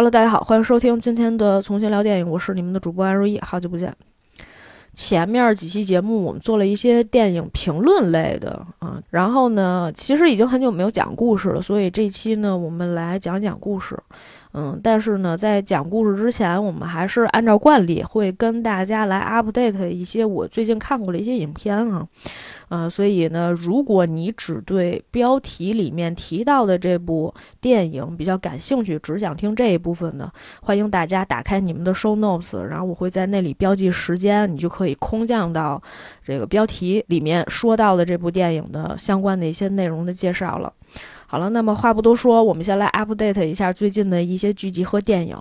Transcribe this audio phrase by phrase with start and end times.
[0.00, 3.94] Hello，大家好，欢迎收听今天的重新聊电影，我是你们的主播安如意，好久不见。
[4.94, 13.94] 前面几期节目我们做了一些电影评论类的啊，然后呢，其实已经很久没有讲故事了，所以这期呢，我们来讲讲故事。
[14.52, 22.06] 嗯，但是呢，在讲故事之前，我们还是按照惯例会跟大家来 update 一些我最近看过的一些影片啊。
[22.68, 30.30] 呃，所以呢，如果你只对标题里面提到的这部电影比较感兴趣，只想听这一部分的，
[30.60, 35.80] 欢迎大家打开你们的 show notes，然后我会在那里标记时间，你就可以空降到
[36.24, 40.72] 这个标题里面说到的这部电影的相关的一些内容的介绍了。
[41.32, 45.36] 好了，那么话不多说，我们先来 update 一下最近的一些剧集和电影。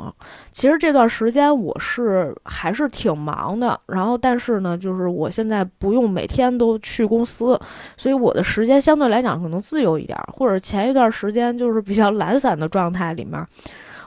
[0.51, 7.59] 其实这段时间我是还是挺忙的，然后但是呢，就是我现在不用每天都去公司，
[7.97, 10.15] 所以我的时间相对来讲可能自由一点。
[10.31, 13.43] 或者前一段时间就是比较懒散的状态里面，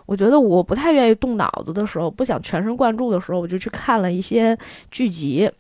[0.07, 4.57] 我觉得我不太愿意动脑子的时候，不想全神贯注的时候，我就去看了一些
[4.93, 5.51] 剧集。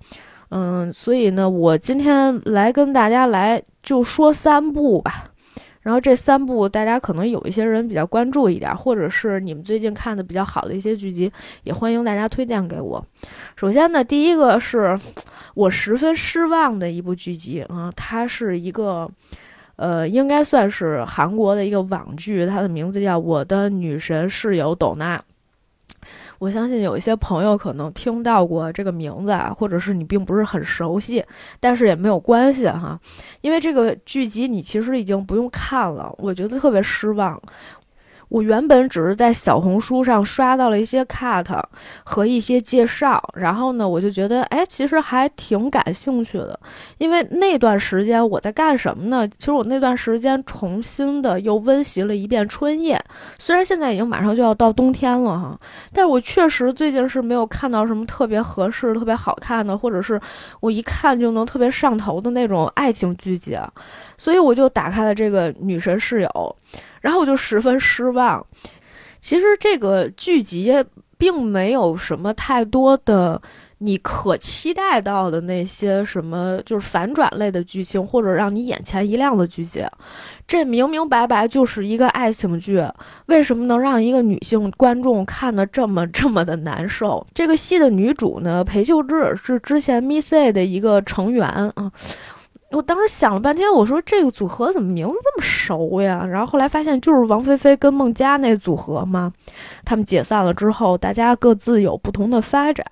[0.51, 5.25] 嗯，所以呢，我今天来跟大家来就说三部吧。
[5.83, 11.31] 然后这三部大家可能有一些人比较关注一点，或者是你们最近看的比较好的一些剧集，
[11.65, 13.05] 也欢迎大家推荐给我。
[13.57, 14.99] 首先呢，第一个是
[15.55, 19.11] 我十分失望的一部剧集啊，它是一个，
[19.77, 25.19] 呃，应该算是韩国的一个网剧，它的名字叫《我的女神室友斗娜》。
[26.43, 31.25] 我相信有一些朋友可能听到过这个名字啊，或者是你并不是很熟悉，
[31.61, 32.99] 但是也没有关系哈，
[33.43, 37.41] 因为这个剧集你其实已经不用看了，我觉得特别失望。
[38.33, 41.45] 我原本只是在小红书上刷到了一些 cut
[42.03, 46.59] 和一些介绍，然后呢，我就觉得，哎，其实还挺感兴趣的。
[46.97, 49.29] 因为那段时间我在干什么呢？
[49.29, 52.97] 其实我那段时间重新的又温习了一遍《春夜》，
[53.39, 55.61] 虽然现在已经马上就要到冬天了哈，
[55.93, 60.19] 但是我确实最近是没有看到什么特别合适、特别好看的，或者是
[60.61, 63.59] 我一看就能特别上头的那种爱情剧集，
[64.17, 66.57] 所以我就打开了这个《女神室友》。
[67.03, 68.45] 然后我就十分失望。
[69.21, 70.75] 其实这个剧集
[71.19, 73.41] 并没有什么太多的
[73.79, 79.85] 你可期待到的那些什么，就是反转类的剧情，或者让你眼前一亮的剧集。
[80.47, 82.85] 这明明白白就是一个爱情剧，
[83.27, 87.25] 为什么能让一个女性观众看得这么这么的难受？
[87.33, 91.91] 这个戏的女主呢，裴秀智是之前 Miss A 的一个成员啊。
[92.73, 96.25] 我当时想了半天，我说这个组合怎么名字这么熟呀？
[96.27, 99.33] 然后后来发现就是王菲菲跟孟佳那组合嘛。
[99.85, 102.85] 他们解散了之后，大家各自有不同的发展。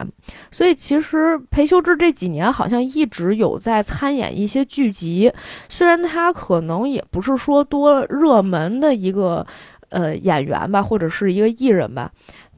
[0.50, 5.32] 所以其实裴秀智这几年好像一直有在参演一些剧集，
[5.68, 9.46] 虽然他可能也不是说多热门的一个
[9.88, 12.10] 呃演员吧，或者是一个艺人吧。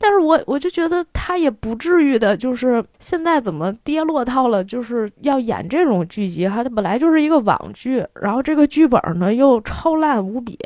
[0.02, 6.64] 但是我我就觉得他也不至于的，就是现在怎么跌落到了就是要演这种剧集哈？
[6.64, 10.58] 他本来就是一个网剧，然后这个剧本呢又超烂无比，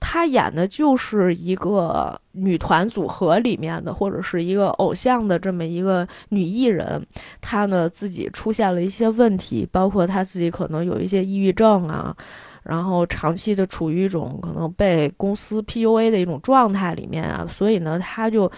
[0.00, 7.06] 他演的就是一个女团组合里面的，或者是一个偶像的这么一个女艺人，
[7.42, 12.16] 她呢自己出现了一些问题，包括她自己可能有一些抑郁症啊。
[12.68, 18.50] 然后长期的处于一种可能被公司 PUA 的一种状态里面啊，所以呢，他就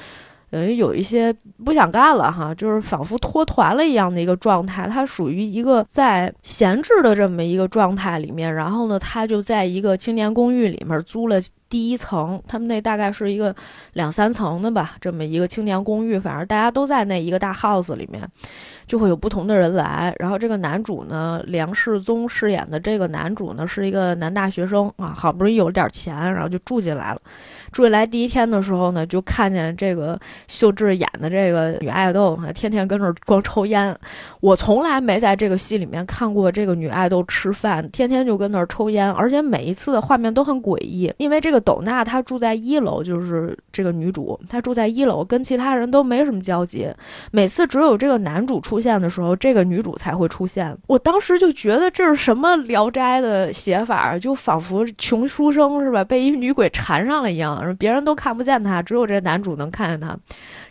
[0.50, 1.30] 等于有一些
[1.62, 4.88] 不想干了哈，就是仿佛脱团了一样的一个状态。
[4.88, 11.38] 他属于一个在闲置的这么一个状态里面，然后呢，他就在一个青年公寓里面租了。
[11.68, 13.54] 第一层，他们那大概是一个
[13.92, 18.26] 两三层的吧，这么一个青年公寓，反正大家都在那一个大 house 里面，
[18.88, 20.12] 就会有不同的人来。
[20.18, 27.20] 然后这个男主呢，梁世宗饰演的这个男主呢，是一个男大学生啊，好不容易有了点钱，然后就住进来了。
[27.70, 30.18] 住进来第一天的时候呢，就看见这个
[30.48, 33.96] 秀智演的这个女爱豆，天天跟那儿光抽烟。
[34.40, 41.58] 我从来没在这个戏里面看过这个女爱豆吃饭，天天就跟那儿抽烟，而且每一次的画面都很诡异，因为这个。
[41.68, 46.88] 斗娜她住在一楼，就是这个女主，她住在一楼，跟其他人都没什么交集。
[47.30, 50.76] 每次只有这个男主出出现的时候，这个女主才会出现。
[50.86, 60.16] 我当时就觉得这是什么《聊斋》的写法，就仿佛穷书生是吧，被一女鬼缠上了一样，别人都看不见他，只有这男主能看见他。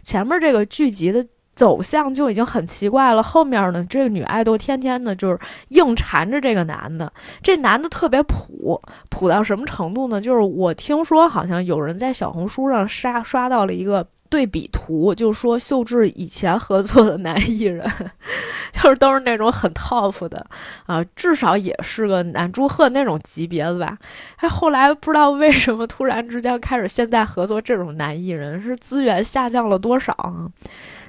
[0.04, 1.26] 前面这个剧集的。
[1.58, 5.40] 走向就已经很奇怪了，后面呢，这个女爱豆天天的就是
[5.70, 7.12] 硬缠着这个男的，
[7.42, 10.22] 这男的特别普，普到什么程度呢？
[10.22, 17.86] 就是我听说好像有人在小红书上刷刷到了一个对比图，就说秀智以前合作的男艺人，
[18.74, 20.46] 就是都是那种很 top 的
[20.86, 23.98] 啊，至少也是个男祝贺那种级别的吧。
[24.38, 30.48] 哎，后来不知道为什么突然之间开始现在合作这种男艺人，是资源下降了多少啊？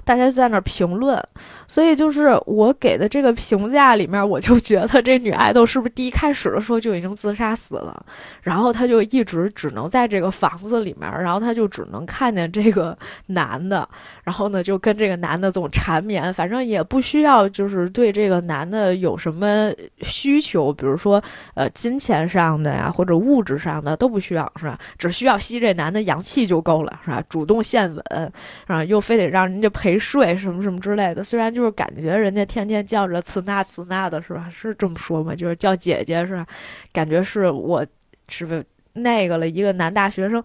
[0.08, 1.22] 大家就在那儿评论，
[1.66, 8.02] 所以就是我给的这个评价里面，我就觉得这女爱豆是不是第一开始的时候就已经自杀死了，
[8.40, 12.96] 然后她就一直只能在这个房子里面，然后她就只能看见这个
[13.26, 13.86] 男的，
[14.24, 19.70] 然后呢就跟这个男的总缠绵，反正也不需要就是对这个男的有什么
[20.00, 21.22] 需求，比如说
[21.52, 24.78] 呃金钱上的呀或者物质上的都不需要是吧？
[24.96, 27.22] 只需要吸这男的阳气就够了是吧？
[27.28, 28.32] 主动献吻
[28.68, 29.97] 啊，又非得让人家陪。
[29.98, 34.48] 睡什么什么之类的，虽然就是感觉人家天天叫着慈娜慈娜的，是吧？
[34.50, 35.34] 是这么说吗？
[35.34, 36.46] 就是叫姐姐是吧？
[36.92, 37.84] 感觉是我
[38.28, 38.62] 是不
[38.94, 40.42] 那个了一个男大学生，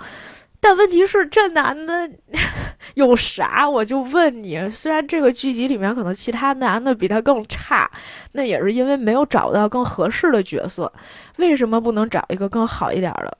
[0.59, 2.09] 但问题是这男的
[2.95, 3.67] 有啥？
[3.67, 7.89] 我就问你，虽然这个剧集里面可能其他男的比他更差，
[8.33, 10.91] 那也是因为没有找到更合适的角色，
[11.37, 13.37] 为什么不能找一个更好一点的？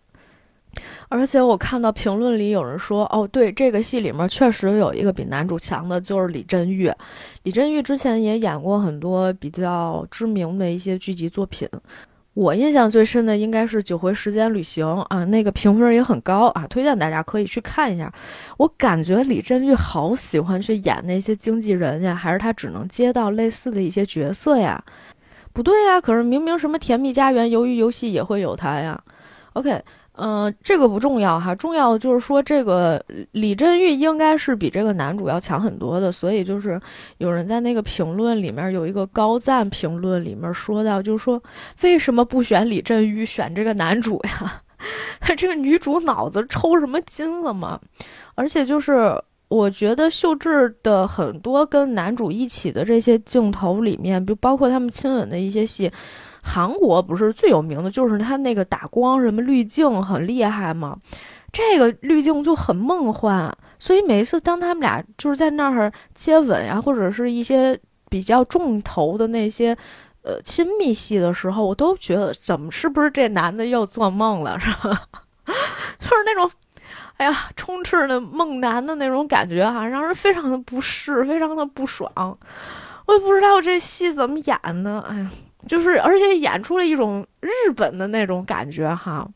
[1.09, 6.91] 而且我看到评论里有人说，哦，对，这个戏里面确实有一个比男主强的，就是李振玉。
[7.43, 11.69] 李振玉之前也演过很多比较知名的一些剧集作品。
[12.33, 18.11] 我印象最深的应该是《九回时间旅行》啊，那个评分也很高啊，推荐大家可以去看一下。
[18.57, 24.83] 我感觉李振玉好喜欢去演那些经纪人呀，还是他只能接到类似的一些角色呀？
[25.53, 28.99] 不对呀，可是明明什么《甜蜜家园》《鱿鱼游戏》也会有他呀。
[29.53, 29.79] OK。
[30.15, 36.79] 嗯，这个不重要哈，重要的就是说这个李振玉应该是比这个男主要强很多的，所以就是
[37.17, 41.41] 有人在那个评论里面有一个高赞评论里面说到，就是说
[41.81, 44.61] 为什么不选李振玉，选这个男主呀？
[45.35, 47.79] 这个女主脑子抽什么筋了吗？
[48.35, 55.91] 而且就是我觉得秀智的很多跟男主一起的这些镜头里面，就包括他们亲吻的一些戏。
[56.45, 60.97] 韩国不是最有名的，就是他那个打光什么滤镜很厉害吗？
[61.51, 67.79] 这个滤镜就很梦幻，所以每一次当他们俩就是在那儿接吻呀，或者是一些
[68.09, 69.77] 比较重头的那些
[70.23, 75.01] 呃亲密戏的时候，我都觉得怎么是不是这男的又做梦了，是吧？
[75.45, 76.49] 就是那种
[77.17, 82.11] 哎呀充斥的梦男的那种感觉哈，让人非常的不适，非常的不爽。
[83.05, 85.29] 我也不知道这戏怎么演的，哎呀。
[85.65, 89.27] 就是，而且演出了一种日本的那种感觉哈，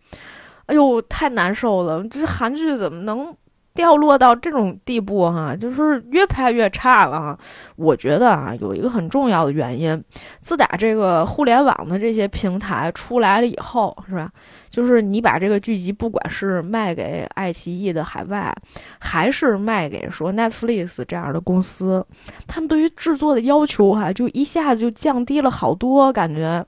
[0.66, 2.04] 哎呦，太难受了！
[2.10, 3.34] 就是韩剧怎么能
[3.74, 5.56] 掉落到这种地步哈？
[5.56, 7.40] 就是越拍越差了哈。
[7.76, 10.04] 我觉得啊，有一个很重要的原因，
[10.42, 14.30] 自打这个互联网的这些平台出来了以后，是吧？
[14.78, 18.56] 就是你把这个剧集，不管是卖给爱奇艺的海外，
[19.00, 22.06] 还是卖给说 Netflix 这样的公司，
[22.46, 26.14] 他们对于制作的要求哈，就一下子就降低了好多。
[26.14, 26.64] 感觉，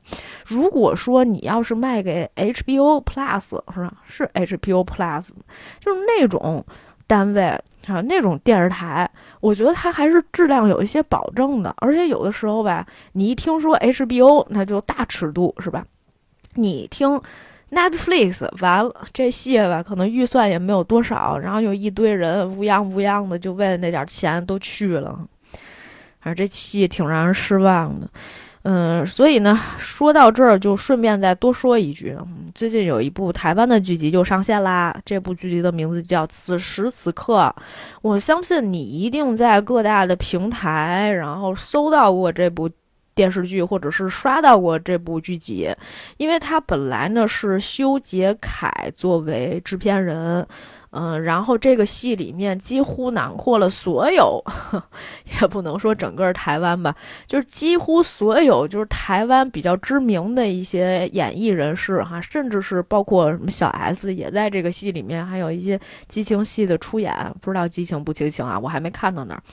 [0.47, 3.93] 如果说你要是卖给 HBO Plus 是吧？
[4.07, 5.29] 是 HBO Plus，
[5.79, 6.65] 就是那种
[7.05, 7.43] 单位
[7.85, 9.07] 啊，那种电视台，
[9.39, 11.71] 我觉得它还是质量有一些保证的。
[11.77, 15.85] 而且有的时候吧，你一听说 HBO，那就大尺度是吧？
[16.55, 17.21] 你听。
[17.71, 25.19] Netflix 完了，这戏吧，可能预算也没有多少，然后有一堆人乌泱乌泱的，就为了那点钱都去了，
[26.19, 28.09] 反正这戏挺让人失望的。
[28.63, 32.17] 嗯，所以呢，说到这儿就顺便再多说一句，
[32.53, 37.53] 最近有一部台湾的剧集又上线啦，这部剧集的名字叫《此时此刻》，
[38.01, 42.69] 我相信你一定在各大的平台，然后搜到过这部。
[43.19, 45.69] 电视剧，或者是刷到过这部剧集，
[46.15, 50.47] 因为它本来呢是修杰楷作为制片人。
[50.91, 54.43] 嗯，然后这个戏里面几乎囊括了所有，
[55.39, 56.95] 也不能说整个台湾吧，
[57.27, 68.57] 就是几乎所有，就是台湾比较知名的一些演艺人士哈，甚至是包括什么小 S 也在这个戏里面，还有一些激情戏的出演，不知道激情不激情啊？
[68.57, 69.43] 我还没看到那儿，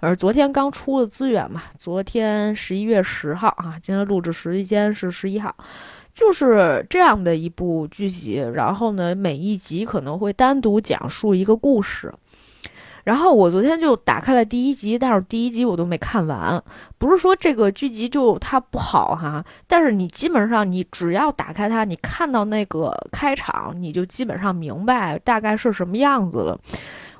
[0.00, 5.54] 而昨天刚出的资源嘛，昨天十一月十号啊，今天录制时间是十一号。
[6.12, 12.12] 就是这样的一部剧集，然后呢，每一集可能会单独讲述一个故事。
[13.04, 16.62] 然后我昨天就打开了第一集，但是第一集我都没看完。
[16.98, 26.60] 不是说这个剧集就它不好哈，但是你基本上你只要打开它，你看到那个开场，你就基本上明白大概是什么样子了。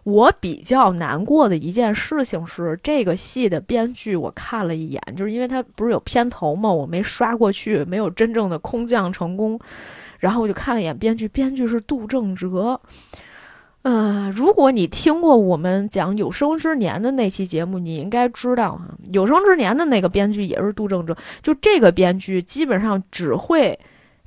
[0.05, 9.61] 我比较难过的一件事情是，这个戏的编剧我看了一眼，就是因为它不是有片头嘛，我没刷过去，没有真正的空降成功，
[10.19, 12.81] 然后我就看了一眼编剧，编剧是杜正哲，
[13.83, 23.79] 呃，如果你听过我们讲《有生之年》的那期节目，你应该知道哈，《有生之年》的那个编剧也是杜正哲，就这个编剧基本上只会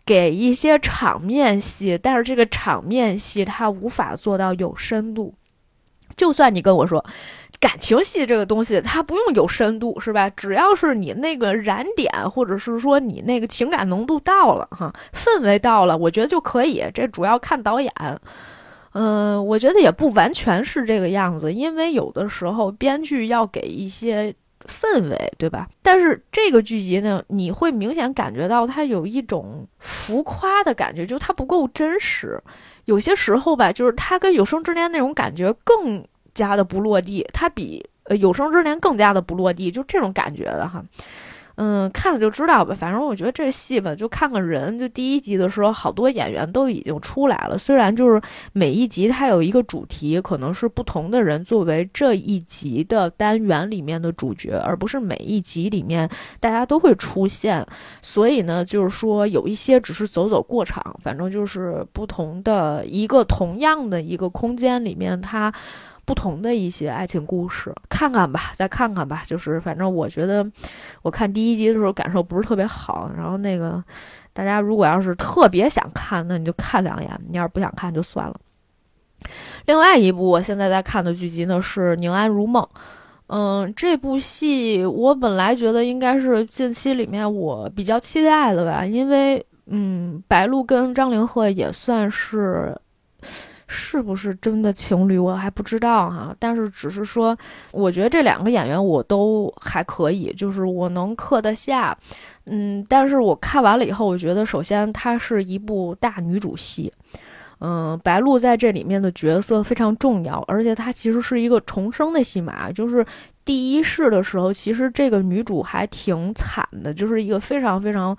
[0.06, 5.34] 给一些场面戏，但是这个场面戏他无法做到有深度。
[6.16, 7.04] 就算你跟我说。
[7.60, 10.30] 感情戏这个东西，它不用有深度，是吧？
[10.32, 16.84] 只要是你那个燃点，或者是说你那个情感浓度到了，哈，氛围到了，我觉得就可以。
[16.94, 17.90] 这主要看导演。
[18.92, 24.36] 嗯，我觉得也不完全是这个样子，因为有的时候编剧要给一些
[24.68, 25.68] 氛围，对吧？
[25.82, 32.42] 但是这个剧集呢，你会明显感觉到它有一种浮夸的感觉，就它不够真实。
[32.86, 36.06] 有些时候吧，就是它跟有生之年那种感觉更。
[36.34, 40.84] 加的不落地，它比呃有生之年更加的不落地，就这种感觉的哈，
[41.56, 42.74] 嗯，看了就知道吧。
[42.74, 44.78] 反正我觉得这戏吧，就看个人。
[44.80, 47.58] 就第一集的时候，好多演员都已经出来了。
[47.58, 48.22] 虽然就是
[48.54, 57.66] 每一集它有一个主题，可能是不同的人作为这一集的单元里面的主角，而不是每一集里面大家都会出现。
[58.02, 65.54] 所以呢，就是说有一些只是走走过场，反正就是不同的一个同样的一个空间里面，它。
[66.06, 69.24] 不同的一些爱情故事，看看吧，再看看吧。
[69.26, 70.46] 就是反正我觉得，
[71.02, 73.10] 我看第一集的时候感受不是特别好。
[73.16, 73.82] 然后那个，
[74.34, 78.36] 大家如果要是特别想看，那你就看两眼；你要是不想看就算了。
[79.66, 82.62] 另外一部我现在在看的剧集呢是《宁安如梦》。
[83.28, 92.78] 嗯，这部戏我本来觉得应该是近期里面我比较期待的吧，因为嗯，白鹿跟张凌赫也算是。
[93.74, 96.34] 是不是真的情侣，我还不知道哈。
[96.38, 97.36] 但是只是说，
[97.72, 101.98] 我觉得这两个演员我都还可以，就是我能刻得下。
[102.46, 106.94] 嗯，但是我看完了以后，我觉得首先它是一部大女主戏，
[107.60, 112.72] 嗯，白鹿在这里面的角色非常重要，而且她其实是一个重生的戏码。
[112.72, 113.04] 就是
[113.44, 118.16] 第一世的时候，其实这个女主还挺惨的，就是一个非常非常。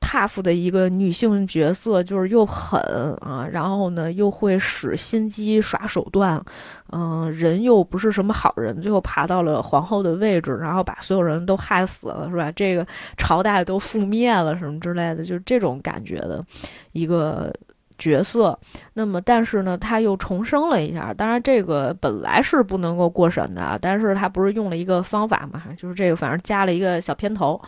[0.00, 2.80] Tough 的一个女性角色，就是又狠
[3.20, 6.42] 啊，然后呢又会使心机耍手段，
[6.90, 12.50] 嗯，人又不是什么好人，最后爬到了皇后的位置，然后把所有人都害死了，是吧？
[12.52, 12.84] 这个
[13.16, 16.44] 朝代都覆灭了什么之类的，就是这种感觉的
[16.92, 17.52] 一个
[17.98, 18.58] 角色。
[18.94, 21.12] 那么，但是呢，他又重生了一下。
[21.14, 27.60] 当然，这个本来是不能够过审的，但是他不是用了一个方法嘛，就是这个，反正加了一个小片头。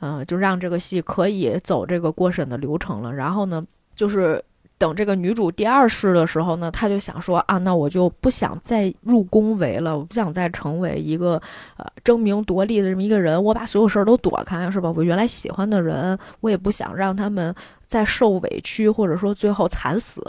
[0.00, 3.12] 嗯，就让这个戏可以走这个过审的流程了。
[3.12, 3.64] 然后呢，
[3.94, 4.42] 就是
[4.78, 11.40] 等这个女主第二世的时候呢，她就想说啊，那我就不想再入宫闱了，我不想再成为一个
[11.76, 14.90] 呃争名夺利的这么一个人，我把所有事儿都躲开，是吧？
[14.96, 17.54] 我原来喜欢的人，我也不想让他们
[17.86, 20.22] 再受委屈，或者说最后惨死。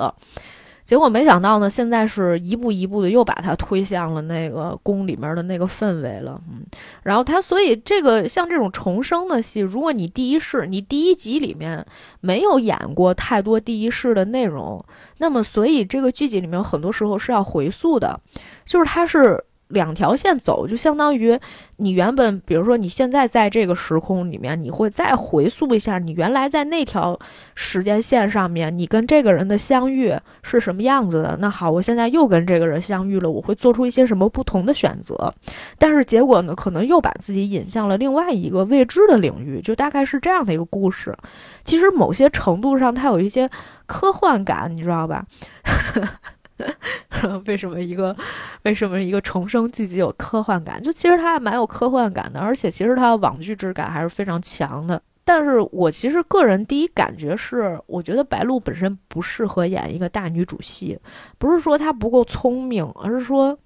[0.91, 6.65] 结果没想到呢，现在是一步一步的又把他推向了那个宫里面的那个氛围了，嗯，
[7.03, 11.85] 然后他所以这个像这种重生的戏，如果你第一世你第一集里面
[12.19, 14.83] 没有演过太多第一世的内容，
[15.19, 18.19] 那么所以这个剧集里面很多时候是要回溯的，
[18.65, 19.41] 就是他是。
[19.71, 21.37] 两条线走，就相当于
[21.77, 27.17] 你原本，比如说你现在在这个时空里面，你会再回溯一下你原来在那条
[27.55, 30.13] 时间线上面，你跟这个人的相遇
[30.43, 31.37] 是什么样子的。
[31.41, 35.33] 那好，我现在又跟这个人相遇了，我会做出一些什么不同的选择？
[35.77, 41.15] 但是结果呢，可能又把自己引向了另外一个未知的领域，就大概是这样的一个故事。
[41.63, 43.49] 其实某些程度上，它有一些
[43.85, 45.25] 科幻感，你知道吧？
[47.45, 48.15] 为什么一个
[48.63, 50.81] 为什么一个重生剧集有科幻感？
[50.81, 55.01] 就其实它还蛮有科幻感的，而且其实它的网剧质感还是非常强的。
[55.23, 60.97] 但是我其实个人第一感觉是，我觉得白鹿本身不适合演一个大女主戏，
[61.37, 63.57] 不是说她不够聪明，而是说。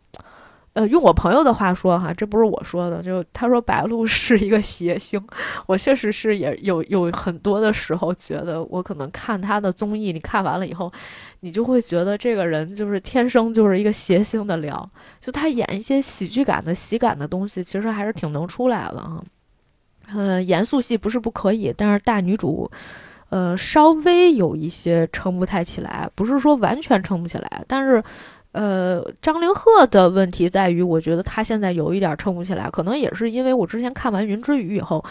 [0.76, 5.18] 呃，用我朋友的话说哈，这不是我说的，就他说白鹿是一个谐星，
[5.68, 10.92] 我确实是也有有很多的时候觉得，我可能看他的综艺，你看完了以后，
[11.40, 14.90] 你就会觉得这个人就是天生就是一个谐星的料，
[15.22, 19.24] 就他演一些喜剧感的喜感的东西，其实还是挺能出来的哈。
[20.14, 22.70] 呃，严肃戏不是不可以，但是大女主，
[23.30, 28.04] 呃，稍微有一些撑不太起来，不是说完全撑不起来，但是。
[28.56, 35.04] 呃，张凌赫的问题在于，我觉得他现在有一点撑不起来，可能也是因为我之前看完《云之羽》以后，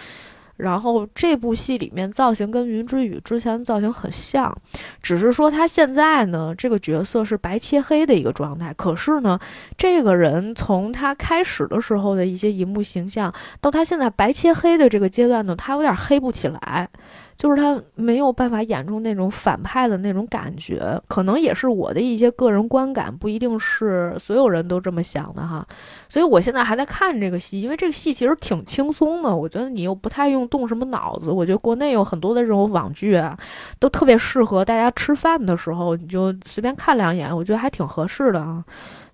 [0.56, 4.56] 然后这部戏里面造型跟《云之羽》之前造型很像，
[5.02, 8.72] 只是说他现在呢，这个角色是白切黑的一个状态。
[8.72, 9.38] 可是呢，
[9.76, 16.88] 这个人从他开始的时候的一些荧幕形象，到他现在白切黑的这个阶段呢，他有点黑不起来。
[17.36, 25.66] 就是他没有办法演出那种反派的那种感觉，可能也是我的一些个人观感，不一定是所有人都这么想的哈。
[26.08, 31.30] 所以我现在还在看这个戏，因为这个戏其实挺轻松的，我觉得你又不太用动什么脑子。
[31.30, 33.36] 我觉得国内有很多的这种网剧啊，
[33.78, 38.64] 都特别适合大家吃饭的时候，你就随便看两眼，我觉得还挺合适的啊。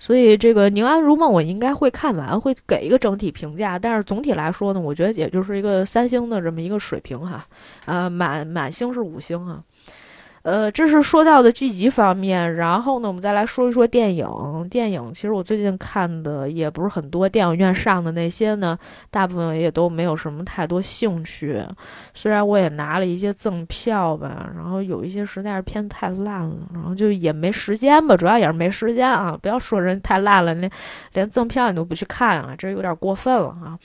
[0.00, 3.78] 所以这个《宁安如梦》我应该会看完，会给一个整体评价。
[3.78, 7.46] 但是总体来说呢，我觉得也就是一个三星的这么一个水平哈，
[7.84, 9.62] 啊，满满星是五星哈。
[10.42, 14.26] 呃，这是说到的剧集方面，然后呢，我们再来说一说电影。
[14.70, 18.78] 电影其实我最近看的也不是很多，电影院上的那些呢，
[19.10, 21.62] 大部分也都没有什么太多兴趣。
[22.14, 29.38] 虽然我也拿了一些赠票吧，然后有一些实在是片子太烂了，然后就也没时间吧，主要也是没时间啊。
[29.40, 30.70] 不要说人太烂了，连
[31.12, 33.78] 连赠票你都不去看啊，这有点过分了啊。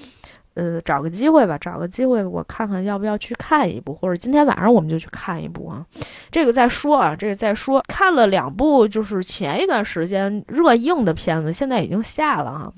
[0.55, 5.85] 呃，找个机会吧，找个机会，我看看要不要去看一部，或者今天晚上我们就去看一部啊。
[6.31, 7.83] 这个再说啊，这个再说。
[7.89, 12.71] 看了两部，就是前一段时间热映的片子，现在已经下了啊。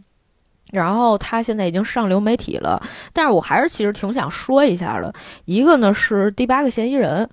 [0.71, 2.81] 然后它现在已经上流媒体了，
[3.13, 5.13] 但是我还是其实挺想说一下的。
[5.45, 7.23] 一个呢是《第八个嫌疑人》，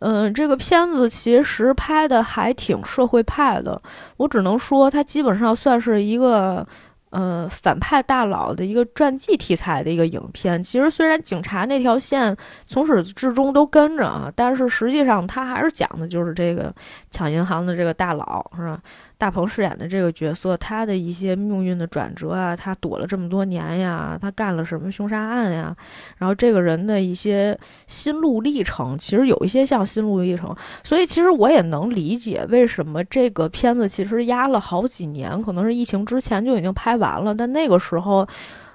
[0.00, 3.80] 嗯，这个片子其实拍的还挺社会派的，
[4.16, 6.66] 我只能说它基本上算是一个。
[7.12, 12.34] 嗯，反派大佬的一个传记题材的一个影片，其实虽然警察那条线
[12.66, 16.74] 从始至终都跟着啊，但是实际上他还是讲的就是这个
[17.10, 18.80] 抢银行的这个大佬，是吧？
[19.22, 25.72] 大鹏饰演的这个角色，他的一些命运的转折啊，他躲了这么多年呀，他干了什么凶杀案呀？
[26.18, 30.52] 然后这个人的一些心路历程，其实有一些像心路历程，
[30.82, 38.26] 所以其实我也能理解为什么这个片子其实压了好几年，可能是疫情之前就已经拍完了，但那个时候。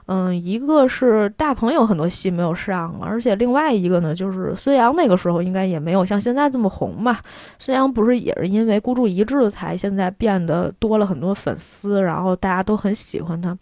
[0.07, 7.21] 嗯，一个是大鹏有很多戏没有上，而且另外一个呢，就是孙杨那个时候应该也没有像现在这么红吧。
[7.59, 13.57] 孙杨不是也是因为孤注一掷才现在变得多了很多粉丝，然后大家都很喜欢他，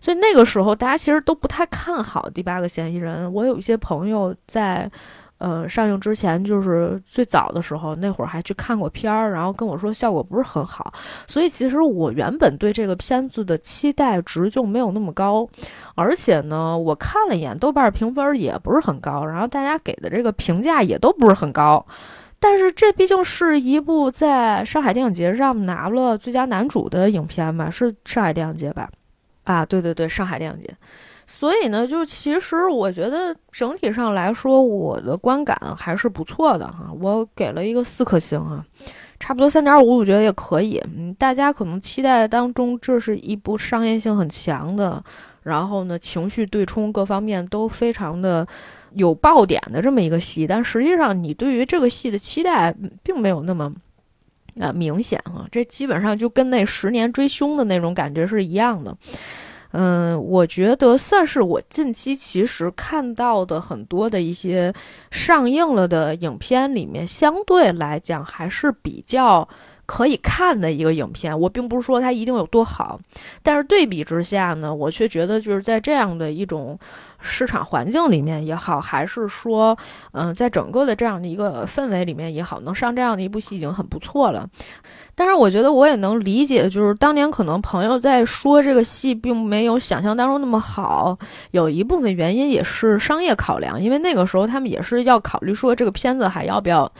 [0.00, 3.32] 所以那个时候大家其实都不太看好第八个嫌疑人。
[3.32, 4.90] 我有一些朋友在。
[5.42, 10.94] 呃，上映之前就是最早的时候，那会儿还去看过片儿，然后跟我说效果不是很好，
[11.26, 15.48] 所以其实我原本对这个片子的期待值就没有那么高，
[15.96, 21.84] 而且呢，我看了一眼豆瓣评分也不是很高，然后大家给的这个评价也都不是很高，
[22.38, 27.68] 但是这毕竟是一部在上海电影节上拿了最佳男主的影片吧？
[27.68, 28.88] 是上海电影节吧？
[29.42, 30.72] 啊，对对对，上海电影节。
[31.26, 36.90] 所以呢，就其实我觉得整体上来说，我的观感还是不错的哈。
[37.00, 38.64] 我给了一个四颗星啊，
[39.18, 40.82] 差不多三点五，我觉得也可以。
[40.96, 45.02] 嗯，大家可能期待当中，这是一部商业性很强的，
[45.42, 48.46] 然后呢，情绪对冲各方面都非常的
[48.94, 50.46] 有爆点的这么一个戏。
[50.46, 53.72] 但实际上，你对于这个戏的期待并没有那么
[54.60, 55.46] 啊明显哈。
[55.50, 58.94] 这基本上就跟那十年追凶的那种感觉是一样的。
[59.72, 64.72] 嗯，我觉得算是我近期其实看到的很多的一些
[65.10, 69.48] 上映了的影片里面，相对来讲还是比较
[69.92, 71.38] 可以看的一个影片。
[71.38, 72.98] 我并不是说它一定有多好，
[73.42, 76.78] 但是对比之下呢，我却觉得就是在这样的一种
[77.20, 79.76] 市场环境里面也好，还是说，
[80.12, 84.48] 嗯，在整个的这样的一个氛围里面也好，能上这样的一部戏已经很不错了。
[85.14, 91.18] 但是我觉得我也能理解，就是当年可能朋友在说这个戏并没有想象当中那么好，
[91.50, 96.90] 有一部分原因也是商业考量，因为那个时候他们也是要考虑说这个片子还要不要。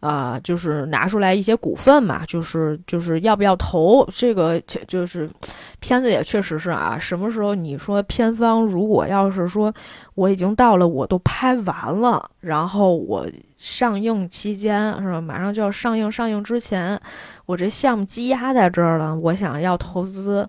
[0.00, 5.28] 啊，就是拿出来一些股份嘛，就是就是要不要投这个，就是
[5.80, 6.96] 片子也确实是啊。
[6.98, 9.72] 什么时候你说片方如果要是说
[10.14, 17.00] 我已经到了，我都拍完了，然后我上映期间是吧，马上就要上映，上映之前
[17.46, 20.48] 我这项目积压在这儿了，我想要投资。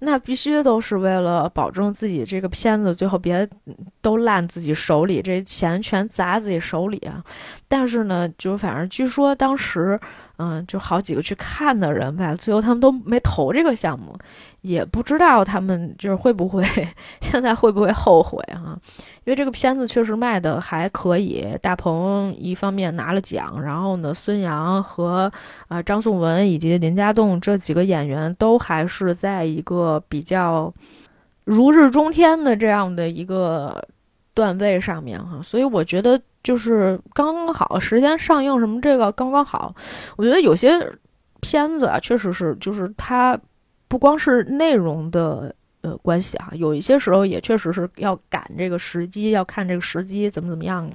[0.00, 3.48] 那必须都是为了保证自己这个片子最后别
[4.02, 7.22] 都烂自己手里，这钱全砸自己手里啊！
[7.68, 9.98] 但是呢，就反正据说当时。
[10.42, 14.16] 嗯，就好几个去看的人吧，最后他们都没投这个项目，
[14.62, 16.64] 也不知道他们就是会不会
[17.20, 18.78] 现在会不会后悔哈？
[19.24, 25.30] 因为这个片子确实卖的还可以，大鹏一方面拿了奖，然后呢，孙杨和
[25.68, 30.72] 啊张颂文以及林家栋这几个演员都还是在一个比较
[31.44, 33.82] 如日中天的这样的一个
[34.34, 36.20] 段位上面哈，所以我觉得。
[36.42, 39.74] 就是刚刚好时间上映什么这个刚刚好，
[40.16, 40.72] 我觉得有些
[41.42, 43.38] 片子啊，确实是就是它
[43.90, 50.92] 不光是内容的呃关系哈，有一些时候也确实是要赶这个时机，要看这个时机怎么怎么样了。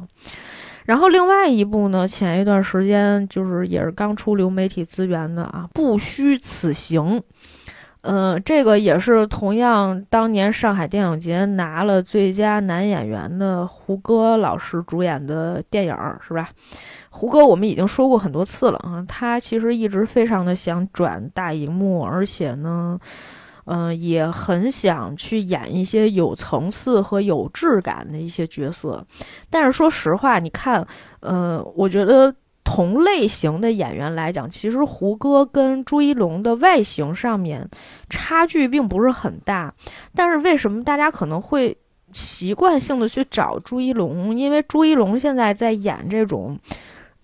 [0.86, 7.20] 然后另外一部呢，前一段时间就是也是刚出流媒体资源的啊，《不虚此行》。
[8.08, 16.48] 嗯，这个也是同样当年上海电影节拿了最佳男演员的胡歌老师主演的电影，是吧？
[17.16, 23.00] 胡歌我们已经说过很多次了啊，他其实一直非常的想转大荧幕，而且呢。
[23.68, 29.04] 嗯，也很想去演一些有层次和有质感的一些角色，
[29.50, 30.86] 但是说实话，你看，
[31.22, 32.32] 呃，我觉得
[32.64, 37.68] 同类型的演员来讲，其实胡歌跟朱一龙的外形上面
[38.08, 39.74] 差距并不是很大，
[40.14, 41.76] 但是为什么大家可能会
[42.14, 44.38] 习惯性的去找朱一龙？
[44.38, 46.56] 因为朱一龙现在在演这种，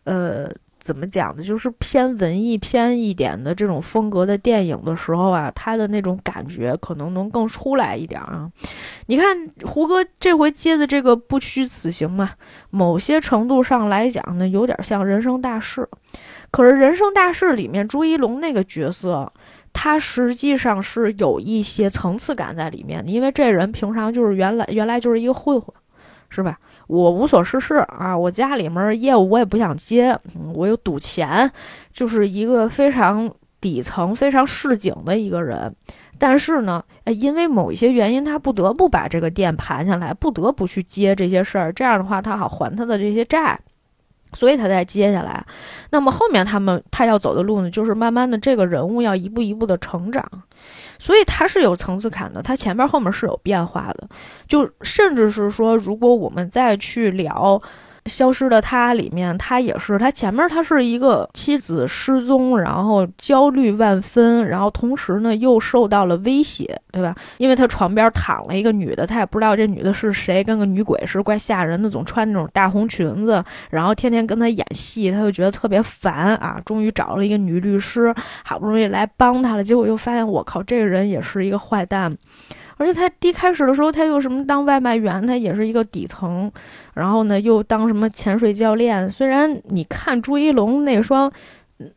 [0.05, 0.51] 呃。
[0.83, 1.43] 怎么讲呢？
[1.43, 8.49] 就是偏文艺偏一点的这种风格的电影的时候啊，他的那种感觉可能能更出来一点啊。
[9.05, 12.31] 你看胡歌这回接的这个不虚此行嘛，
[12.71, 15.87] 某些程度上来讲呢，有点像人生大事。
[16.49, 19.31] 可是人生大事里面朱一龙那个角色，
[19.71, 25.71] 他实际上是有一些层次感在里面的，因为这人平常就是原来原来就是一个混混，
[26.33, 26.57] 是吧？
[26.87, 30.17] 我无所事事啊，我家里面业务我也不想接，
[30.53, 31.51] 我又赌钱，
[31.93, 35.75] 就是一个非常底层、非常市井的一个人。
[36.17, 41.73] 但是呢，因为某一些原因，他不得不把这个店盘下来，不得不去接这些事儿。
[41.73, 43.59] 这样的话，他好还他的这些债，
[44.33, 45.45] 所以他才接下来。
[45.89, 50.23] 那么后面他们他要走的路呢，就是慢慢的这个人物要一步一步的成长。
[50.99, 54.07] 所以他是有层次感的，他前面后面是有变化的，
[54.47, 57.61] 就甚至是说，如果我们再去聊。
[58.07, 67.15] 消失的他里面，他也是他前面他是一个妻子失踪，然后焦虑万分，然后同时呢又受到了威胁，对吧？
[67.37, 76.59] 因为他床边躺了一个女的，他也不知道这女的是谁，跟个女鬼似的，怪吓人的，总穿那种大红裙子，然后天天跟他演戏，他就觉得特别烦啊。
[76.65, 82.11] 终于找了一个女律师，好不容易来帮他了，结果又发现我靠，这个人也是一个坏蛋。
[82.81, 86.51] 而且他一开始的时候，他又什么当外卖员，他也是一个底层，
[86.95, 89.07] 然后呢又当什么潜水教练。
[89.07, 91.31] 虽然你看朱一龙那双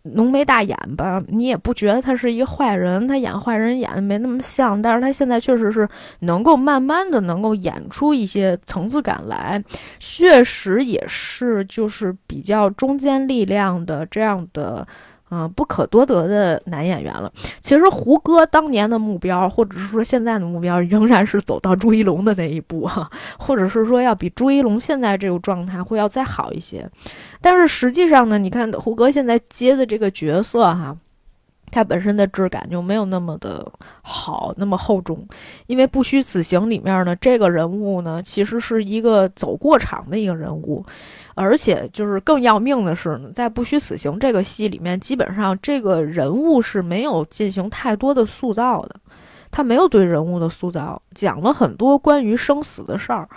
[0.03, 4.81] 浓眉大眼吧，你也不觉得他是一个坏人，他演坏人演的没那么像。
[4.83, 5.89] 但是他现在确实是
[6.21, 9.65] 能够慢慢的能够演出一些层次感来，
[9.99, 14.87] 确实也是就是比较中坚力量的这样的。
[15.31, 17.33] 嗯，不可多得的男演员了。
[17.61, 26.89] 其实胡歌当年的目标，或者是说现在的目标，仍然是走到朱一龙的那一步哈，或者是说要比朱一龙现在这个状态会要再好一些。
[27.41, 30.97] 但是实际上呢，你看胡歌现在接的这个角色哈。
[31.75, 33.67] 它本身的质感就没有那么的
[34.01, 35.27] 好，那么厚重，
[35.67, 40.87] 因为《不虚此行》里面呢，这个人物呢，其实是一个走过场的一个人物，
[41.35, 48.95] 而且就是更要命的是呢，在《不虚此行》这个戏里面，基本上这个人物是没有进行太多的塑造的，
[49.51, 53.29] 他没有对人物的塑造，讲了很多关于生死的事儿。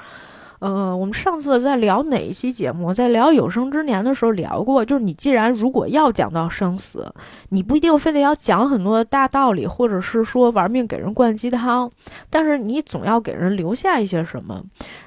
[0.60, 2.94] 嗯，我们上次在聊哪一期节目？
[2.94, 7.06] 在聊有生之年的时候聊过，就是你既然如果要讲到生死，
[7.50, 11.90] 你不一定非得要讲很多大道理，或者是说玩命给人灌鸡汤，
[12.30, 14.64] 但是你总要给人留下一些什么。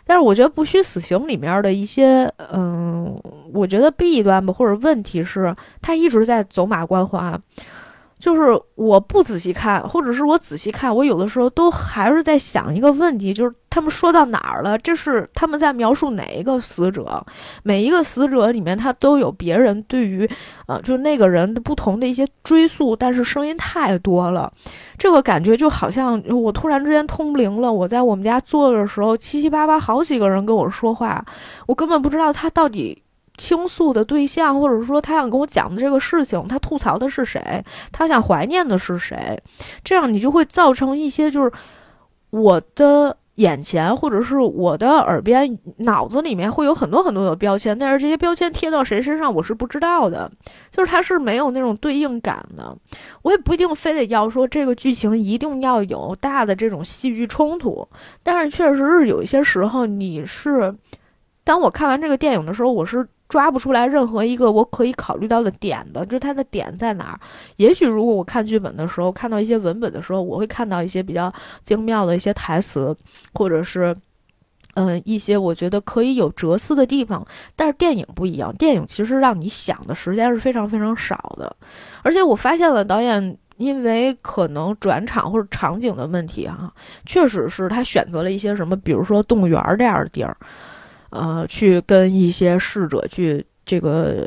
[0.06, 3.20] 但是我觉得《不虚死刑》里面的一些，嗯，
[3.52, 7.38] 我觉得弊端吧，或者问题是，他一直在走马观花。
[8.20, 14.76] 就是我不仔细看，或者是我仔细看，我有的时候都还是在想一个问题，就是他们说到哪儿了？
[14.78, 17.24] 这是他们在描述哪一个死者？
[17.62, 20.28] 每一个死者里面，他都有别人对于，
[20.66, 24.52] 呃，就是那个人的不同的一些追溯，但是声音太多了，
[24.98, 27.72] 这个感觉就好像我突然之间通灵了。
[27.72, 31.24] 我在我们家坐的时候，七七八八好几个人跟我说话，
[31.66, 33.02] 我根本不知道他到底。
[33.40, 37.64] 倾诉的对象，或者说他想跟我讲的这个事情，他吐槽的是谁？
[37.90, 39.42] 他想怀念的是谁？
[39.82, 41.50] 这样你就会造成一些，就是
[42.28, 50.30] 我的眼前，或者是我的耳边、脑子里面会有很多很多的标签，但是这些标签贴到谁身上，我是不知道的。
[50.70, 52.76] 就是它是没有那种对应感的。
[53.22, 57.88] 我也不一定非得要说这个剧情一定要有大的这种戏剧冲突，
[58.22, 60.74] 但是确实是有一些时候，你是
[61.42, 63.08] 当我看完这个电影的时候，我是。
[63.30, 67.20] 抓不出来任何一个我可以考虑到的点的，就是它的点在哪儿？
[67.56, 72.94] 也许如果我看剧本的时候，看到一些文本的时候，我会看到一些比较精妙的一些台词，
[73.32, 73.96] 或者是，
[74.74, 77.24] 嗯，一些我觉得可以有哲思的地方。
[77.54, 81.56] 但是电影不一样，电影其实让你想的时间是非常非常少的。
[82.02, 86.72] 而且我发现了导演，因为可能转场或者场景的问题，哈，
[87.06, 90.36] 确实是他选择了一些什么，比如说动物园这样的地儿。
[91.10, 94.26] 呃，去跟一些逝者去这个。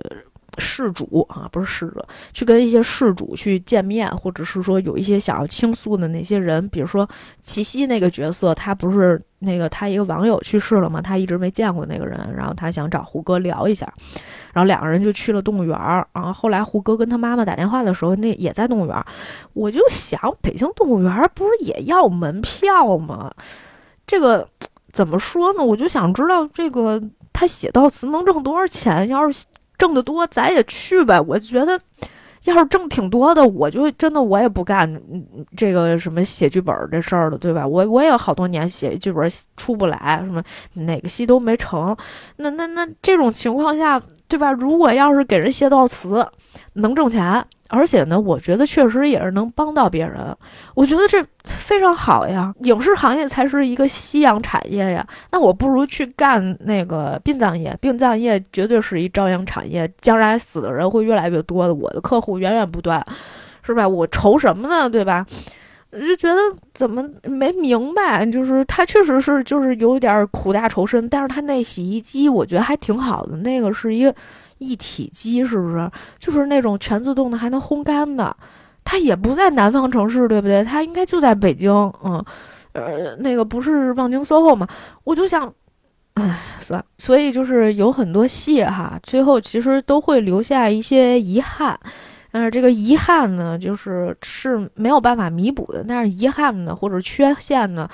[0.59, 7.09] 事主啊，不是逝者，去跟一些事主去见面，或者是说有一些想要倾诉的那些人，比如说
[7.41, 11.01] 齐溪那个角色，他不是那个他一个网友去世了吗？
[11.01, 13.91] 他一直没见过那个人，然后他想找胡歌聊一下，
[14.53, 16.07] 然后两个人就去了动物园儿。
[16.13, 19.03] 然后后来胡歌跟他妈妈打电话的时候，那也在动物园儿。
[19.53, 23.33] 我就想，北京动物园儿不是也要门票吗？
[24.05, 24.47] 这个
[24.93, 25.61] 怎么说呢？
[25.61, 27.01] 我就想知道这个
[27.33, 29.05] 他写悼词能挣多少钱？
[29.09, 29.43] 要是。
[29.75, 31.19] 挣得多，咱也去呗。
[31.19, 31.77] 我觉得，
[32.45, 35.01] 要是挣挺多的，我就真的我也不干
[35.57, 37.67] 这个什么写剧本这事儿了，对吧？
[37.67, 40.41] 我我也好多年写剧本出不来，什么
[40.75, 41.93] 哪个戏都没成。
[42.37, 44.53] 那那那这种情况下，对吧？
[44.53, 46.25] 如果要是给人写悼词，
[46.73, 47.45] 能挣钱。
[47.69, 50.35] 而且呢，我觉得确实也是能帮到别人，
[50.75, 52.53] 我觉得这非常好呀。
[52.59, 63.03] 影视行业才是一个夕阳产业呀，那我不如去干那个殡葬业，殡葬业绝对是一朝阳产业，将来死的人会越来越多的，我的客户源源不断，
[63.63, 63.87] 是吧？
[63.87, 64.87] 我愁什么呢？
[64.87, 65.25] 对吧？
[65.91, 66.37] 就觉得
[66.73, 74.13] 怎么没明白，就是他确实是就是有点苦大仇深，但是他那洗衣机我觉得还挺好的，那个是一个。
[74.63, 78.35] 一体机是不是就是那种全自动的，还能烘干的？
[78.85, 80.63] 它也不在南方城市，对不对？
[80.63, 81.71] 它应该就在北京，
[82.03, 82.23] 嗯，
[82.73, 84.67] 呃，那个不是望京 SOHO 吗？
[85.05, 85.53] 我就想，
[86.15, 86.83] 哎，算。
[86.97, 91.79] 所以就是有很多戏哈，最后其实都会留下一些遗憾。
[92.35, 95.85] 但是这个遗憾呢，就是是没有办法弥补的。
[95.87, 97.87] 但是遗憾呢，或者缺陷呢，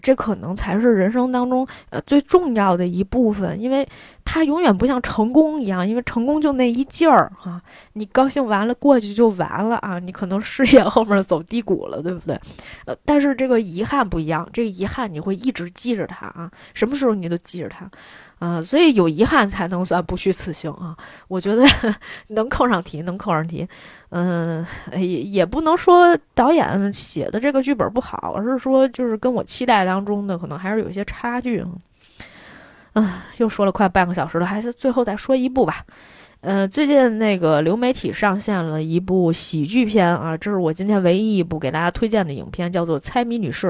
[0.00, 3.86] 这可能才是人生当中呃最重要的一部分，因为
[4.24, 7.60] 它永远不像成功一样，因为成功就那一劲儿哈，
[7.94, 12.38] 你高兴完了过去就完了啊，你可能事业后面走低谷了，对不对？
[12.86, 17.90] 呃，但是这个遗憾不一样，这个遗憾你会一直记着它啊，什么时候你都记着它。
[18.38, 20.96] 啊，所以有遗憾才能算不虚此行啊！
[21.28, 21.64] 我觉得
[22.30, 23.64] 能扣上题，能扣上题，
[24.08, 31.64] 嗯，也也不能说导演写的这个剧本不好，而是说就是跟我期待当中的可能还是有一些差距。
[32.92, 35.84] 啊，又说了快半个小时了，还是最后再说一部吧。
[36.40, 43.68] 呃，最近那个流媒体上线了一部喜剧片啊，这是我今天唯一一部给大家推荐的影片，叫做《猜谜女士》。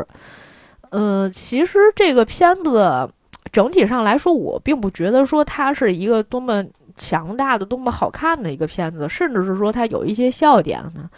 [0.90, 3.08] 呃，其实这个片子。
[3.50, 6.64] 整体上来说，我并不觉得说它是一个多么
[6.96, 11.10] 强大的、多么好看的一个片子，甚至是说它有一些笑点呢，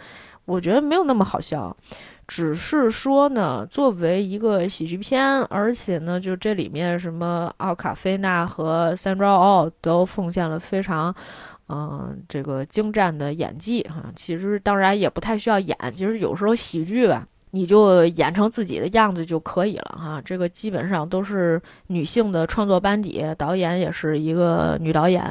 [0.43, 1.73] 我觉得没有那么好笑。
[2.27, 11.13] 只是说呢，作为一个喜剧片，而且呢，就这里面什么奥卡菲娜和 Sandra Oh 都奉献了非常，
[11.69, 14.11] 嗯，这个精湛的演技哈。
[14.15, 17.27] 其实当然也不太需要演，其实有时候喜剧吧。
[17.51, 25.23] 你就演成自己的样子就可以了哈，这个基本上都是女性的创作班底，导演也是一个女导演，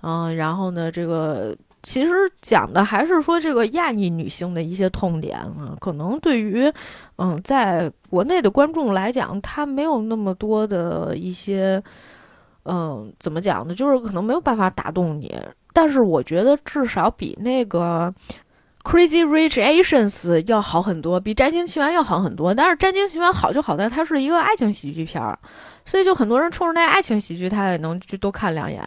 [0.00, 6.68] 嗯，然后呢，这个其实讲的还是说这个亚裔女性的一些痛点啊，可能对于
[7.16, 11.80] 嗯在国内的观众来讲，他没有那么多的一些，
[12.64, 13.72] 嗯，怎么讲呢？
[13.72, 15.32] 就是可能没有办法打动你，
[15.72, 18.12] 但是我觉得至少比那个。
[18.86, 22.54] Crazy Rich Asians 要好很多，比《占星奇缘》要好很多。
[22.54, 25.36] 但是《占星奇缘》好就好在它是一个爱情喜剧片儿，
[25.84, 28.80] 所以就很多人冲着那爱情喜剧，他也能去多看两眼。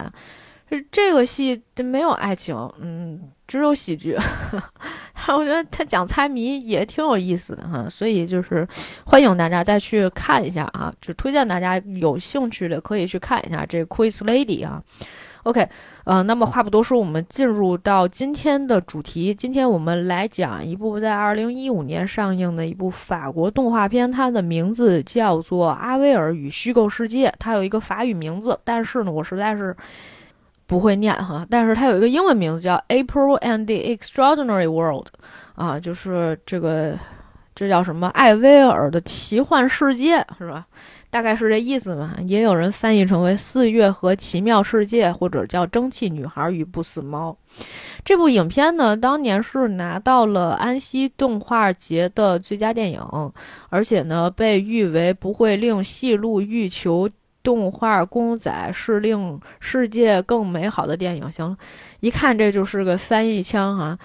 [0.90, 4.16] 这个戏没有爱情，嗯，只有喜剧。
[5.28, 8.66] 我觉得他讲猜谜也挺有意思的哈，所以就是
[9.04, 14.82] 欢迎大家再去看一下啊，就推荐大家有兴趣的可以去看一下这 Quiz Lady 啊。
[15.44, 15.66] OK，
[16.04, 19.34] 呃，那么话不多说，我们进入到今天的主题。
[19.34, 27.28] 今天我们来讲一部在二零一五年上映的一部法国动画片，它的名字叫做《阿威尔与虚构世界》。
[27.38, 29.74] 它有一个法语名字，但是呢，我实在是
[30.70, 31.44] 不会念哈。
[31.50, 35.06] 但是它有一个英文名字叫《April and the Extraordinary World》，
[35.56, 36.96] 啊，就是这个
[37.56, 38.06] 这叫什么？
[38.10, 40.64] 艾薇尔的奇幻世界，是吧？
[41.10, 47.36] 大概是这意思吧，也有人翻译成为《四月和奇妙世界》，或者叫《蒸汽女孩与不死猫》。
[48.04, 53.32] 这部影片呢，当年是拿到了安溪动画节的最佳电影，
[53.70, 57.08] 而且呢，被誉为不会令戏路欲求
[57.42, 61.30] 动画公仔，是令世界更美好的电影。
[61.32, 61.56] 行了，
[62.00, 63.98] 一看这就是个翻译腔哈。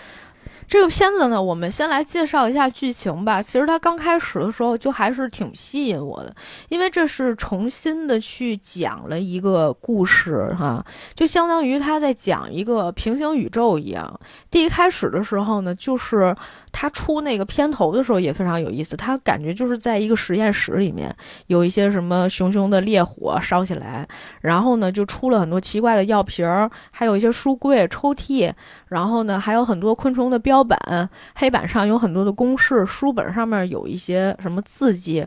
[0.67, 3.41] 这个片子呢，我们先来介绍一下剧情吧。
[3.41, 6.35] 其实它刚开始的时候就还是挺吸引我的，
[6.69, 14.19] 因为这是重新的去讲了一个故事，哈，就相当于他在讲一个平行宇宙一样。
[14.49, 16.35] 第一开始的时候呢，就是
[16.71, 24.07] 他出那个片头的时候也非常有意思，他感觉就是在一个实验室里面，有一些什么熊熊的烈火烧起来，
[24.41, 28.51] 然后呢就出了很多奇怪的药瓶儿，还有一些书柜、抽屉，
[28.87, 30.54] 然后呢还有很多昆虫的标。
[30.55, 35.25] 标本黑板上有很多的公式，书本上面有一些什么字迹，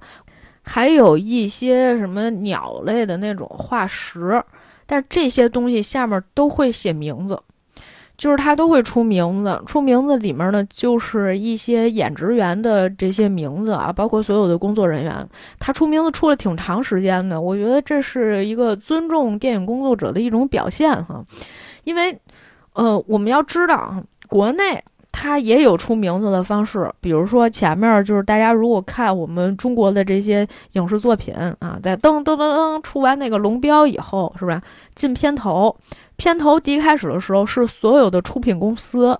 [0.62, 4.43] 还有一些什么鸟类的那种化石。
[4.87, 7.38] 但这些东西下面都会写名字，
[8.17, 9.61] 就是它都会出名字。
[9.67, 15.29] 出名字里面呢，就是一些演职员的这些名字啊，包括所有的工作人员。
[15.59, 21.23] 他出名字出了挺长时间的，我觉得这是一个尊重电影工作者的一种表现哈。
[21.85, 22.19] 因为，
[22.73, 24.83] 呃，我们要知道国内。
[25.11, 34.62] 它也有出名字的方式，比如说前面就是大家如果看我们中国的这些影视作品啊，在噔噔噔噔出完那个龙标以后，是吧？
[34.94, 35.75] 进片头，
[36.16, 39.18] 片头第一开始的时候是所有的出品公司。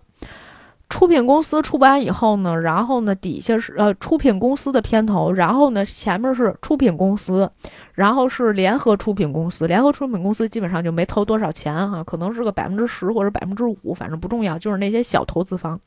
[0.89, 7.51] 出品公司出版以后呢，然后呢底下是呃出品公司的片头，然后呢前面是出品公司，
[7.93, 15.79] 然后是联合出品公司，联合出品公司基本上就没投多少钱哈，可能是个百分之十或者百分之五，反正不重要，就是那些小投资方。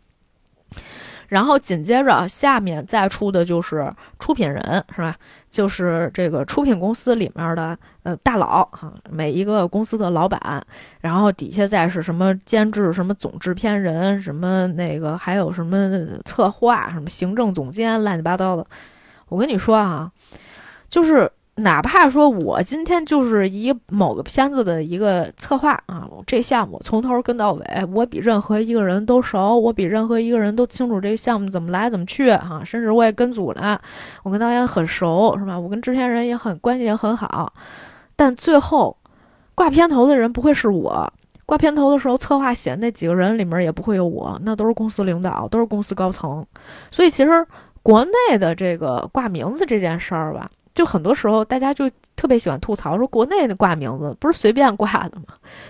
[1.31, 3.89] 然后紧接着下面再出的就是
[4.19, 4.61] 出品人，
[4.93, 5.15] 是吧？
[5.49, 10.61] 就是这个出品公司里面的呃大佬哈，每一个公司的老板。
[10.99, 15.77] 然后底下再是什么监制、什么总制片人、什么那个还有什么
[16.25, 18.67] 策划、什么行政总监，乱七八糟的。
[19.29, 20.11] 我跟你说啊，
[20.89, 21.31] 就是。
[21.55, 33.79] 哪怕说我今天就是一某个片子的一个策划啊，这项目从头跟到尾，我比任何一个人都熟，我比任何一个人都清楚这个项目怎么来怎么去哈，甚至我也跟组了，
[34.23, 35.59] 我跟导演很熟是吧？
[35.59, 37.53] 我跟制片人也很关系也很好，
[38.15, 38.95] 但最后
[39.53, 41.13] 挂片头的人不会是我，
[41.45, 46.43] 挂片头的时候策划写的那几个人里面也不会有我，那都是公司领导，都是公司高层，
[46.89, 47.45] 所以其实
[47.83, 50.49] 国内的这个挂名字这件事儿吧。
[50.81, 55.25] 就很多时候，大家就特别喜欢吐槽说，国内的挂名字不是随便挂的吗？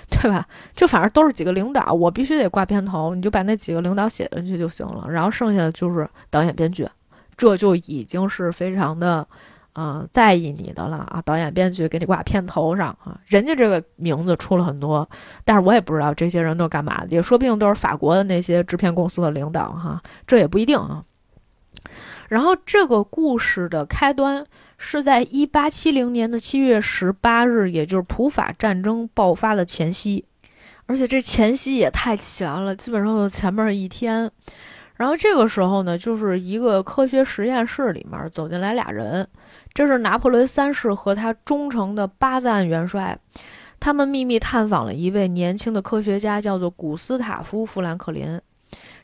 [0.09, 0.47] 对吧？
[0.71, 5.05] 就反正都是几个领导，我必须得挂片头，你就把那几个领导写进去就行了。
[5.09, 6.87] 然后剩下的就是导演、编剧，
[7.35, 9.27] 这就已经是非常的，
[9.73, 11.21] 呃，在意你的了啊！
[11.25, 15.05] 导演、编剧给你挂片头上啊，人家这个名字出了很多，
[15.43, 21.03] 但是我也不知道这些人都干嘛的，也说不定都是法国的那些制片公司的领导哈，这也不一定啊。
[22.29, 24.45] 然后这个故事的开端。
[24.83, 30.25] 是在一八七零年的七月十八日，也就是普法战争爆发的前夕，
[30.87, 34.29] 而且这前夕也太前了，基本上就前面一天。
[34.95, 39.25] 然后这个时候呢，就是一个科学实验室里面走进来俩人，
[39.71, 43.15] 这是拿破仑三世和他忠诚的巴赞元帅，
[43.79, 48.41] 他们秘密探访了一位年轻的科学家，叫做古斯塔夫·富兰克林。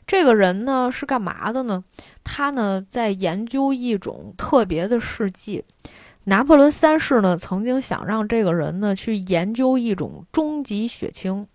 [0.08, 1.84] 这个人呢是干嘛的呢？
[2.24, 5.62] 他呢在研究一种特别的试剂。
[6.24, 11.46] 拿破仑三世呢曾经想让这个人呢去研究一种终极血清。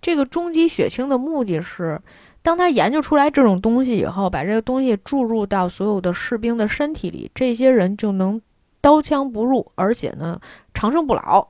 [0.00, 2.00] 这个终极血清的目的是，
[2.42, 8.40] 当他研究出来这种东西以后，把这个东西注入到所有的士兵的身体里，这些人就能
[8.80, 10.40] 刀枪不入，而且呢
[10.72, 11.48] 长生不老。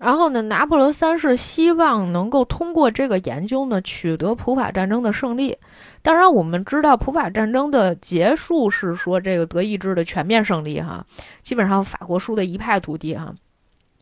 [0.00, 5.56] 然后呢，拿破仑三世希望能够通过这个研究呢，取得普法战争的胜利。
[6.00, 11.04] 当然，我们知道普法战争的结束是说这个德意志的全面胜利，哈，
[11.42, 13.34] 基本上法国输的一败涂地，哈。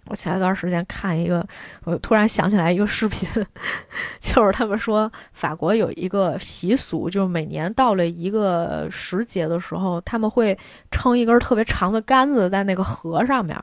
[0.09, 1.47] 我前一段时间看一个，
[1.85, 3.29] 我突然想起来一个视频，
[4.21, 10.59] 就是他们说法国有一个习俗，就是每年到了一个时节的时候，他们会
[10.91, 13.57] 撑一根特别长的杆子在那个河上面，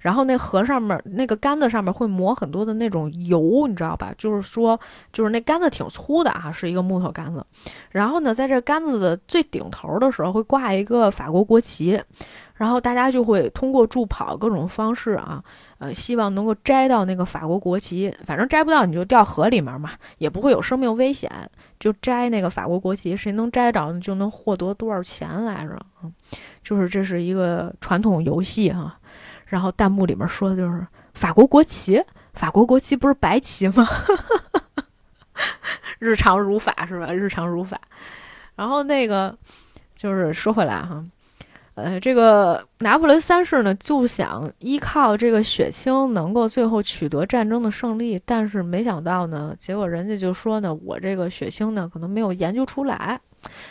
[0.00, 4.12] 然后那河上面那个杆子上面会抹很多的那种油，你知道吧？
[4.18, 4.78] 就是说，
[5.12, 7.44] 就是那杆子挺粗的啊，是一个木头杆子，
[7.90, 12.02] 然后呢，在这杆子的最顶头的时候会挂一个法国国旗。
[12.56, 15.42] 然后大家就会通过助跑各种方式啊，
[15.84, 18.10] 呃，希望能够摘到那个法国国旗。
[18.24, 21.30] 反正摘不到你就掉河里面嘛，也不会有生命危险。
[21.78, 25.78] 就摘那个法国国旗，谁能摘着就能获得多少钱来着？
[26.02, 26.10] 嗯，
[26.62, 28.98] 就是这是一个传统游戏哈。
[29.44, 33.86] 然后弹幕里面说的就是法国国旗，法国国旗不是白旗吗？
[36.00, 37.12] 日常如法是吧？
[37.12, 37.78] 日常如法。
[38.56, 39.36] 然后那个
[39.94, 41.04] 就是说回来哈。
[41.74, 53.20] 呃，这个拿破仑三世呢，就想依靠这个血清能够最后取得战争的胜利，但是没想到呢，结果人家就说呢，我这个血清呢，可能没有研究出来。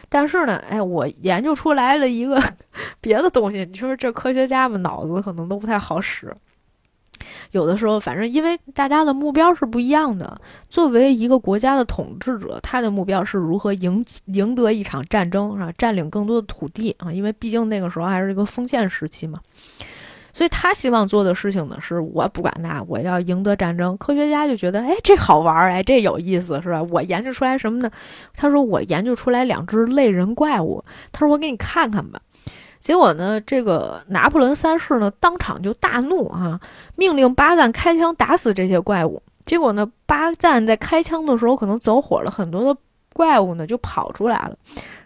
[0.09, 2.41] 但是呢，哎，我研究出来了一个
[2.99, 3.65] 别的东西。
[3.65, 6.31] 你说这科学家们脑子可能都不太好使。
[7.51, 10.39] 有的时候，反正因为大家的目标是不一样的。
[10.67, 15.71] 作为一个国家的统治者，他的目标是如何赢赢得一场战争，啊？
[15.77, 17.11] 占领更多的土地啊！
[17.11, 19.39] 因为毕竟那个时候还是一个封建时期嘛。
[20.35, 23.95] 所以他希望做的事情呢，是我不管他，我要赢得战争。
[23.97, 26.81] 科学家就觉得，哎，这好玩儿，哎，这有意思，是吧？
[26.81, 27.91] 我研究出来什么呢？
[28.35, 30.83] 他说，我研究出来两只类人怪物。
[31.11, 32.19] 他说，我给你看看吧。
[32.83, 36.59] 结果呢，这个拿破仑三世呢，当场就大怒啊，
[36.97, 39.23] 命令巴赞开枪打死这些怪物。
[39.45, 42.77] 结果呢，巴赞在开枪的时候可能走火了，很多的
[43.13, 44.57] 怪物呢就跑出来了。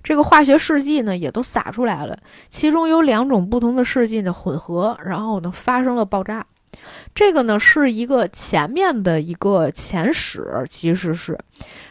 [0.01, 2.17] 这个化学试剂呢也都洒出来了，
[2.49, 6.43] 其中有两种不同的试剂呢混合，然后呢发生了爆炸。
[7.13, 11.37] 这个呢是一个前面的一个前史，其实是。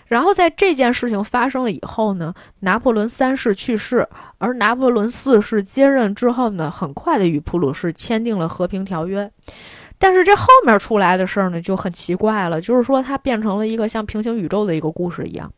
[0.06, 4.06] 然后在这件事情发生了以后呢，拿破仑三世去世，
[4.38, 9.30] 而拿破仑四世接任之后呢，很快的与普鲁士签订了和平条约。
[9.98, 15.50] 但是这后面出来的事儿呢就很奇怪了，就是说它变成了一个像平行宇宙的一个故事一样。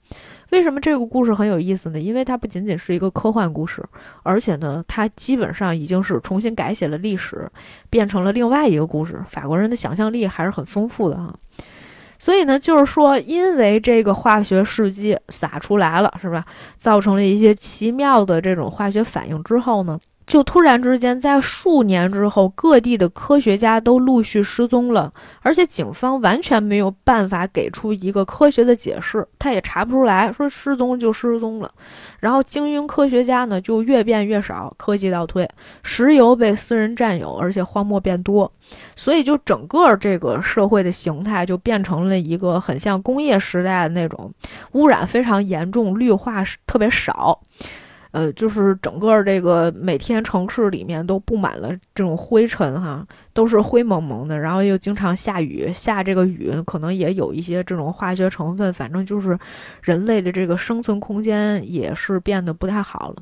[0.51, 2.01] 为什么这个故事很有意思呢？
[2.01, 3.85] 因为它不仅仅是一个科幻故事，
[4.23, 7.51] 而且呢，它基本上已经是重新改写了历史，
[7.91, 9.23] 变成了另外一个故事。
[9.27, 11.35] 法国人的想象力还是很丰富的哈。
[12.19, 16.45] 所以呢，就是说，因为这个化学试剂洒出来了，是吧？
[16.77, 20.01] 造成了一些奇妙的这种化学反应之后呢？
[20.29, 25.11] 就突然之间，在数年之后，各地的科学家都陆续失踪了，
[25.41, 31.73] 而且警方完全没有办法给出一个科学的解释，他也查不出来，说失踪就失踪了。
[32.21, 35.49] 然后精英科学家呢就越变越少，科技倒退，
[35.83, 38.53] 石油被私人占有，而且荒漠变多，
[38.95, 44.31] 所以就整个这个社会的形态就变成了一个很像工业时代的那种，
[44.73, 47.41] 污染非常严重，绿化特别少。
[48.19, 59.39] 呃，就是整个这个每天城市里面都布满了这种灰尘哈，都是灰蒙蒙的，然后又经常下雨，下这个雨可能也有一些这种化学成分，反正就是
[59.83, 63.17] 人类的这个生存空间也是变得不太好了。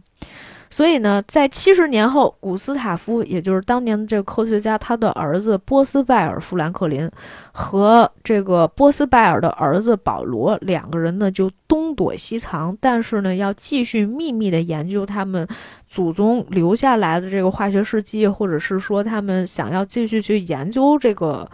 [0.69, 7.09] 所以呢，在七十年后，古斯塔夫，也就是当年的这个科学家，他的儿子波斯拜尔·富兰克林
[7.53, 15.47] 和这个波斯拜尔的儿子保罗两个人呢，就东躲西藏，但是呢，要继续秘密的研究他们
[15.89, 21.49] 祖宗留下来的这个化学试剂，或者是说他们想要继续去研究这个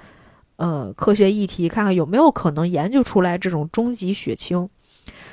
[0.57, 4.67] 呃科学议题，看看有没有可能研究出来这种终极血清。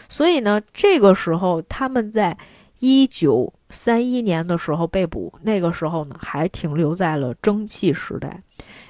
[0.09, 2.37] 所以呢，这个时候他们在。
[2.79, 8.41] 一九三一年的时候被捕，那个时候呢还停留在了蒸汽时代，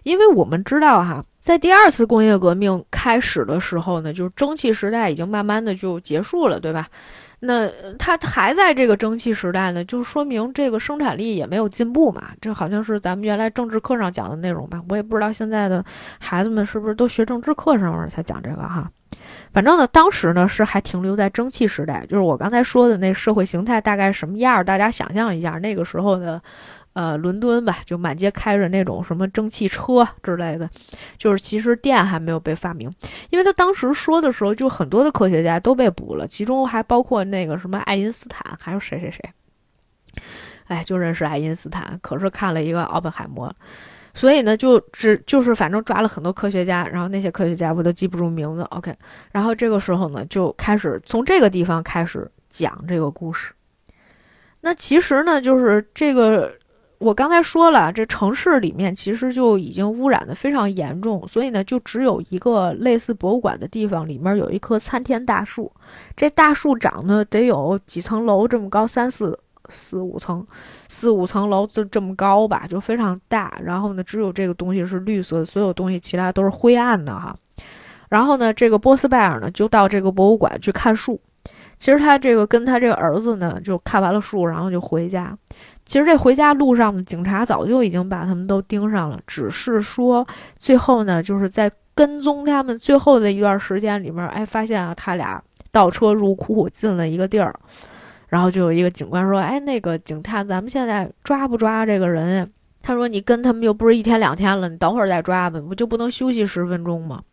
[0.03, 6.87] 因为我们知道哈，在第二次工业革命开始的时候呢，就是蒸汽时代已经慢慢的就结束了，对吧？
[7.41, 12.31] 那它还在这个蒸汽时代呢，就说明这个生产力也没有进步嘛。
[12.41, 14.81] 这好像是咱们原来政治课上讲的内容吧？
[14.89, 15.83] 我也不知道现在的
[16.19, 18.89] 孩子们是不是都学政治课上面才讲这个哈。
[19.51, 26.41] 反正呢，当时呢是还停留在蒸汽时代，就是我刚才说的那社会形态大概什么样，大家想象一下那个时候的，
[26.93, 30.69] 呃，伦敦吧，就满街开着那种什么蒸汽车之类的，
[31.17, 32.91] 就是其实电还没有被发明，
[33.29, 39.21] 因为他当时说的时候，就很多的科学家都被捕了，其中还包括那个什么爱因斯坦，还有谁谁谁，
[40.67, 43.53] 哎，就认识爱因斯坦，可是看了一个奥本海默。
[44.11, 48.63] 所以呢，就只就是反正抓了很多科学家，然后那些科学家我都记不住名字。
[48.63, 48.93] OK，
[49.31, 53.53] 然后这个时候呢，就开始从这个地方开始讲这个故事。
[54.61, 56.51] 那其实呢，就是这个
[56.99, 65.71] 我刚才说了，这城市里面其实就已经污染的非常严重，所以呢，就只有一个类似博物馆的地方，里面有一棵参天大树，
[66.15, 69.37] 这大树长得得有几层楼这么高，三四。
[69.71, 70.43] 四五层，
[70.87, 73.55] 四五层楼就这么高吧，就非常大。
[73.63, 77.37] 然后呢，只有这个东西是绿色，所有东西其他都是灰暗的哈。
[78.09, 81.21] 然后呢，这个波斯拜尔呢就到这个博物馆去看树。
[81.77, 85.37] 其实他这个跟他这个儿子呢就看完了树，然后就回家。
[85.89, 90.25] 其实这回家路上，警察早就已经把他们都盯上了，只是说
[90.55, 97.51] 最后呢，就是在跟踪他们最后的一段时间里面，哎，发现啊，他俩倒车入库进了一个地儿。
[98.27, 102.47] 然后就有一个警官说：“哎，那个警探，咱们现在抓不抓这个人？”
[102.83, 107.23] 他说：“你跟他们又不是一天两天了，你等会儿再抓吧，不就不能休息十分钟吗？”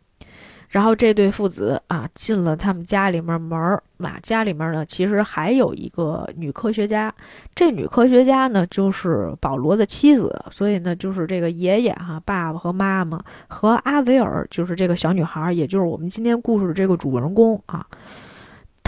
[0.68, 7.12] 然后这对父子啊进了他们家里面门儿，啊，家里面呢其实还有一个女科学家，
[7.54, 17.86] 这女科学家呢就是保罗的妻子，所以呢就是这个爷爷哈、爸爸和妈妈和阿维尔就是这个小女孩，也就是我们今天故事的这个主人公啊。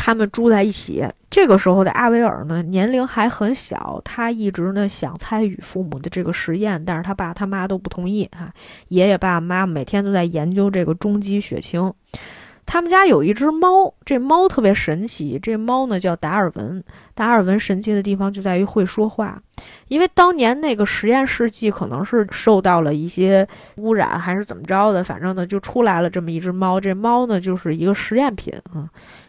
[0.08, 1.06] 他们住在一起。
[1.28, 8.50] 这个时候的阿维尔呢，年龄还很小，他一直呢想参与父母的这个实验，但是他爸他妈都不同意哈。
[8.88, 11.92] 爷爷、爸爸妈妈每天都在研究这个中基血清。
[12.64, 15.38] 他们家有一只猫，这猫特别神奇。
[15.42, 16.82] 这猫呢叫达尔文。
[17.14, 19.38] 达尔文神奇的地方就在于会说话，
[19.88, 23.46] 因为当年那个实验试剂可能是受到了一些
[23.76, 26.80] 污染，还是怎么着的，反正呢就出来了这么一只猫。
[26.80, 28.88] 这猫呢就是一个实验品啊，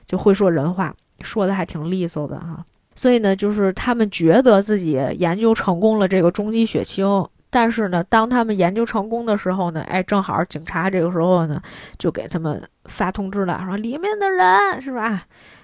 [0.09, 0.91] 就会说人话，
[1.21, 2.65] 说的还挺利索的哈。
[2.95, 7.23] 所以呢，就是他们觉得自己研究成功了这个中极血清。
[7.51, 11.61] 但是呢，当他们研究成功的时候呢，哎，正好警察这个时候呢，
[11.99, 15.23] 就给他们发通知了，说里面的人是吧？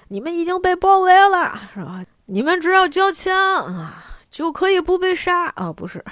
[0.10, 2.06] 你们已经被包围了，是吧？
[2.28, 3.36] 你们只要交枪
[3.66, 5.74] 啊，就可以不被杀啊？
[5.74, 6.04] 不是，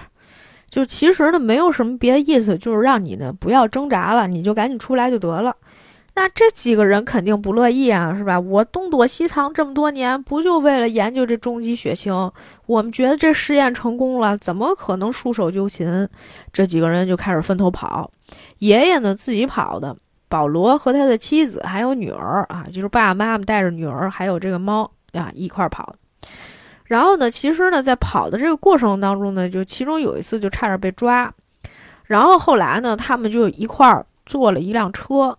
[0.67, 5.55] 就其实呢，没有什么别的意思，就是让你呢不要挣扎了，你就赶紧出来就得了。
[6.15, 8.39] 那这几个人肯定不乐意啊，是吧？
[8.39, 12.31] 我东躲西藏这么多年，不就为了研究这终极血清？
[12.67, 16.07] 我们觉得这试验成功了，怎么可能束手就擒？
[16.51, 18.11] 这几个人就开始分头跑。
[18.59, 19.95] 爷爷呢，自己跑的；
[20.29, 25.95] 保罗和他的妻子还有女儿啊，就是爸爸妈妈带着女儿还有这个猫啊一块跑。
[26.85, 31.33] 然后呢，其实呢，在跑的这个过程当中呢，就其中有一次就差点被抓。
[32.05, 35.35] 然后后来呢，他们就一块儿坐了一辆车。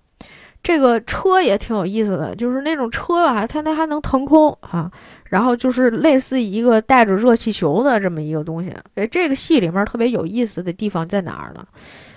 [0.65, 4.91] 这个车也挺有意思的，就是那种车啊，它它还能腾空啊，
[5.29, 8.75] 然后就是类似一个带着热气球的这么一个东西。
[8.95, 11.63] 哎，这个戏里面特别有意思的地方在哪儿呢？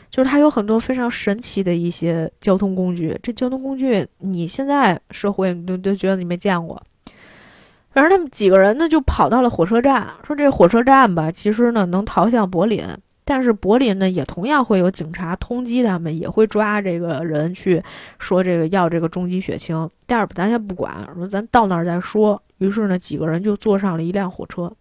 [0.10, 3.20] 就是它有很多非常神奇的一些交通工具。
[3.22, 6.82] 这交通工具你现在社会都都觉得你没见过。
[7.92, 12.88] 反正他们几个人呢就跑到了火车站，说这火车站吧，其实呢能逃向柏林。
[13.30, 17.84] 但是柏林呢，也同样会有警察通缉他们，也会抓这个人去
[18.20, 19.90] 说这个要这个终极血清。
[20.06, 22.42] 但是咱先不管，咱到那儿再说。
[22.60, 24.72] 于是呢，几个人就坐上了一辆火车。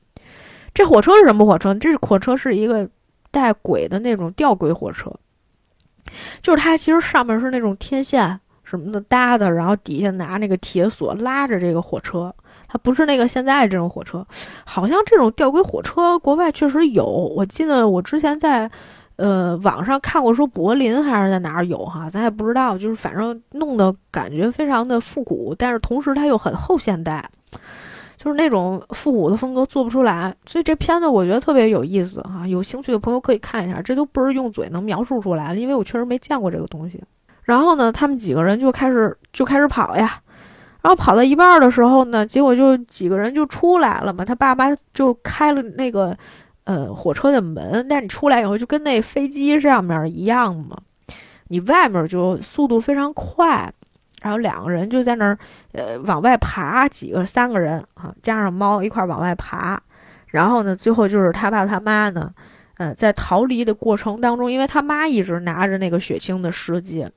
[0.72, 1.74] 这火车是什么火车？
[1.74, 2.88] 这火车是一个
[3.32, 5.12] 带轨的那种吊轨火车，
[6.40, 12.32] 就是它其实上面是那种天线什么的搭的，然后底下拿那个铁索拉着这个火车。
[12.68, 14.26] 它不是那个现在这种火车，
[14.64, 17.04] 好像这种吊轨火车国外确实有。
[17.04, 18.70] 我记得我之前在，
[19.16, 22.76] 呃，网上看过，说柏林还是在哪儿有哈，咱也不知道。
[22.76, 27.24] 就是反正弄的感觉非常的复古，但是同时它又很后现代，
[28.16, 30.34] 就是那种复古的风格做不出来。
[30.44, 33.80] 所以这片子我觉得特别有意思哈，有兴趣的朋友可以看一下。
[33.80, 37.02] 这都不是用嘴能描述出来的，因为我确实没见过这个东西。
[37.44, 40.20] 然后呢，他们几个人就开始就开始跑呀。
[40.86, 44.24] 然后跑到一半的时候呢，结果就几个人就出来了嘛。
[44.24, 46.16] 他爸妈就开了那个，
[46.62, 47.84] 呃，火车的门。
[47.88, 50.76] 但是你出来以后就跟那飞机上面一样嘛，
[51.48, 53.68] 你外面就速度非常快。
[54.22, 55.36] 然后两个人就在那儿，
[55.72, 59.82] 呃，往外爬，几个三个人啊，加上猫一块儿往外爬。
[60.28, 62.30] 然后呢，最后就是他爸他妈呢，
[62.76, 67.08] 呃，在逃离的过程当中，因为他妈一直拿着那个血清的试剂。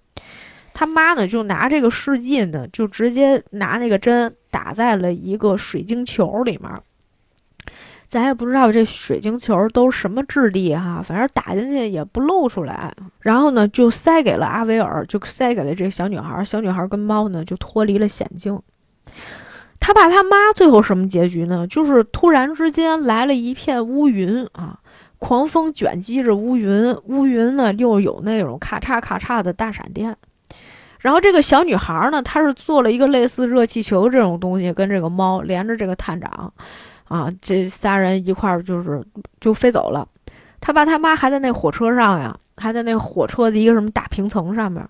[0.79, 6.71] 他妈呢，就拿这个试剂呢，就直接拿那个针打在了一个水晶球里面。
[8.07, 12.93] 咱也不知道这水晶球都什么质地哈，反正打进去也不露出来。
[13.19, 16.41] 然后呢，就塞给了阿维尔，就塞给了这小女孩。
[16.45, 18.57] 小女孩跟猫呢，就脱离了险境。
[19.81, 21.67] 他爸他妈最后什么结局呢？
[21.67, 24.79] 就是突然之间来了一片乌云啊，
[25.17, 30.15] 狂风卷积着乌云，乌云呢又有那种咔嚓咔嚓的大闪电。
[30.99, 36.53] 然后这个小女孩呢，她是做了一个类似热气球这种东西，跟这个猫连着这个探长，
[37.07, 39.03] 啊，这仨人一块儿就是
[39.39, 40.07] 就飞走了。
[40.61, 44.85] 他爸他妈还在那火车上呀，还在那火车的一个什么大平层上面，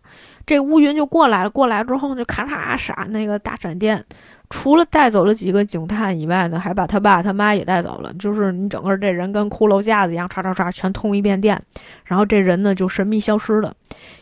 [0.46, 4.04] 这乌云就过来了，过来之后就咔嚓闪那个大闪电。
[4.50, 8.12] 除了带走了几个警探以外呢，还把他爸他妈也带走了。
[8.14, 11.62] 就是你整个这人跟骷髅架子一样，唰唰唰全通一遍电，
[12.04, 13.72] 然后这人呢就神秘消失了。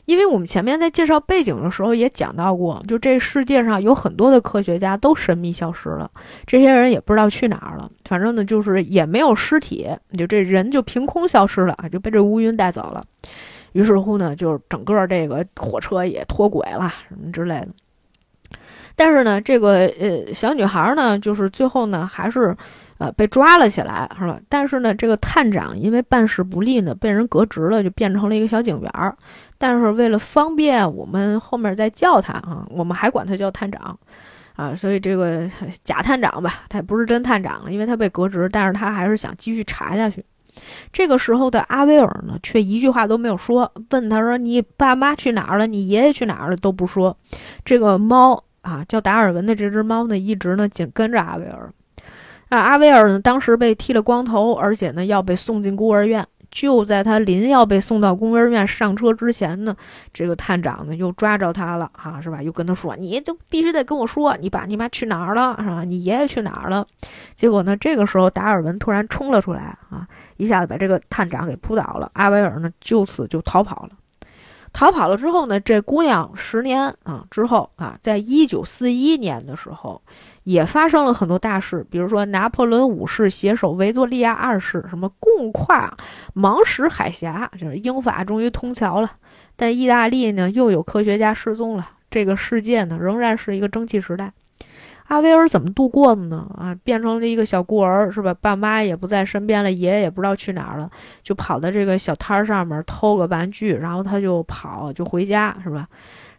[0.06, 6.10] 因为我们前面在介绍背景的时候也讲到过，就这世界上有很多的科学家都神秘消失了，
[6.46, 7.90] 这些人也不知道去哪儿了。
[8.04, 13.02] 反正呢就是也没有尸体，就这人就凭空消失了，就被这乌云带走了。
[13.72, 17.68] 于是乎呢，就整个这个火车也脱轨了什么之类的。
[18.98, 22.54] 但是呢，这个呃小女孩呢，就是最后呢，还是
[22.98, 24.40] 呃，被抓了起来，是吧？
[24.50, 29.16] 但是呢，这个探长因为办事不力呢，被人革职了，就变成了一个小警员儿。
[29.60, 33.96] 但是为了方便我们后面再叫他啊，我们还管他叫探长，
[34.56, 35.48] 啊，所以这个
[35.84, 40.26] 假探长吧，他不是真探长，因为他被革职，但是他还是想继续查下去。
[40.92, 43.72] 这个时候的阿威尔呢，却一句话都没有说。
[43.92, 45.68] 问他说：“你爸妈去哪儿了？
[45.68, 47.16] 你爷爷去哪儿了？”都不说。
[47.64, 51.72] 这个猫啊，叫达尔文的这只猫呢，一直呢紧跟着阿维尔。
[52.50, 56.28] 啊，阿维尔呢，当时被剃了光头，而且呢要被送进孤儿院。
[56.50, 59.76] 就在他临要被送到孤儿院上车之前呢，
[60.14, 62.44] 这个探长呢又抓着他了，哈，是吧？
[62.44, 65.84] 又跟他说：“你就必须得跟我说，你爸你妈去哪儿了，是吧？
[65.86, 66.86] 你爷爷去哪儿了？”
[67.36, 72.10] 结果呢，这个时候达尔文突然冲了出来，啊，一下子把这个探长给扑倒了。
[72.14, 73.90] 阿维尔呢就此就逃跑了。
[74.78, 80.00] 逃跑了之后呢，这姑娘十年啊之后啊，在一九四一年的时候。
[80.44, 85.94] 也发生了很多大事，比如说拿破仑五世携手维多利亚二世，什么共跨
[86.34, 89.12] 芒什海峡，就是英法终于通桥了。
[89.58, 91.86] 但意大利呢，又有科学家失踪了。
[92.10, 94.32] 这个世界呢，仍然是一个蒸汽时代。
[95.08, 96.46] 阿威尔怎么度过的呢？
[96.58, 98.34] 啊，变成了一个小孤儿，是吧？
[98.34, 100.90] 爸妈也不在身边了，爷爷也不知道去哪儿了，
[101.24, 105.88] 就跑到这个小摊儿上面偷个玩具，然后他就跑，就回家，是吧？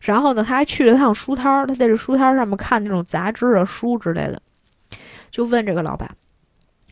[0.00, 4.40] 然后呢，他还去了趟书摊儿，他在这书摊儿上面看那种杂志啊、书之类的，
[5.30, 6.08] 就问这个老板，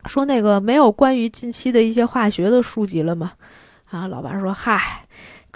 [0.06, 3.32] 说那个没有关于近期的一些化学的书籍了吗？
[3.90, 5.02] 啊，老板说，嗨。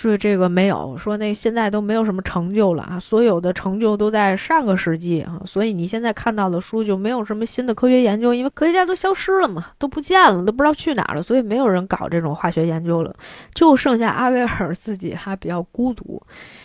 [0.09, 13.15] 说这个没有说，那现在都没有什么成就了啊，所有的成就都在上个世纪啊，所以你现在看到的书就没有什么新的科学研究，因为科学家都消失了嘛，都不见了，都不知道去哪儿了，所以没有人搞这种化学研究了，
[13.55, 16.23] 就剩下阿维尔自己还比较孤独。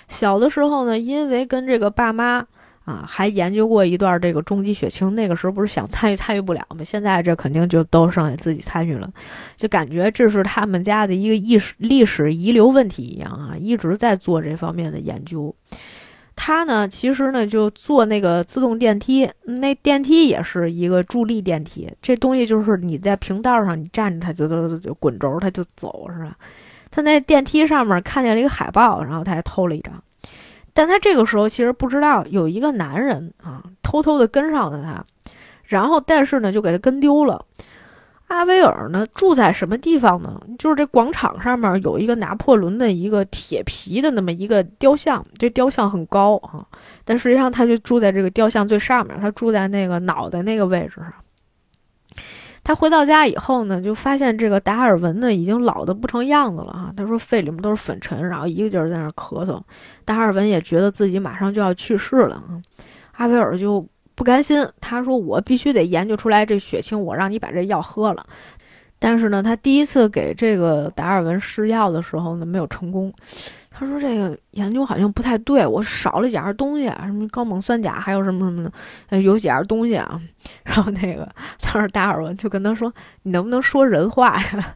[0.07, 2.45] 小的时候呢，因为跟这个爸妈。
[2.86, 6.83] 啊，还研究过一段这个终极血清，那个时候不是想参与参与不了吗？
[6.83, 9.11] 现在这肯定就都剩下自己参与了，
[9.57, 15.53] 就感觉这是他们家的一个历史历史遗留问题一样啊，一直在做这方面的研究。
[16.36, 26.36] 他呢，其实呢就做那个自动电梯，那电梯也是一个助力电梯，这东西就是你在平道上你站着它就就就滚轴它就走是吧？
[26.91, 29.93] 他那电梯上面看见了一个海报，然后他还偷了一张。
[30.76, 35.03] 但他这个时候其实不知道有一个男人啊，偷偷的跟上了他，
[35.63, 37.43] 然后但是呢就给他跟丢了。
[38.28, 40.41] 阿维尔呢住在什么地方呢？
[40.59, 46.65] 就是这广场上面有一个拿破仑的一个铁皮的那么一个雕像，这雕像很高啊，
[47.05, 51.13] 但实际上他就住在这个雕像最上面，他住在那个脑袋那个位置上。
[52.66, 56.91] 他回到家以后呢，就发现这个达尔文呢已经老的不成样子了哈。
[56.97, 59.61] 他说肺里面都是粉尘，然后一个劲儿在那咳嗽。
[60.03, 62.59] 达尔文也觉得自己马上就要去世了啊。
[63.13, 68.26] 阿维尔就不甘心，他说：“我必须得研究出来这血清，我让你把这药喝了。”
[68.97, 73.13] 但是呢，他第一次给这个达尔文试药的时候呢，没有成功。
[73.78, 78.63] 他说：“这个研究好像不太对，我少了几样东西，什么高锰酸钾，还有什么什么
[79.09, 80.19] 的，有几样东西啊。
[80.63, 81.28] ”然后那个
[81.61, 84.76] 当时达尔文就跟他说：“你能不能说人话呀？”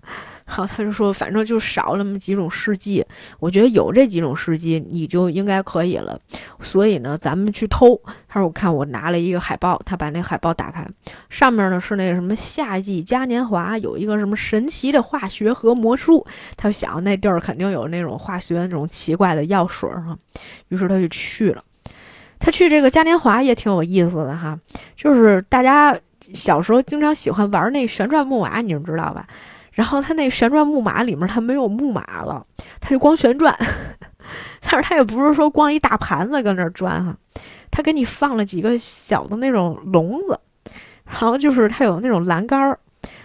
[0.50, 3.06] 然后他就说：“反正就少那么几种试剂，
[3.40, 6.20] 我觉得有这几种试剂，你就应该可以了。
[6.60, 7.96] 所以呢，咱们去偷。”
[8.28, 10.84] 他说：“我看我拿了一个海报，他把那海报打开，
[11.30, 16.26] 上面呢是那个什么夏季嘉年华，有一个什么神奇的化学和魔术。
[16.58, 20.18] 他就想那地儿肯定有那种化学那种奇怪的药水哈，
[20.70, 21.64] 于是他就去了。
[22.40, 24.58] 他去这个嘉年华也挺有意思的哈，
[24.96, 25.96] 就是大家
[26.34, 29.24] 小时候经常喜欢玩那旋转木马，你们知道吧？”
[29.80, 32.46] 然后他那旋转木马里面，他没有木马了，
[32.82, 33.58] 他就光旋转。
[34.60, 37.16] 但是他也不是说光一大盘子搁那儿转哈，
[37.72, 40.38] 他给你放了几个小的那种笼子，
[41.06, 42.78] 然后就是他有那种栏杆儿，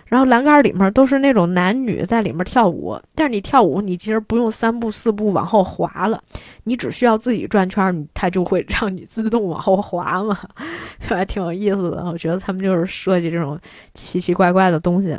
[0.06, 2.96] 然后栏杆里面都是那种男女在里面跳舞。
[3.16, 6.22] 但是你跳舞，你其实不用三步四步往后滑了，
[6.62, 10.38] 你只需要自己转圈，它就会让你自动往后滑嘛，
[11.02, 12.04] 就还挺有意思的。
[12.04, 13.58] 我觉得他们就是设计这种
[13.92, 15.18] 奇奇怪怪的东西。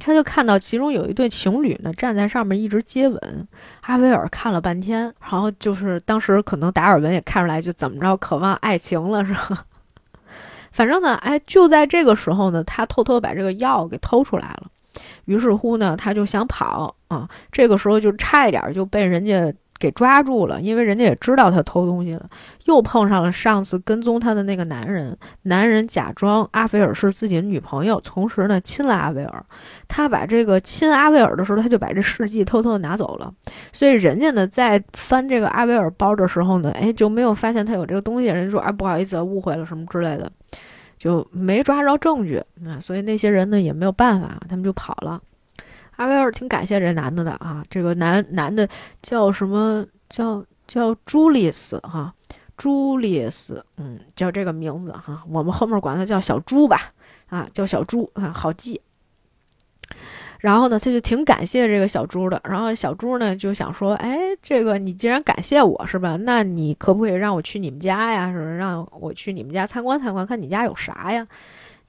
[0.00, 3.48] 他就看到其中有一对情侣呢，站在上面一直接吻。
[3.82, 9.64] 阿维尔看了半天，然后就是当时可能达尔文也看出来，就怎么着渴望爱情了，是吧？
[10.72, 14.62] 反正呢，哎，就在这个时候呢，他偷偷把这个药给偷出来了。
[15.26, 19.54] 于是乎呢，他就想跑啊，这个时候就差一点就被人家。
[19.80, 22.24] 给抓住了，因为人家也知道他偷东西了，
[22.66, 25.16] 又碰上了上次跟踪他的那个男人。
[25.42, 29.44] 男人假装阿菲尔是自己的女朋友，同时呢亲了阿维尔。
[29.88, 33.32] 他把这个亲阿维尔的时候，他就把这试剂偷偷的拿走了。
[33.72, 38.26] 所以人家呢在翻这个阿维尔包的时候呢，哎就没有发现他有这个东西。
[38.26, 40.30] 人家说啊不好意思，误会了什么之类的。
[40.98, 45.18] 就没抓着证据，啊，所以那些人呢也没有办法，他们就跑了。
[46.00, 48.66] 阿维尔挺感谢这男的的啊，这个男男的
[49.02, 52.14] 叫什么叫叫朱利斯哈，
[52.56, 56.80] 朱利斯，嗯，叫这个名字哈，我们后面管他叫小朱吧，
[57.28, 58.80] 啊，叫小朱啊，好记。
[60.38, 62.40] 然后呢，他就挺感谢这个小猪的。
[62.44, 66.16] 然后小猪呢就想说：“哎，这个你既然感谢我是吧？
[66.22, 68.32] 那你可不可以让我去你们家呀？
[68.32, 71.26] 是让我去你们家参观参观，看你家有啥呀？”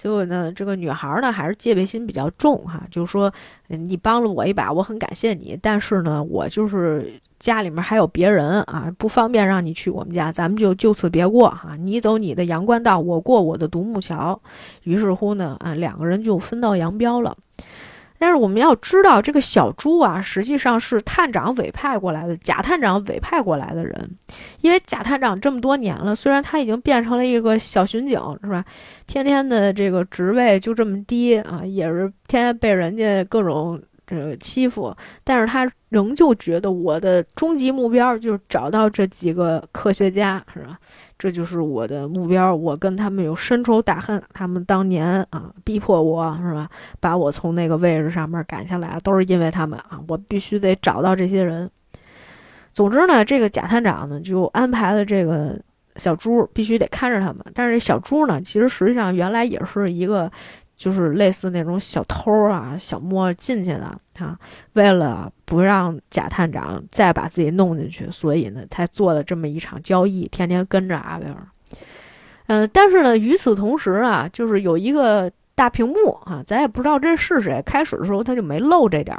[0.01, 3.31] 结果呢，这个女孩呢还是戒备心比较重哈，就是说
[3.69, 5.55] ：“你帮了我一把，我很感谢你。
[5.61, 11.75] 但是呢，我就是家里面还有别人啊，不方便让你去我们家，咱们就就此别过哈。
[11.77, 14.41] 你走你的阳关道，我过我的独木桥。”
[14.85, 17.37] 于是乎呢，啊，两个人就分道扬镳了。
[18.21, 24.11] 但是我们要知道，这个小朱啊，实际上是探长委派过来的，贾探长委派过来的人。
[24.61, 28.63] 因为贾探长这么多年了，虽然他已经变成了一个小巡警，是吧？
[29.07, 33.81] 天天的这个职位就这么低啊，也是天天被人家各种
[34.11, 34.93] 呃欺负，
[35.23, 40.77] 但是他仍旧觉得我的终极目标就是找到这几个科学家，是吧？
[41.17, 51.69] 这就是我的目标，我跟他们有深仇大恨，他们当年啊逼迫我是吧，把我从那个位置上面赶下来，都是因为他们啊，我必须得找到这些人。
[52.73, 55.57] 总之呢，这个贾探长呢就安排了这个
[55.95, 60.29] 小猪必须得看着他们，但是小猪呢，其实实际上原来也是一个。
[60.81, 64.35] 就是类似那种小偷啊、小摸进去的啊，
[64.73, 71.37] 为了不让贾探长再把自己弄进去，所以呢，才做了这么一场交易，天天跟着阿维尔。
[72.47, 77.61] 嗯，但是呢，与此同时啊，就是有一个大屏幕啊，咱也不知道这是谁。
[77.63, 79.15] 开始的时候他就没露这点，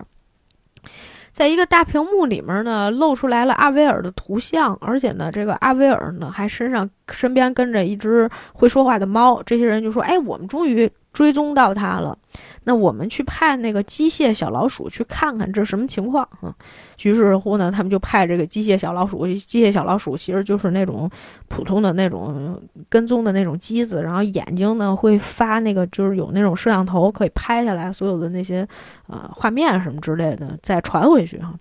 [1.31, 9.41] 在一个大屏幕里面呢，露出来了阿维尔的图像，而且呢，这个阿维尔呢还身上身边跟着一只会说话的猫。
[9.45, 12.17] 这些人就说：“哎，我们终于。”追踪到他了，
[12.65, 16.55] 那我们去派那个机械小老鼠去看看这什么情况啊？
[17.03, 19.27] 于是乎呢，他们就派这个机械小老鼠。
[19.27, 21.11] 机械小老鼠其实就是那种
[21.49, 22.59] 普通的那种
[22.89, 28.67] 跟踪的那种机子，然后眼睛呢会发那个，就是有那种摄像头可以拍下来所有的那些
[29.09, 31.53] 呃画面什么之类的，再传回去哈。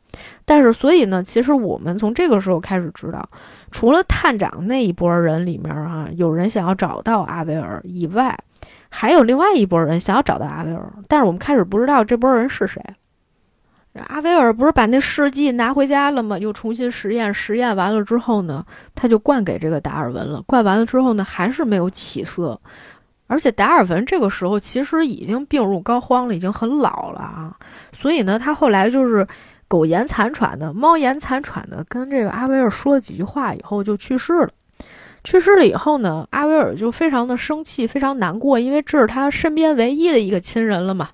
[0.46, 3.28] 但是所以呢，其实我们从这个时候开始知道，
[3.70, 8.34] 除了探长那一波人里面哈，有人想要找到阿维尔以外。
[8.94, 12.84] 还有另外一拨人想要找到阿维尔，但是我们开始不知道这波人是谁。
[14.08, 16.38] 阿维尔不是把那试剂拿回家了吗？
[16.38, 18.64] 又重新实验，实验完了之后呢，
[18.94, 20.42] 他就灌给这个达尔文了。
[20.44, 22.60] 灌完了之后呢，还是没有起色。
[23.28, 27.56] 而且达尔文这个时候其实已经病入膏肓了，已经很老了啊。
[27.94, 29.26] 所以呢，他后来就是
[29.68, 34.50] 苟延残喘的、猫言残喘的，跟这个阿维尔说了几句话以后就去世了。
[35.24, 41.10] 去世了以后呢，阿维尔就非常的生气，非常难过，因为这是他身边唯一的一个亲人了嘛。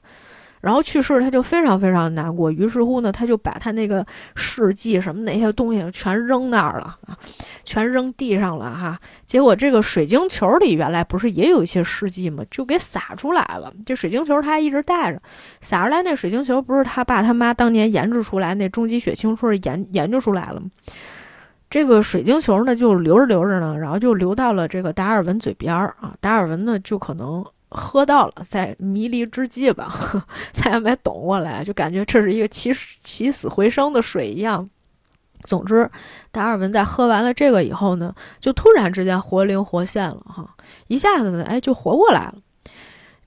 [0.60, 2.52] 然后去世，他就非常非常难过。
[2.52, 4.06] 于是乎呢，他就把他那个
[4.36, 7.16] 事迹什么那些东西全扔那儿了啊，
[7.64, 9.00] 全扔地上了哈。
[9.26, 12.44] 结果这个水晶球里原来不是也有一些事迹吗？
[12.50, 13.72] 就给撒出来了。
[13.86, 15.20] 这水晶球他还一直带着，
[15.62, 20.66] 撒出来那水晶球不是他爸他妈当年研制出来那终极血清说是研研究出来了吗？
[21.78, 26.12] 这个水晶球呢，就流着流着呢，然后就流到了这个达尔文嘴边儿啊。
[26.20, 29.94] 达尔文呢，就可能喝到了，在迷离之际吧，
[30.58, 32.74] 他也没懂过来，就感觉这是一个起
[33.04, 34.68] 起死回生的水一样。
[35.44, 35.88] 总之，
[36.32, 40.50] 达尔文在喝完了这个以后呢，就突然之间活灵活现了哈，
[40.88, 42.34] 一下子呢，哎，就活过来了。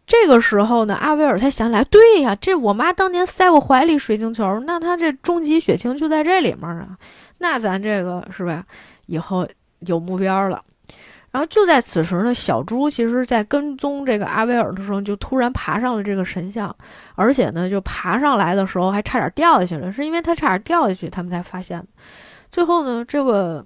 [0.09, 6.97] 这个时候呢，阿维尔才想起来，对呀，这我妈当年塞我怀里水晶球，那他这终极血清就在这里面啊。
[7.41, 8.65] 那咱这个是吧？
[9.07, 9.47] 以后
[9.81, 10.63] 有目标了。
[11.33, 16.75] 然后就在此时呢，小猪其实在跟踪这个阿维尔的时候，就突然爬上了这个神像，
[17.15, 19.93] 而且呢，就爬上来的时候还差点掉下去了。
[19.93, 21.87] 是因为他差点掉下去，他们才发现。
[22.51, 23.65] 最后呢，这个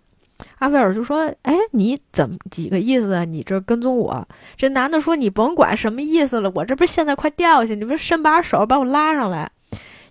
[0.58, 3.24] 阿维尔就说：“哎，你怎么几个意思啊？
[3.24, 9.50] 你这跟踪我？”这男的说：“你甭管什么意思了，我这不是现在快掉下去，你不是伸把手把我拉上来。”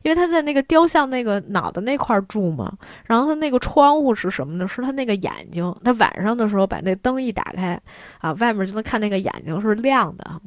[0.04, 2.72] 因为他在那个雕像那个脑袋那块住嘛，
[3.06, 4.68] 然后他那个窗户是什么呢？
[4.68, 5.76] 是他那个眼睛。
[5.84, 7.80] 他晚上的时候把那灯一打开，
[8.20, 10.40] 啊，外面就能看那个眼睛是亮的。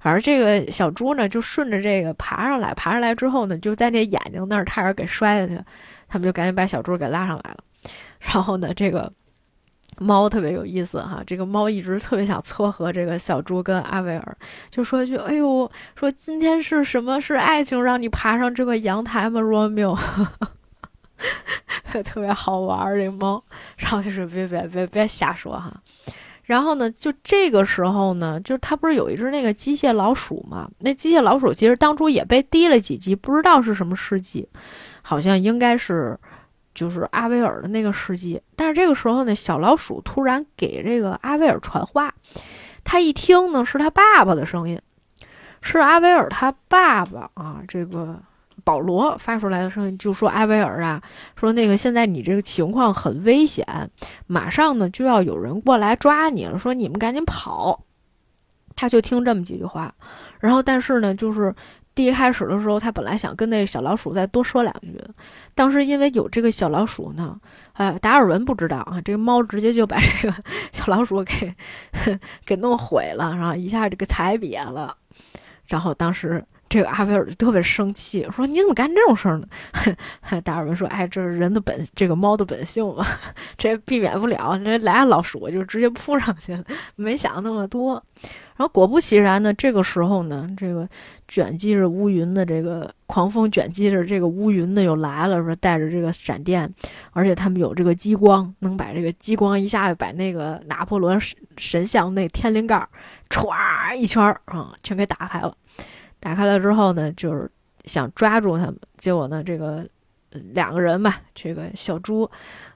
[0.00, 5.60] 反正这个小猪呢，就顺着这个爬上来，爬上来之后呢，就在那眼睛那儿差点给摔下去，
[6.08, 7.58] 他们就赶紧把小猪给拉上来了。
[8.18, 9.12] 然后呢，这个。
[9.98, 14.36] 猫特别有意思哈，这个猫一直特别想撮合这个小猪跟阿维尔，
[14.70, 17.20] 就说一句：“哎呦，说今天是什么？
[17.20, 19.96] 是爱情让你爬上这个阳台吗？”罗密欧，
[22.04, 23.42] 特别好玩儿这猫，
[23.76, 25.72] 然后就说：“别别别别瞎说哈。”
[26.44, 30.68] 然后呢，就这个时候呢，就是他不是有一只那个机械老鼠嘛？
[30.80, 34.46] 那机械老鼠其实当初也被滴了几剂，不知道是什么试剂，
[35.00, 36.18] 好像应该是
[36.74, 38.40] 就是阿维尔的那个时机。
[38.56, 42.12] 但是这个时候呢，小老鼠突然给这个阿维尔传话，
[42.82, 44.80] 他一听呢是他爸爸的声音，
[45.60, 48.20] 是阿维尔他爸爸啊，这个。
[48.62, 51.02] 保罗发出来的声音就说：“阿维尔啊，
[51.36, 53.66] 说那个现在你这个情况很危险，
[54.26, 56.56] 马上呢就要有人过来抓你了。
[56.56, 57.84] 说你们赶紧跑。”
[58.74, 59.94] 他就听这么几句话，
[60.40, 61.54] 然后但是呢，就是
[61.94, 65.00] 第一开始的时候，他本来想跟那个小老鼠再多说两句，
[65.54, 67.38] 当时因为有这个小老鼠呢，
[67.74, 70.34] 呃，达尔文不知道啊，这个猫直接就把这个
[70.72, 71.54] 小老鼠给
[72.44, 74.96] 给弄毁了，然后一下就给踩瘪了，
[75.66, 76.44] 然后当时。
[76.66, 79.46] 这个阿维尔就特别生气，说：“你怎么干这种事儿呢？”
[80.42, 83.06] 达尔文说：“哎，这是人的本，这个猫的本性嘛，
[83.56, 84.58] 这避免不了。
[84.58, 86.64] 这来了老鼠我就直接扑上去了，
[86.96, 88.02] 没想那么多。
[88.56, 90.88] 然后果不其然呢，这个时候呢，这个
[91.26, 96.72] 卷积着乌云的这个狂风卷积着这个乌云的又来了，说带着这个闪电，
[97.12, 101.18] 而且他们有这个激光，能把这个激光一下子把那个拿破仑
[101.56, 102.76] 神像那天灵盖
[103.28, 105.54] 歘一圈儿啊，全给打开了。”
[106.20, 107.50] 打开了之后呢，就是
[107.84, 109.86] 想抓住他们，结果呢，这个
[110.30, 112.26] 两个人吧，这个小猪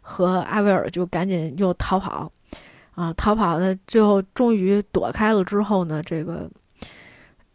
[0.02, 2.30] 和阿维尔就赶紧又逃跑，
[2.98, 6.50] 啊，逃跑的最后终于躲开了之后呢，这个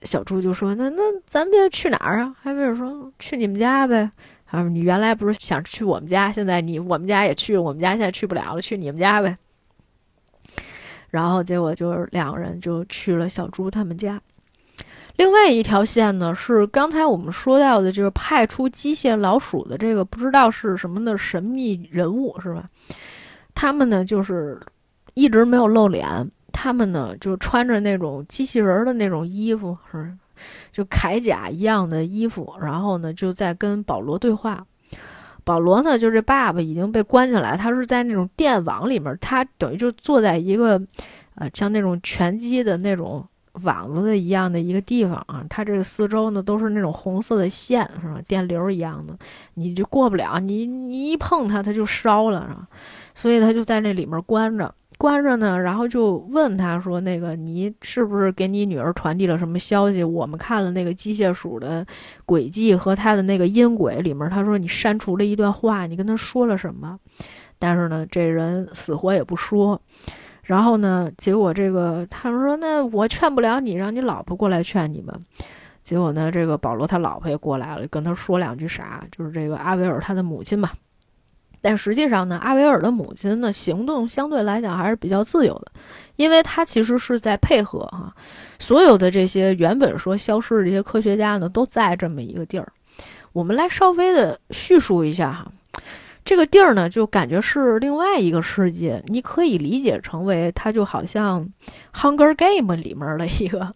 [0.03, 4.09] 小猪就说：“那那咱们去哪儿啊？”阿维尔说：“去你们家呗。”
[4.49, 9.35] 啊，你原来不是想去我们家，现在你我们家也去，我们家现在去不了了，去你们家呗。
[11.09, 14.21] 然后结果就是两个人就去了小猪他们家。
[15.17, 22.69] 另外一条线呢，是刚才我们说到的，就是派出机械老鼠的这个不知道是什么的神秘人物，是吧？
[23.53, 24.59] 他们呢，就是
[25.13, 30.15] 一直没有露脸，他们呢就穿着那种机器人的那种衣服，是
[30.71, 34.65] 就铠甲一样的衣服，然后呢就在跟保罗对话。
[35.43, 40.81] 保罗呢，就这爸爸已经被关起来，他是在那种电网里面，他等于就坐在一个
[41.35, 43.25] 呃像那种拳击的那种。
[43.61, 48.19] 网子的一样的一个地方啊，它这个四周呢都是那种红色的线，是吧？
[48.27, 49.15] 电流一样的，
[49.53, 52.67] 你就过不了，你你一碰它，它就烧了，是吧？
[53.13, 54.73] 所以他就在那里面关着，
[55.03, 60.01] 关着呢，然后就问他说：“那个，你是不是给你女儿传递了什么消息？
[60.01, 61.85] 我们看了那个机械鼠的
[62.25, 66.97] 轨迹和他的那个音轨里面，他说你删除了一段话，你跟他说了什么？
[67.59, 69.77] 但是呢，这人死活也不说。”
[70.43, 71.11] 然后呢？
[71.17, 75.13] 结果这个他们说：“那我劝不了你，让你老婆过来劝你们。”
[75.83, 80.69] 结果呢，这个保罗他老婆也过来了，跟他说两句啥，就是这个阿维尔他的母亲嘛。
[81.63, 85.71] 但实际上呢，阿维尔的母亲呢，行动相对来讲还是比较自由的，
[86.17, 88.13] 因为她其实是在配合哈，
[88.59, 92.67] 所有的这些原本说消失的这些科学家呢，都在这么一个地儿。
[93.31, 95.47] 我们来稍微的叙述一下哈。
[96.25, 99.03] 这个地儿呢，就感觉是另外一个世界。
[99.07, 101.41] 你可以理解成为它就好像
[101.93, 103.71] 《Hunger Game》里面的一个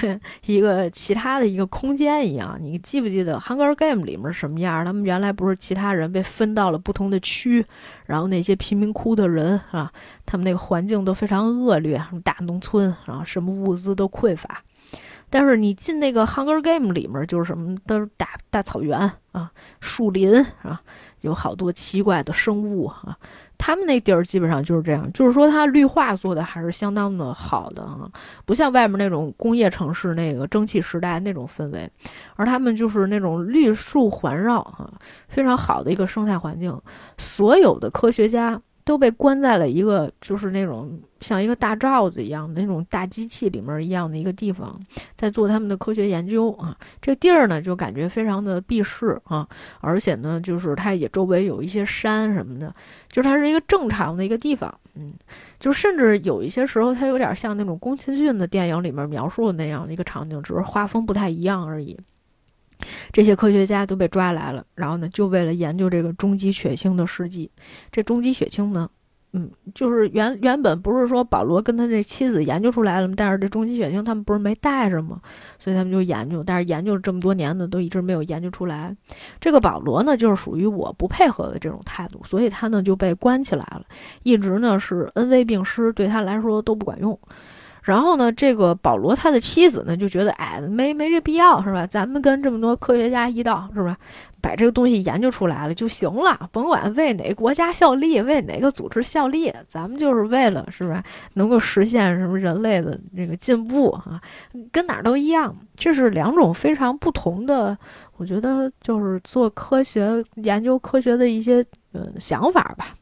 [0.46, 2.58] 一个其他的一个空间一样。
[2.60, 4.84] 你记不记得《Hunger Game》里面什么样？
[4.84, 7.64] 他们原来不是其他人被分到了不同的区，
[8.06, 9.92] 然后那些贫民窟的人啊，
[10.26, 14.62] 他们那个环境都非常恶劣，什么大农村啊，什么物资都匮乏。
[15.30, 18.98] 但是你进那个《Hunger Game》里面，就是什么都是大大草原
[19.30, 19.50] 啊，
[19.80, 20.82] 树林啊。
[21.22, 23.16] 有好多奇怪的生物啊，
[23.58, 28.08] 他们那地儿基本上就是这样，就是说它绿化做的还是相当的好的啊，
[28.44, 31.90] 不像外面那种工业城市那个蒸汽时代那种氛围，
[32.36, 34.90] 而他们就是那种绿树环绕啊，
[35.28, 36.78] 非常好的一个生态环境，
[37.16, 38.60] 所有的科学家。
[38.84, 44.78] 都被关在了一个就是那种像一个大罩子一样的那种大机器里面一样的一个地方，
[45.14, 46.76] 在做他们的科学研究啊。
[47.00, 49.46] 这地儿呢就感觉非常的避世啊，
[49.80, 52.74] 而且呢就是它也周围有一些山什么的，
[53.08, 54.72] 就是它是一个正常的一个地方。
[54.94, 55.14] 嗯，
[55.58, 61.96] 就甚至有一些时候它有点像那种宫崎骏的电影里面描述的那样的一个场景，只是画风不太一样而已。
[63.12, 67.50] 这些科学家都被抓来了，然后呢，就为了研究这个终极血清的试剂。
[67.90, 68.88] 这终极血清呢，
[69.32, 73.14] 嗯，就是原原本不是说保罗跟他这妻子研究出来了吗？
[73.16, 75.20] 但是这终极血清他们不是没带着吗？
[75.58, 78.94] 所以他们就研究，但是研究了这么多年呢，都一直没有研究出来。
[79.40, 83.84] 这个保罗呢，就是属于我不配合的这种态度，所以他呢就被关起来了，
[84.22, 87.18] 一直呢是恩威并施，对他来说都不管用。
[87.82, 91.86] 然后呢，这个保罗他的妻子呢就觉得，哎，没没这必要，是吧？
[91.86, 93.96] 咱们跟这么多科学家一道，是吧？
[94.40, 101.02] 把这个东西研究出来了就行了，甭管为哪个国家效力，为哪个组织效力，咱们就是为了，是吧？
[101.34, 104.20] 能够实现什么人类的这个进步啊，
[104.72, 105.54] 跟哪儿都一样。
[105.76, 107.76] 这是两种非常不同的，
[108.16, 112.94] 我觉得就是做科学研究科学的一些呃想法吧。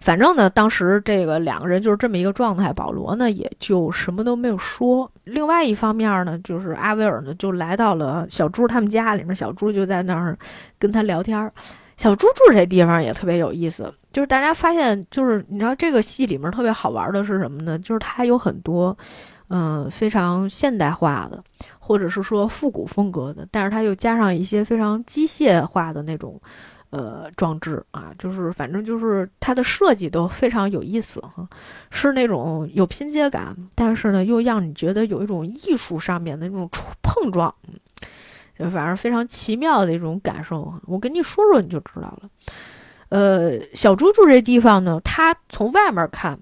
[0.00, 5.10] 反正呢，当时这个两个人就是这么一个状态，保罗呢也就什么都没有说。
[5.24, 10.38] 另外一方面呢，就是阿威尔呢就来到了小猪他们家里面，小猪就在那儿
[10.78, 11.52] 跟他聊天。
[11.96, 17.76] 小猪住这地方也特别有意思，就是大家发现，就是你知道这个戏里面特别好玩的是什么呢？
[17.78, 18.96] 就是它有很多
[19.48, 21.42] 嗯非常现代化的，
[21.80, 26.40] 或者是说复古风格的，但是它又加上一些非常机械化的那种。
[26.90, 31.46] 呃，装置啊，就是反正就是它的设计都非常有意思哈，
[31.90, 36.66] 是那种有拼接感，但是呢又让你觉得有一种艺术上面的那种
[37.02, 37.54] 碰撞，
[38.58, 40.72] 就反正非常奇妙的一种感受。
[40.86, 42.30] 我跟你说说你就知道了。
[43.10, 46.40] 呃，小猪住这地方呢，它从外面看，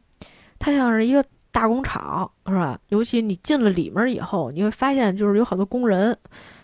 [0.60, 2.78] 它像是一个大工厂，是吧？
[2.90, 6.16] 尤其你进了里面以后，你会发现就是有好多工人，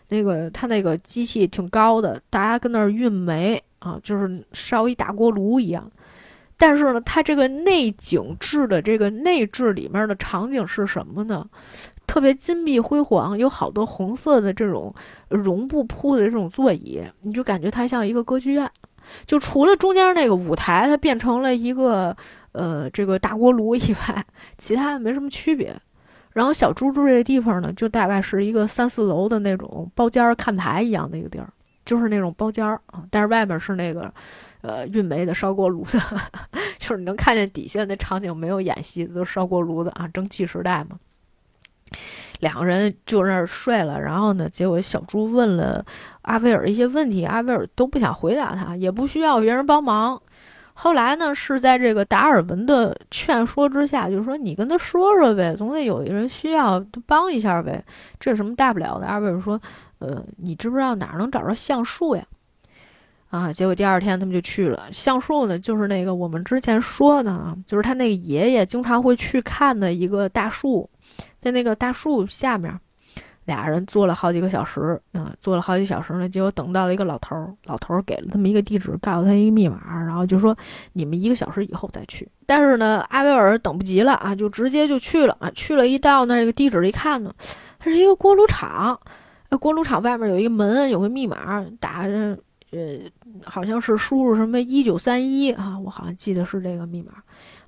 [0.09, 3.61] 那个它那个机器挺高的，大家跟那儿运煤。
[3.83, 5.91] 啊，就是烧一大锅炉一样，
[6.57, 11.45] 但是呢，它这个内景制的这个内置里面的场景是什么呢？
[12.07, 14.95] 特别金碧辉煌，有好多红色的这种
[15.28, 18.70] 绒布铺的这种座椅，你就感觉它像一个歌剧院。
[19.26, 22.16] 就除了中间那个舞台，它变成了一个
[22.53, 24.24] 呃这个大锅炉以外，
[24.59, 25.74] 其他的没什么区别。
[26.33, 31.53] 然后小猪猪这个地方呢，就大概是一个三四楼的那种包间看台一样的一个地儿。
[31.85, 34.12] 就是那种包间儿啊，但是外面是那个，
[34.61, 36.01] 呃，运煤的烧锅炉的，
[36.78, 40.99] 就是你能看见底下那场景没有演戏，都烧锅炉的啊，蒸汽时代嘛。
[42.41, 45.85] 两个人就那儿睡了，然后呢，结果小猪问了
[46.22, 50.20] 阿威尔一些问题，阿威尔都不想回答他，也不需要别人帮忙。
[50.74, 57.85] 后来呢，是在这个达尔文的劝说之下，就是说你跟他说说呗，总得有一人需要帮一下呗，
[58.18, 59.07] 这有什么大不了的？
[59.07, 59.61] 阿威尔说。
[60.03, 62.24] 呃，你知不知道哪儿能找着橡树呀？
[63.30, 64.88] 啊，结果第二天他们就去了。
[64.92, 70.90] 橡树呢，就是那个我们之前说的啊，就是他那个爷爷经常会去看的一个大树，
[71.40, 72.78] 在那个大树下面，
[73.44, 80.55] 俩人坐了好几个小时啊，坐了好几小时呢，结果等到了一个老头儿，老头儿给了他们一个地址，告诉他一个密码，然后就说
[80.92, 82.28] 你们一个小时以后再去。
[82.44, 87.32] 但是呢，阿维尔等不及了啊，就直接就去了啊，去了一到那个地址一看呢，
[87.78, 89.00] 它是一个锅炉厂。
[89.59, 92.38] 锅炉厂外面有一个门，有个密码，打着，
[92.70, 92.98] 呃，
[93.44, 97.12] 好像是输入什么一九三一啊，我好像记得是这个密码。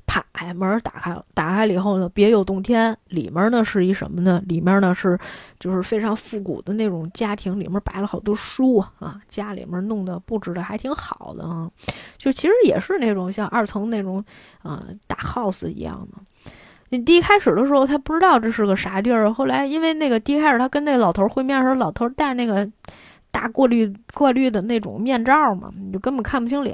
[0.06, 4.38] 啪，哎，门打开了，打开了以后呢，别有洞天，里面呢是一什么呢？
[4.46, 5.18] 里面呢是
[5.58, 11.70] 就是非常复古的那种家庭，里面摆了好多书啊，家里面弄得布置的还挺好的啊，
[12.18, 14.22] 就其实也是那种像二层那种
[14.60, 16.52] 啊大 house 一样的。
[16.96, 19.32] 你第一开始的时候，他不知道这是个啥地儿。
[19.32, 22.68] 后来，因为那个第一开始他跟那老头会面的时候，老头戴那个
[23.32, 26.72] 大过滤过滤的那种面罩嘛，你就根本看不清脸。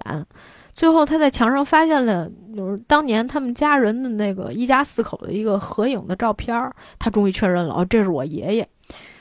[0.75, 6.71] 最后他在墙上发现了，就是当年他们家人的那个一家四口的一个合影的照片。
[6.99, 8.69] 他终于确认了，哦，这是我爷爷。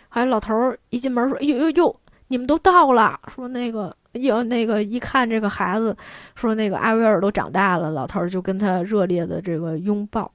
[0.09, 0.53] 还有老头
[0.89, 1.95] 一进门说：“呦呦呦，
[2.27, 5.95] 你们都到了。”说那个有那个一看这个孩子，
[6.35, 7.91] 说那个艾薇儿都长大了。
[7.91, 10.29] 老头就跟他热烈的这个拥抱。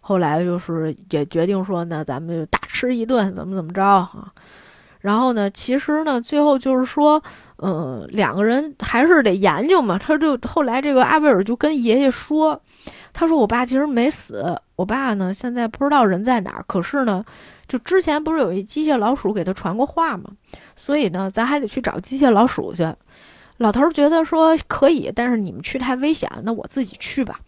[0.00, 4.32] 后来就是也决定说，那咱们就大吃一顿，怎么怎么着啊？
[5.00, 7.22] 然后呢，其实呢，最后就是说，
[7.58, 9.98] 嗯，两个人还是得研究嘛。
[9.98, 12.60] 他就后来这个阿贝尔就跟爷爷说，
[13.12, 16.64] 他说我爸其实没死，我爸呢现在不知道人在哪儿。
[16.66, 17.24] 可是呢，
[17.66, 20.24] 就之前不是有一机械老鼠给他传过话嘛，
[20.76, 22.86] 所以呢，咱还得去找机械老鼠去。
[23.56, 27.40] 老头觉得说可以，但是你们去太危险，那我自己去吧。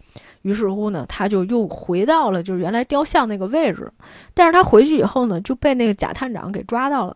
[0.42, 3.90] 于是乎呢，他就又回到了就是原来雕像那个位置，
[4.34, 7.14] 但是他回去以后呢，就被那个贾探长给抓到了。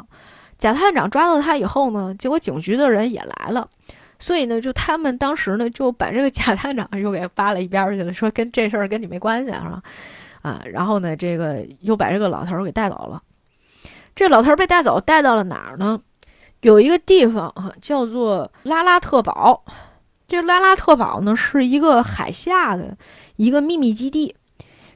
[0.58, 3.68] 贾探长抓到他以后呢，结果警局的人也来了，
[4.18, 9.82] 所以呢，就他们当时呢就把这个贾探长又给扒了一边去了，说跟这事儿跟你没关系，是吧？
[10.42, 13.20] 啊，然后呢，这个又把这个老头给带走了。
[14.14, 16.00] 这老头被带走，带到了哪儿呢？
[16.62, 19.62] 有一个地方啊，叫做拉拉特堡。
[20.28, 22.96] 这拉拉特堡呢，是一个海下的
[23.36, 24.34] 一个秘密基地。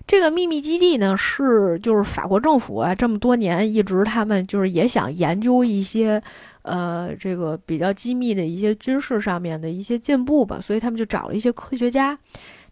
[0.06, 6.20] 这个秘密基地呢，是就是法国政府啊，这么多年一直他们就是也想研究一些
[6.62, 12.18] 呃，这个比较机密的一些军事上面的一些进步吧，所以他们就找了一些科学家。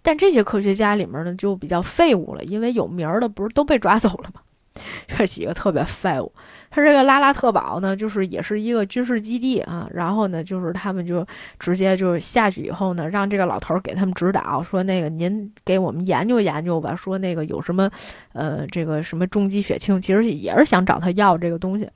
[0.02, 4.40] 但这些科学家里面呢，就比较废物了，因为有名的不是都被抓走了吗？
[5.06, 6.32] 这几个特别废物。
[6.70, 9.88] 他这个拉拉特堡呢，就是也是一个军事基地啊。
[9.92, 11.26] 然后呢，就是他们就
[11.58, 16.94] 直接就下去以后呢，让这个老头儿给他们指导，说那个您给我们研究研究吧。
[16.94, 17.90] 说那个有什么，
[18.32, 21.88] 呃，这个什么重基血清，其实也是想找他要这个东西。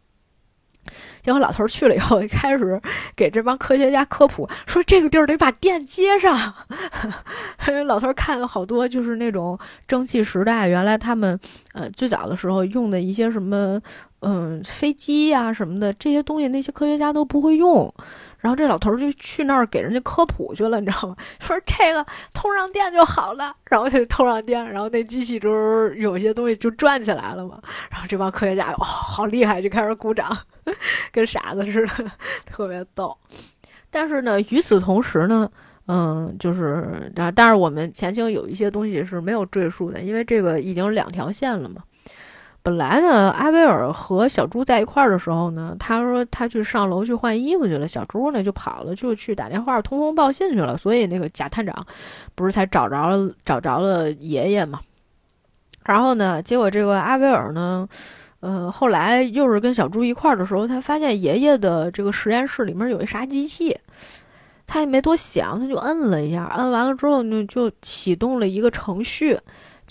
[1.22, 2.80] 结果老头去了以后，一 开始
[3.14, 6.52] 给这帮科学家科普，说这个地儿得把电接上。
[7.86, 11.38] 老头看了好多，就是那种蒸汽时代，原来他们
[11.72, 13.80] 呃最早的时候用的一些什么
[14.20, 17.92] 嗯飞机呀什么的这些东西，那些科学家都不会用。
[18.43, 21.16] 然后这老头就去那儿给人家科普去了，你知道吗？
[21.40, 25.49] 说这个通上电就好了，然后就通上电，然后那机器就
[25.95, 27.59] 有些东西就转起来了嘛。
[27.88, 30.36] 然后这帮科学家哦，好厉害，就开始鼓掌，
[31.12, 32.11] 跟傻子似的，
[32.45, 33.16] 特别逗。
[33.90, 35.49] 但是呢，与此同时呢，
[35.86, 41.82] 嗯，就是啊，但是我们前期有一些东西是没有赘述的，因为这个已经两条线了嘛。
[42.64, 50.78] 本来呢，阿威尔和小猪在一块儿的时候呢，他说他去上楼去换衣服去了，小猪呢就跑了，就去打电话通风报信去了。
[50.78, 51.86] 所以那个贾探长
[52.36, 54.78] 不是才找着了找着了爷爷嘛？
[55.84, 57.88] 然后呢，结果这个阿威尔呢，
[58.38, 63.76] 呃，后来又是跟小猪一块儿的时候，他发现爷爷的这个实验室里面有一啥机器，
[64.68, 69.36] 他也没多想，他就摁了一下，摁完了之后呢，就启动了一个程序。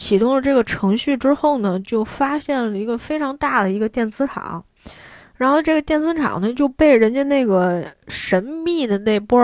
[0.01, 4.65] 启动了这个程序之后呢，就发现了一个非常大的一个电磁场，
[5.35, 9.39] 然后这个电磁场呢就被人家那个神秘的那波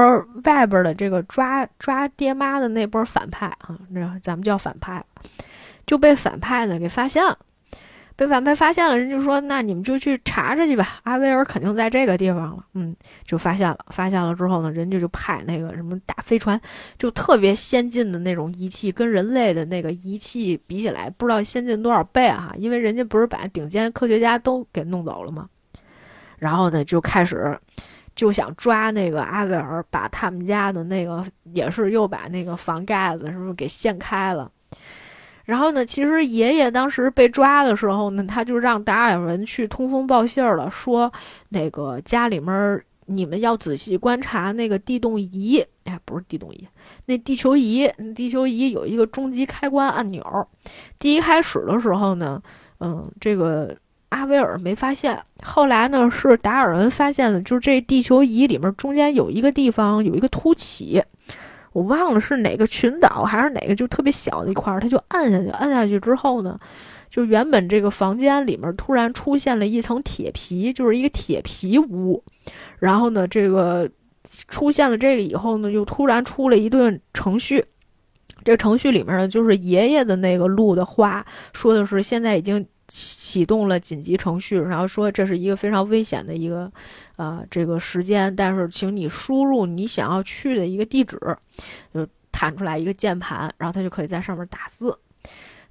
[0.45, 5.05] 外边的这个抓抓爹妈的那波反派啊，那咱们叫反派，
[5.86, 7.38] 就被反派呢给发现了。
[8.18, 12.93] 被反派发现了，人就说：“那你们就去查查去吧，阿威尔肯定在这个地方了。”嗯，
[13.24, 16.59] 就发现了，发现了之后呢，人家就派那个什么大飞船，
[16.97, 22.51] 就特别先进的那种仪器，跟人类的那个仪器比起来，不知道先进多少倍哈。
[22.57, 25.47] 因为人家不是把顶尖科学家都给弄走了吗？
[26.39, 27.55] 然后呢，就开始
[28.15, 34.51] 就想抓那个阿威尔，把他们家的那个也是又把那个房盖子是不是给掀开了？
[35.48, 41.12] 然后呢，其实爷爷当时被抓的时候呢，他就让达尔文去通风报信儿了，说
[41.50, 46.68] 那个家里面儿你们要仔细观察那个地动仪，哎，不是地动仪，
[47.06, 50.22] 那地球仪，地球仪有一个终极开关按钮。
[51.00, 52.41] 第一开始的时候呢，
[52.82, 53.74] 嗯，这个
[54.10, 61.02] 阿维尔没发现，后来呢是达尔文发现了，就是这地球仪里面中间有一个地方有一个凸起。
[61.78, 66.59] 我忘了是哪个群岛还是哪个，就特别小的一块儿，他就按下去，按下去之后呢，
[67.07, 72.23] 就原本这个房间里面突然出现了一层铁皮，就是一个铁皮屋。
[72.80, 73.88] 然后呢，这个
[74.47, 77.63] 出现了这个以后呢，又突然出了一段程序。
[78.43, 81.23] 这程序里面呢，就是爷爷的那个录的话，
[81.53, 82.65] 说的是现在已经。
[82.89, 86.71] 启动了紧急程序，然后说这是一个非常危险的一个，
[87.18, 91.20] 啊，这个时间，但是请你输入你想要去的一个地址，
[91.93, 94.97] 就弹出来一个键盘，然后他就可以在上面打字。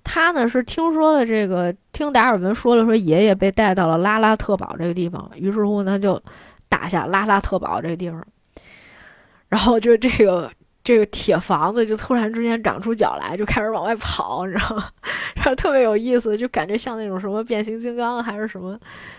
[0.05, 6.23] 他呢是听说了这个，听达尔文说了，说爷爷被带到了拉拉特堡这个地方，于是乎呢就
[6.69, 8.23] 打下拉拉特堡这个地方，
[9.49, 10.53] 然后就这个。
[10.87, 14.89] 这个铁房子就突然之间长出脚来，就开始往外跑，你知道吗？
[15.35, 18.79] 然后特别有意思，就感觉像那种什么变形金刚还是什么，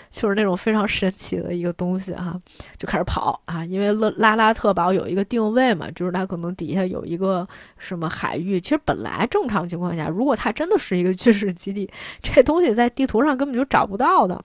[0.10, 2.40] 就是那种非常神奇的一个东西哈，
[2.78, 3.66] 就开始跑啊！
[3.66, 7.46] 因为拉拉拉特堡有一个定位嘛，就是它可能底下有一个
[7.78, 8.62] 什么海域。
[8.62, 11.90] 其实本来正常情况下，如果它真的是一个 军事基地，
[12.22, 14.42] 这东西在地图上根本就找不到的。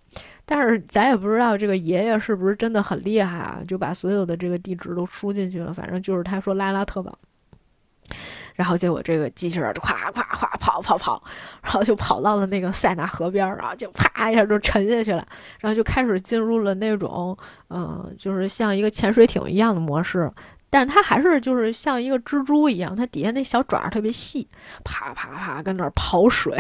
[0.55, 5.73] 但是咱也不知道这个爷爷是不是真的很厉害啊，就把所有的这个地址都输进去了。
[5.73, 7.19] 反正就是他说拉拉特堡，
[8.55, 11.23] 然后结果这个机器人就咵咵咵跑跑跑，
[11.63, 15.27] 然后就跑到了那个塞纳河边，然后就啪一下就沉下去了，
[15.59, 17.35] 然后就开始进入了那种
[17.71, 20.31] 嗯，就是像一个潜水艇一样的模式，
[20.69, 24.47] 但是它还是就是像一个蜘蛛一样，它底下那小爪特别细，
[24.85, 26.55] 啪啪啪跟那儿跑水。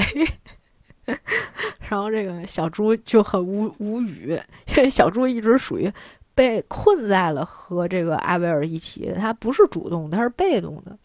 [1.89, 4.39] 然后这个小猪就很无无语，
[4.69, 5.93] 因为小猪一直属于
[6.35, 10.97] 被困在了和这个阿威尔一起，他不是主动，他是被动的。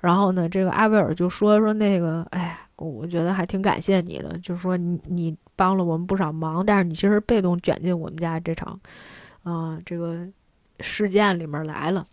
[0.00, 8.80] 然后呢，这个阿威尔就说说那个，哎，我觉得还挺感谢你的，就是说你你帮了我们不少忙，但是你其实被动卷进我们家这场，
[9.42, 10.26] 啊，这个
[10.78, 12.06] 事件里面来了。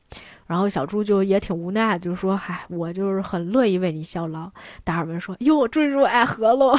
[0.48, 4.50] 然后小猪就也挺无奈，就说：“嗨，我就是很乐意为你效劳。”
[4.84, 6.76] 达尔文说：“哟，追逐爱河喽！”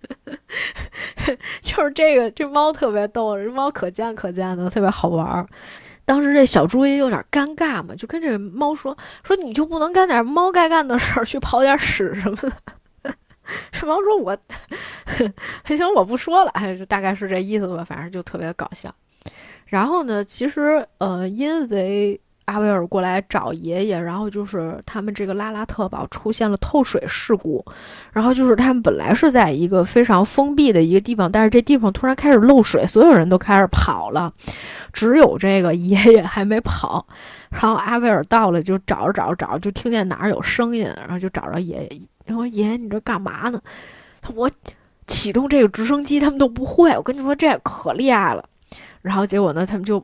[1.62, 5.46] 就是这个这猫特别逗，这猫可贱可贱的，特别好玩儿。
[6.04, 12.52] 当时这小猪也有点尴尬嘛，就跟这个猫说：“说你就不能干点猫该干的事儿，去跑点屎什么的？”
[13.72, 14.36] 这猫说：“我
[15.62, 18.94] 还行，我不说了。”哎，就大概是这意思吧，反正就特别搞笑。
[19.66, 22.20] 然后呢，其实呃，因为。
[22.48, 27.62] 阿维尔过来找爷爷，然后就是他们这个拉拉特堡出现了透水事故，
[28.10, 34.32] 然后就是他们本来是在一个非常封闭的一个地方，但是这地方突然开始漏水，所有人都开始跑了，
[34.94, 37.06] 只有这个爷爷还没跑。
[37.50, 43.60] 然后阿维尔到了，就找着找着找，就听见哪儿有声音，然后就找着爷爷，然后爷爷你这干嘛呢？
[44.34, 44.50] 我
[45.06, 46.90] 启动这个直升机，他们都不会。
[46.92, 48.42] 我跟你说这可厉害了。
[49.02, 50.02] 然后结果呢，他们就。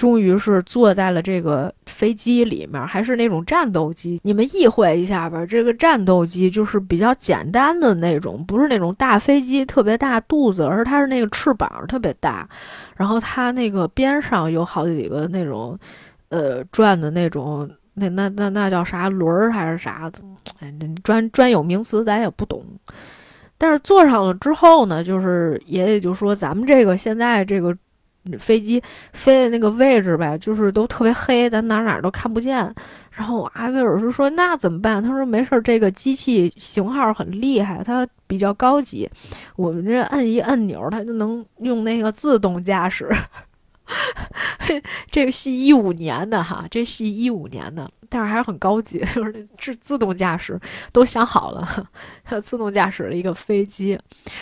[0.00, 4.18] 终于是坐在了这个飞机里面，还是那种战斗机。
[4.22, 12.48] 你们意会一下吧，这个战斗机就是比较简单的那种，不是那种大飞机特别大肚子，而是它是那个翅膀特别大，
[12.96, 15.78] 然后它那个边上有好几个那种，
[16.30, 20.20] 呃，转的那种，那那那那叫啥轮儿还是啥的？
[20.60, 20.72] 哎，
[21.04, 22.64] 专专有名词咱也不懂。
[23.58, 27.76] 但是坐上了之后呢，就是爷爷就说咱们这个现在这个。
[28.38, 28.82] 飞机
[29.12, 32.72] 飞的那个位置呗，就是都特别黑，咱哪哪都看不见。
[33.10, 39.08] 然后阿威尔就说：“那怎么办？”他说：“没事儿，这个机器型号很厉害，它比较高级，
[39.56, 43.10] 我们这摁一按钮，它就能用那个自动驾驶。
[45.10, 50.60] ”这个戏一五年的哈，这戏一五年的，但是还是很高级， 就是自自动驾驶
[50.92, 51.66] 都想好了，
[52.42, 53.98] 自动驾驶的一个飞机。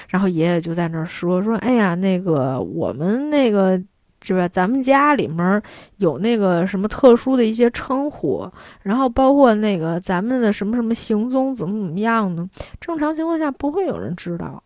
[0.09, 3.81] 然后爷爷就在那儿说说，哎呀，那个我们那个
[4.23, 4.49] 是吧？
[4.49, 5.63] 咱们家里面
[5.99, 8.51] 有那个什么特殊的一些称呼，
[8.83, 12.49] 然后包括那个咱们的什么什么行踪怎么怎么样呢？
[12.81, 14.63] 正常情况下不会有人知道。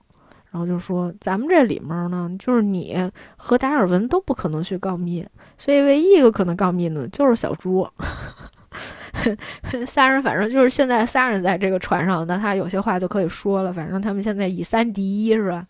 [0.50, 5.26] 然后就说，咱们这里面呢，就是你和达尔文都不可能去告密，
[5.56, 7.88] 所以唯一一个可能告密的，就是小猪。
[9.86, 13.72] 仨人反正就是现在仨人在这个船上，那他有些话就可以说了。
[13.72, 15.66] 反正他们现在以三敌一，是吧？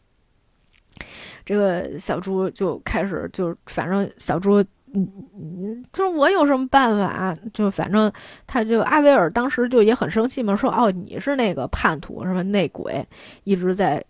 [1.45, 4.63] 这个小猪就开始就，反正小猪，
[4.95, 7.35] 嗯嗯，就是我有什么办法？
[7.53, 8.13] 就反正
[8.47, 12.43] 他就阿维尔当时就也很生气嘛，说哦，你是那个叛徒，是吧？
[12.43, 13.07] 内鬼，
[13.45, 14.05] 一直在。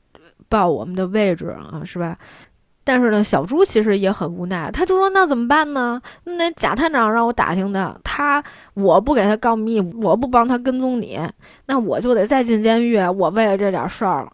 [0.48, 2.18] 报我们的位置啊，是吧？
[2.84, 6.00] 但是呢，小猪其实也很无奈，他就说：“那怎么办呢？
[6.24, 8.42] 那贾探长让我打听的，他
[8.74, 11.20] 我不给他告密，我不帮他跟踪你，
[11.66, 12.96] 那我就得再进监狱。
[12.96, 14.28] 我为了这点事儿，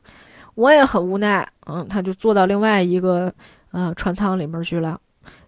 [0.55, 1.47] 我也很无奈。
[1.67, 3.31] 嗯，他就坐到另外一个
[3.73, 4.99] 呃船舱里面去了。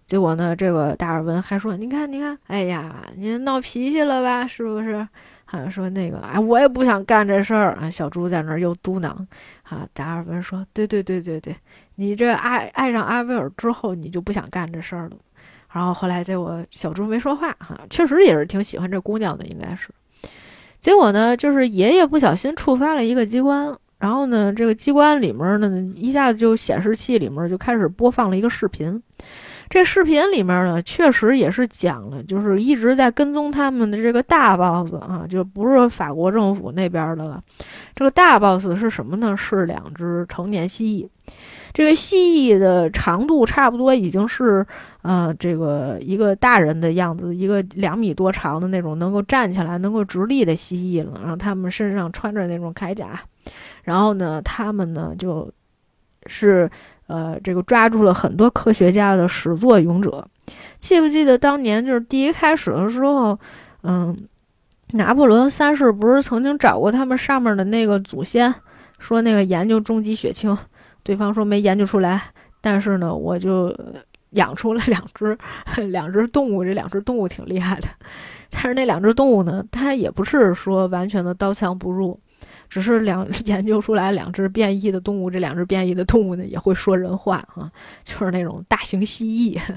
[0.05, 4.45] 结果呢，这个达尔文还说：‘你看，你看，哎呀，你闹脾气了吧？
[4.45, 5.07] 是不是？’”
[5.51, 7.91] 好像说那个，哎，我也不想干这事儿啊。
[7.91, 9.09] 小猪在那儿又嘟囔，
[9.63, 11.53] 啊，达尔文说，对对对对对，
[11.95, 15.17] 你这爱爱上阿威尔之后，你就不想干这事儿了。
[15.73, 19.89] 然后后来结果小猪没说话，哈，确实也是挺喜欢这姑娘的，应该是。
[20.79, 29.03] 结果呢，就是爷爷不小心触发了一个机关，然后呢，这个机关里面呢，一下子就显示器里面就开始播放了一个视频。
[29.71, 37.41] 这视频里面呢，确实也是讲了，就是一直在跟踪他们的这个大 boss 啊，就不是法国政府那边的了。
[37.95, 39.35] 这个大 boss 是什么呢？
[39.37, 41.07] 是两只成年蜥蜴。
[41.71, 42.17] 这个蜥
[42.53, 44.65] 蜴的长度差不多已经是，
[45.03, 51.13] 呃，这个一个大人的样子，一个两米多长的那种能够站起来、能够直立的蜥蜴了。
[51.21, 53.17] 然后他们身上穿着那种铠甲，
[53.83, 55.49] 然后呢，他们呢就
[56.25, 56.69] 是。
[57.11, 60.25] 呃，这个抓住了很多科学家的始作俑者，
[60.79, 63.37] 记不记得当年就是第一开始的时候，
[63.83, 64.17] 嗯，
[64.91, 68.53] 拿破仑三世不是曾经找过他们上面的那个祖先，
[68.97, 70.57] 说那个研究终极血清，
[71.03, 72.21] 对方说没研究出来，
[72.61, 73.75] 但是呢，我就
[74.29, 75.37] 养出了两只
[75.89, 77.89] 两只动物，这两只动物挺厉害的，
[78.49, 82.17] 但是那两只动物呢，它也不是说完全的刀枪不入。
[82.71, 87.69] 只是两 研究出来两只变异的动物，这两只变异的动物呢也会说人话啊，
[88.05, 89.59] 就是那种大型蜥蜴。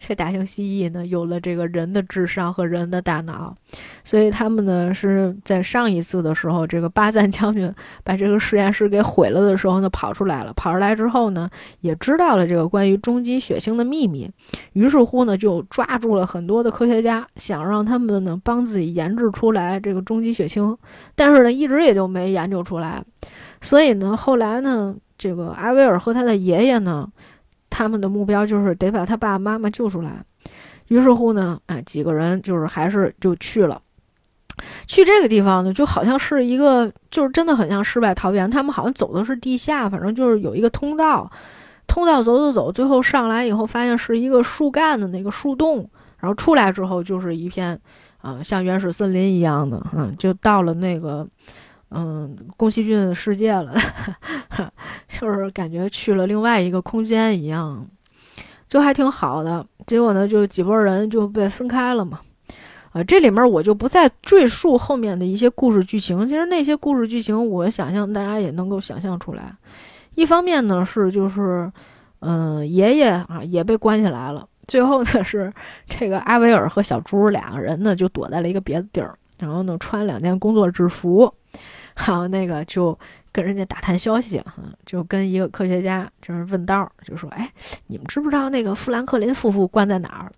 [0.00, 3.54] 这大型蜥蜴呢有了这个人的智商和人的大脑，
[4.02, 7.72] 所以他们呢是在上一次的时候，这个巴赞将军
[8.02, 10.52] 把这个实验室给毁了的时候呢跑出来了。
[10.54, 11.48] 跑出来之后呢，
[11.82, 14.28] 也知道了这个关于终极血清的秘密，
[14.72, 20.76] 于是乎呢就抓住了很多的科学家，想让他们呢帮自己研制出来这个终极血清，
[21.14, 23.02] 但是呢一直也就没没研究出来。
[23.60, 27.08] 所以呢后来呢，这个阿威尔和他的爷爷呢。
[27.74, 30.22] 他们的目标就是得把他爸爸妈妈救出来，
[30.88, 33.80] 于是乎呢，哎，几个人就是还是就去了。
[34.86, 38.50] 去这个地方呢，就好像是一个，就是真的很像世外桃源。
[38.50, 41.26] 他们好像走的是地下，反正就是有一个通道，
[41.86, 45.88] 通道走走走，最后上来以后发现是一个树干的那个树洞，
[46.18, 47.80] 然后出来之后就是一片，
[48.20, 51.26] 啊，像原始森林一样的，嗯，就到了那个，
[51.94, 53.74] 嗯，宫崎骏世界了，
[55.08, 57.86] 就是感觉去了另外一个空间一样，
[58.68, 59.64] 就还挺好的。
[59.86, 62.20] 结果呢，就几拨人就被分开了嘛。
[62.92, 66.26] 啊，这里面我就不再赘述后面的一些故事剧情。
[66.26, 69.54] 其实那些故事剧情，我想象大家也能够想象出来。
[70.14, 71.72] 一方面呢是就是，
[72.20, 74.46] 嗯，爷爷啊也被关起来了。
[74.66, 75.52] 最后呢是
[75.86, 81.32] 这个阿维尔和小猪两个人呢就躲在了一个别的地儿，然后呢穿两件工作制服，
[81.94, 82.98] 还有那个就
[83.30, 87.50] 跟人家打探消息，哈，就跟一个科学家就是问道，就说：“哎，
[87.86, 90.32] 你们知不知道那个富兰克林夫妇关在哪儿？”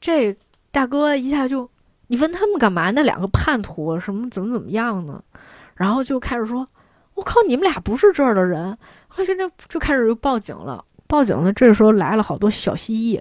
[0.00, 0.36] 这。
[0.72, 1.66] 大哥一下就，
[2.08, 2.90] 你问他们干嘛？
[2.90, 5.24] 那两个叛徒什么怎么怎么样呢？
[5.74, 6.68] 然后就开始说
[7.14, 8.76] ：“我靠，你们俩不是这儿的人。”
[9.08, 10.84] 后现在就开始又报警了。
[11.06, 13.18] 报警了，这时候来了好多小蜥蜴，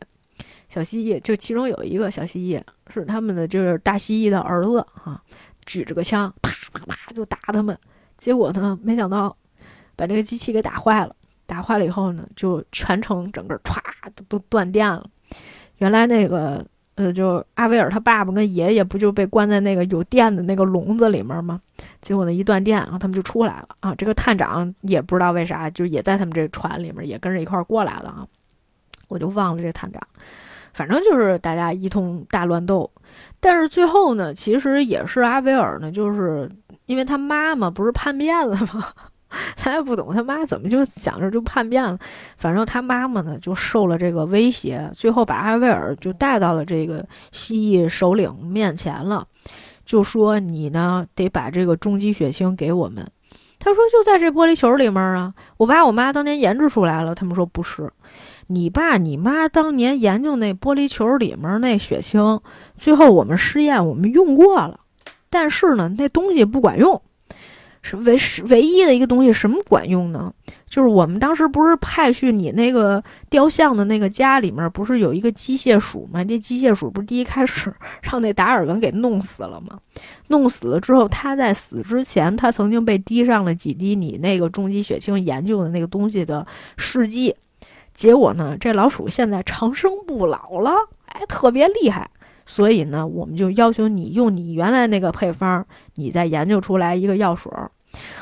[0.67, 5.23] 小蜥蜴就其中有一个小蜥蜴是他们的，就是大蜥蜴的儿子啊，
[5.65, 7.77] 举着个枪，啪啪啪就打他们。
[8.17, 9.35] 结果呢，没想到
[9.95, 11.15] 把这个机器给打坏了。
[11.45, 13.79] 打坏了以后呢，就全程整个歘
[14.27, 15.07] 都断电了。
[15.77, 16.65] 原来那个。
[16.97, 21.59] 呃，就阿维尔他爸爸跟爷爷不就被关在那个有电的那个笼子里面吗？
[21.99, 23.93] 结果呢，一断电，然后他们就出来了啊。
[23.95, 28.25] 这个探长也不知道为啥，就也在他们这船里面，也跟着一块过来了啊。
[29.09, 30.01] 我就忘了这探长，
[30.75, 32.91] 反正就是大家一通大乱斗。
[33.39, 36.51] 但是最后呢，其实也是阿维尔呢，就是
[36.85, 38.85] 因为他妈妈不是叛变了吗？
[39.55, 41.97] 他也不懂他妈怎么就想着就叛变了，
[42.37, 49.25] 反正他妈妈呢就受了这个威胁，最后把阿威尔就带到了这个蜥蜴首领面前了，
[49.85, 53.05] 就说你呢得把这个终极血清给我们。
[53.57, 57.15] 他说就在这玻璃球里面啊，我爸我妈当年研制出来了。
[57.15, 57.91] 他们说不是，
[58.47, 62.39] 你爸你妈当年研究那玻璃球里面那血清，
[62.77, 64.79] 最后我们试验我们用过了，
[65.29, 67.01] 但是呢那东西不管用。
[67.87, 70.33] 是唯是唯一的一个东西，什么管用呢？
[70.67, 76.23] 就是我们当时不是派去你那个雕像的那个家里面，不是有一个机械鼠吗？
[76.23, 79.77] 那机械鼠不是第一开始 让那达尔文给弄死了吗？
[80.29, 86.43] 弄死了之后，他在死之前，他曾经被滴上了几滴你那个重机血清研究的那个东西的
[86.77, 87.35] 试剂，
[87.95, 90.71] 结果呢，这老鼠现在长生不老了，
[91.07, 92.07] 哎，特别厉害。
[92.45, 95.65] 所以呢，我们就要求你用你原来那个配方，
[95.95, 97.51] 你再研究出来一个药水。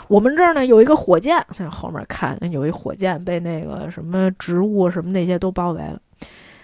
[0.07, 5.99] 我们这儿呢有一个火箭，在后面看有一火箭被那个什么植物什么那些都包围了。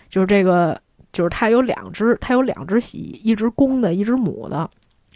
[0.07, 0.79] 就是这个，
[1.11, 4.69] 就是它有两只，它有两只蜥蜴，一只公的，一只母的。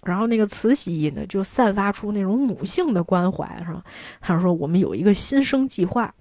[0.05, 3.83] 然后那个慈禧呢，就散发出那种母性的关怀，是吧？
[4.21, 6.13] 他说我们有一个新生计划，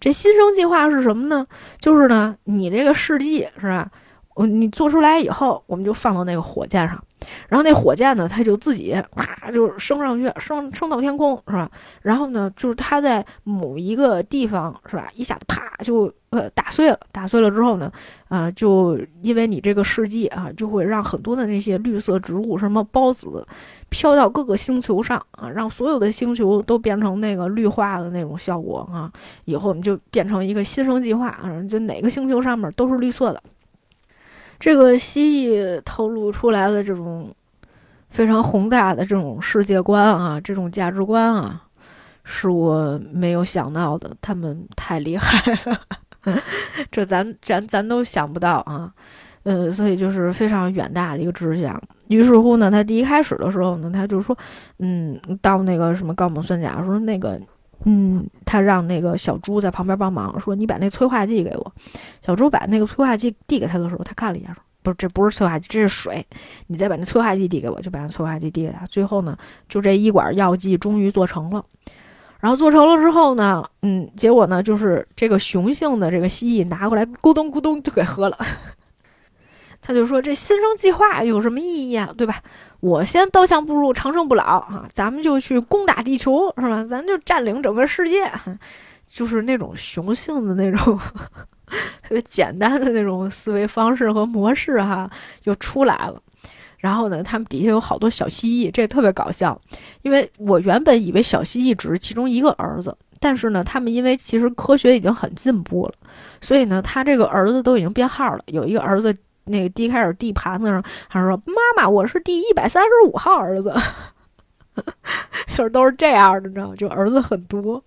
[0.00, 1.46] 这新生计划是什么呢？
[1.78, 3.90] 就是呢，你这个试剂是吧？
[4.34, 7.02] 我你做出来以后，我们就放到那个火箭上，
[7.48, 11.70] 然后那火箭呢，它就自己啪就升上去，升升到天空，是吧？
[12.02, 15.08] 然后呢，就是它在某一个地方，是吧？
[15.14, 17.90] 一下子啪就呃打碎了，打碎了之后呢，
[18.28, 23.46] 啊，就因为你这个试剂啊，就会让很多的那些绿色植物，什么孢子，
[23.88, 29.10] 飘到各个星球上啊，让所有的星球都变成那个绿化的那种效果啊，
[29.44, 33.42] 以后你就变成一个新生计划啊，就哪个星球上面都是绿色的。
[34.58, 37.32] 这个蜥蜴透露出来的这种
[38.10, 41.62] 非常宏大的这种世界观啊，这种价值观啊，
[42.24, 44.10] 是我没有想到的。
[44.20, 46.42] 他们太厉害了，
[46.90, 48.92] 这咱咱咱都想不到啊。
[49.44, 51.80] 呃，所以就是非常远大的一个志向。
[52.08, 54.36] 于是乎呢，他第一开始的时候呢，他就说，
[54.78, 57.40] 嗯，到那个什么高锰酸钾，说那个。
[57.84, 61.72] 嗯，他让那个小猪在旁边帮忙，说：“你把那催化剂给我。”
[62.24, 66.26] 小猪把那个催化剂递给他的时候，他看了一下，说：“不是，这不是催化剂，这是水。
[66.66, 68.84] 你再把那催化剂递给我。”就把那催化剂递给他。
[68.86, 69.36] 最后呢，
[69.68, 71.64] 就这一管药剂终于做成了。
[72.40, 78.38] 然后做成了之后呢，嗯，结果呢，就是这个雄性的这个蜥蜴拿过来，咕咚咕咚就给喝了。
[79.80, 82.12] 他就说：“这新生计划有什么意义啊？
[82.18, 82.42] 对吧？
[82.80, 84.86] 我先刀枪不入，长生不老啊！
[84.92, 86.84] 咱们就去攻打地球，是吧？
[86.84, 88.30] 咱就占领整个世界，
[89.06, 90.98] 就是那种雄性的那种
[92.02, 95.10] 特别简单的那种思维方式和模式，哈，
[95.40, 96.20] 就出来了。
[96.78, 99.58] 然后呢，他们底下有好多小蜥蜴，这特别搞笑。
[100.02, 105.94] 因为我原本以为小蜥蜴只是其中一个儿子，但是呢，他们因为其实科学已经很进步了，
[106.40, 109.14] 所以呢，他这个儿子都已经编号了，有一个儿子。”
[109.48, 113.74] 那个第一开始递盘子上，他说：“妈妈，我是第一百三十五号儿子。
[115.56, 116.74] ”就是都是这样的，你知道吗？
[116.76, 117.82] 就儿子很多。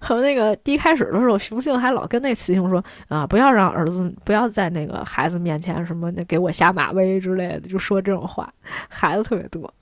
[0.00, 8.52] 还有那个第一开始的时候，雄性还老跟那雌性说：“啊，不要让儿子不要在那个孩子面前什么那给我下马威之类的，就说这种话。”
[8.90, 9.72] 孩子特别多。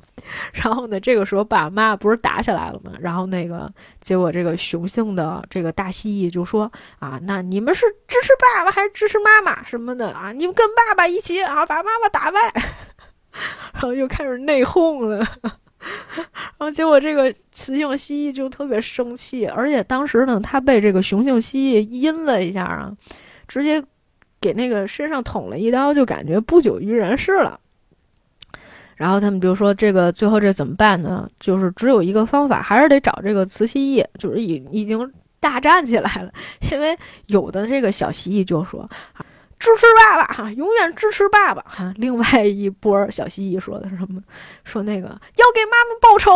[0.52, 2.93] 然后呢，这个时候爸爸妈妈不是打起来了吗？
[3.01, 10.32] 然后那个结果这个雄性的这个大蜥蜴就说：“啊，那你们是支持爸爸还是支持妈妈什么的啊？
[10.32, 12.40] 你们跟爸爸一起啊，把妈妈打败。
[13.73, 15.27] ”然后又开始内讧了。
[15.78, 22.93] 然后结果这个雌性蜥蜴就特别生气，而且当时呢，它被这个雄性蜥蜴阴了一下啊，
[23.48, 23.82] 直接
[24.40, 27.59] 给那个身上捅了一刀，就感觉不久于人世了。
[29.01, 31.27] 然后他们就说：“这个最后这怎么办呢？
[31.40, 35.10] 就是只有一个方法，还是得找这个雌蜥蜴，就是已已经
[35.40, 36.31] 大战起来了。
[36.70, 36.94] 因为
[37.24, 38.86] 有的这个小蜥蜴就说。”
[39.59, 41.93] 支持爸爸哈，永远支持爸爸哈。
[41.97, 44.20] 另外一波小蜥蜴说的是什么？
[44.64, 46.32] 说那个要给妈妈报仇。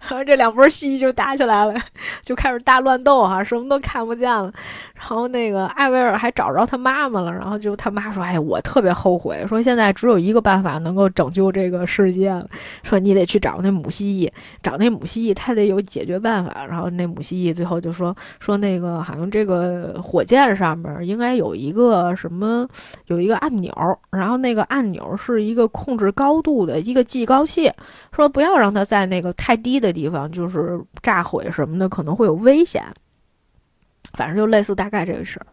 [0.00, 1.74] 然后这两波蜥蜴就打起来了，
[2.22, 4.52] 就开始大乱斗哈，什么都看不见了。
[4.94, 12.44] 然后那个艾薇儿还找着他妈妈了，然后就他妈说：“哎，我特别后悔，说现在只有一个办法能够拯救这个世界了，
[12.82, 14.28] 说你得去找那母蜥蜴，
[14.60, 22.66] 找那母蜥蜴，它得有解决办法。”然后那母蜥蜴最后就说：“说那个好像这个火箭上面应该有一个什么，
[23.06, 23.72] 有一个按钮，
[24.10, 27.70] 然后那个按钮是一个控制高度的一个计高器，
[28.10, 32.82] 说不要让它在那个太低。”低的地方就是炸毁什么的，可能会有危险。
[34.14, 35.46] 反正就类似大概这个事儿。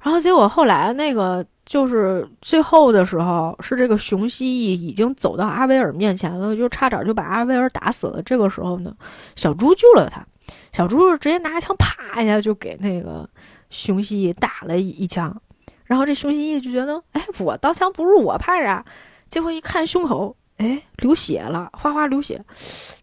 [0.00, 8.22] 然后结果后来那个就是最后的时候，是这个雄蜥蜴已经走到阿维尔面前了，就差点就把阿维尔打死了。
[8.22, 8.94] 这个时候呢，
[9.34, 10.24] 小猪救了他。
[10.72, 13.28] 小猪直接拿枪啪一下就给那个
[13.70, 15.36] 雄蜥蜴打了一枪。
[15.84, 18.84] 然后这雄蜥蜴就觉得，哎，我刀枪不入我怕啥。
[19.28, 20.36] 结果一看胸口。
[20.62, 22.40] 哎，流血了，哗哗流血。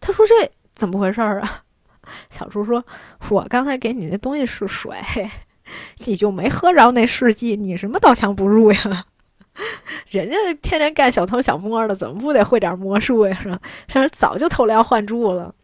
[0.00, 1.62] 他说：“这怎么回事儿啊？”
[2.30, 2.82] 小猪说
[3.28, 4.96] ：“我刚才给你那东西是水，
[6.06, 9.04] 你就没喝着那试剂，你什么刀枪不入呀？
[10.08, 13.38] 人家天天干小偷小摸的，怎么不得会点魔术呀？
[13.42, 13.60] 是吧？
[13.88, 15.54] 是早就偷梁换柱了。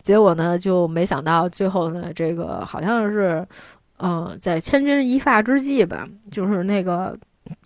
[0.00, 3.46] 结果呢，就没想到最后呢，这个好像是，
[3.98, 7.16] 嗯，在千钧一发之际吧，就是那个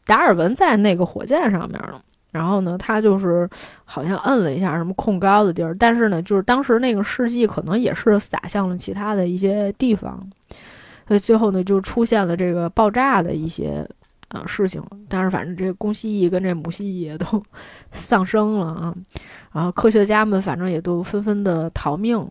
[0.04, 3.48] 达尔文在那个火箭上面了。”然后呢，他就是
[3.84, 10.22] 好像摁了一下什么控高的地儿，但是呢，就是当时那个试剂可能也是洒向了其他的一些地方，
[11.06, 13.88] 所以最后呢就出现了这个爆炸的一些
[14.28, 14.82] 啊事情。
[15.08, 17.42] 但是反正这公蜥蜴跟这母蜥蜴也都
[17.90, 18.94] 丧生了啊，
[19.52, 22.28] 然后科学家们反正也都纷纷的逃命。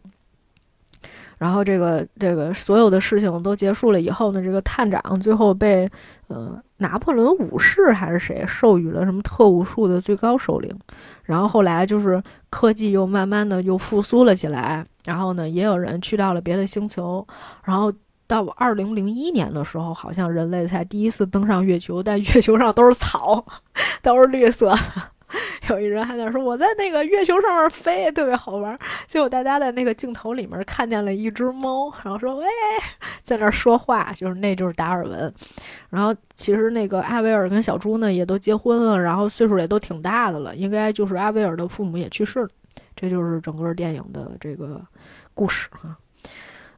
[1.38, 5.90] 然后这个这个所有的事情都结束了以后呢，这个探长最后被
[6.28, 10.76] 呃拿破仑五世还是谁授予了什么特务术的最高首领。
[11.24, 17.26] 然后后来就是科技又慢慢的又复苏了起来，然后呢也有人去到了别的星球。
[17.64, 17.94] 然后
[18.26, 23.46] 到二零零一年的时候，好像人类才第一次登上月球，但月球上都是草，
[24.02, 24.80] 都是绿色的。
[25.70, 28.78] 有一人还在说我在那个月球上面飞，特别好玩。
[29.08, 32.46] 结果大家在那个镜头里面看见了一只猫，然后说：“喂，
[33.24, 35.34] 在那说话。”就是那就是达尔文。
[35.90, 42.50] 然后其实那个阿维尔跟小猪呢也都结婚了，然后岁数也都挺大的了，应该就是阿维尔的父母也去世了。
[42.96, 44.82] 这就是整个电影的这个
[45.34, 45.98] 故事哈。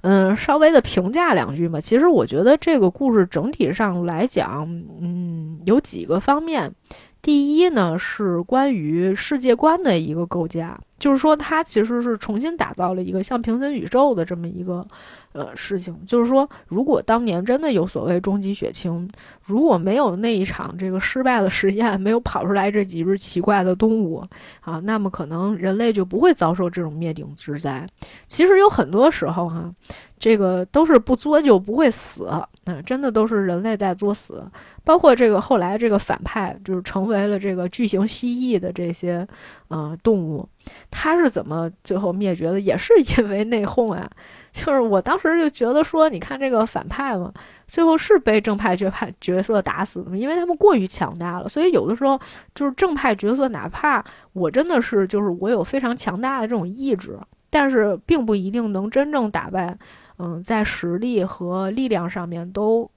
[0.02, 1.80] 嗯，稍微的评价两句吧。
[1.80, 4.66] 其实我觉得这个故事整体上来讲，
[5.02, 6.74] 嗯，有几个方面。
[7.22, 14.88] 第一呢，是关于世界观的一个构架，就是说它其实是重新打造了一个像平行宇宙的这么一个
[15.34, 15.98] 呃事情。
[16.06, 19.10] 就是说，如果当年真的有所谓终极血清，
[19.44, 24.24] 如果没有那一场这个失败的实验，没有跑出来这几只奇怪的动物
[24.62, 27.88] 啊，那么可能人类就不会遭受这种灭顶之灾。
[28.28, 29.74] 其实有很多时候哈。
[30.20, 32.30] 这个都是不作就不会死，
[32.66, 34.44] 嗯，真的都是人类在作死。
[34.84, 39.26] 包括这个后来这个反派，就是成为了这个巨型蜥蜴的这些，
[39.70, 40.46] 呃，动物，
[40.92, 42.60] 它是怎么最后灭绝的？
[42.60, 44.06] 也是因为内讧啊。
[44.52, 47.32] 就是我当时就觉得说，你看这个反派嘛，
[47.68, 51.48] 最后是被正派角派角色打死的，因为他们过于强大了。
[51.48, 52.20] 所以有的时候
[52.56, 54.04] 就是正派角色，哪怕
[54.34, 57.18] 我真的是就是我有非常强大的这种意志，
[57.50, 59.78] 但是并不一定能真正打败。
[60.22, 62.92] 嗯，在实力和力量上面都，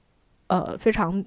[0.48, 1.24] 呃，非常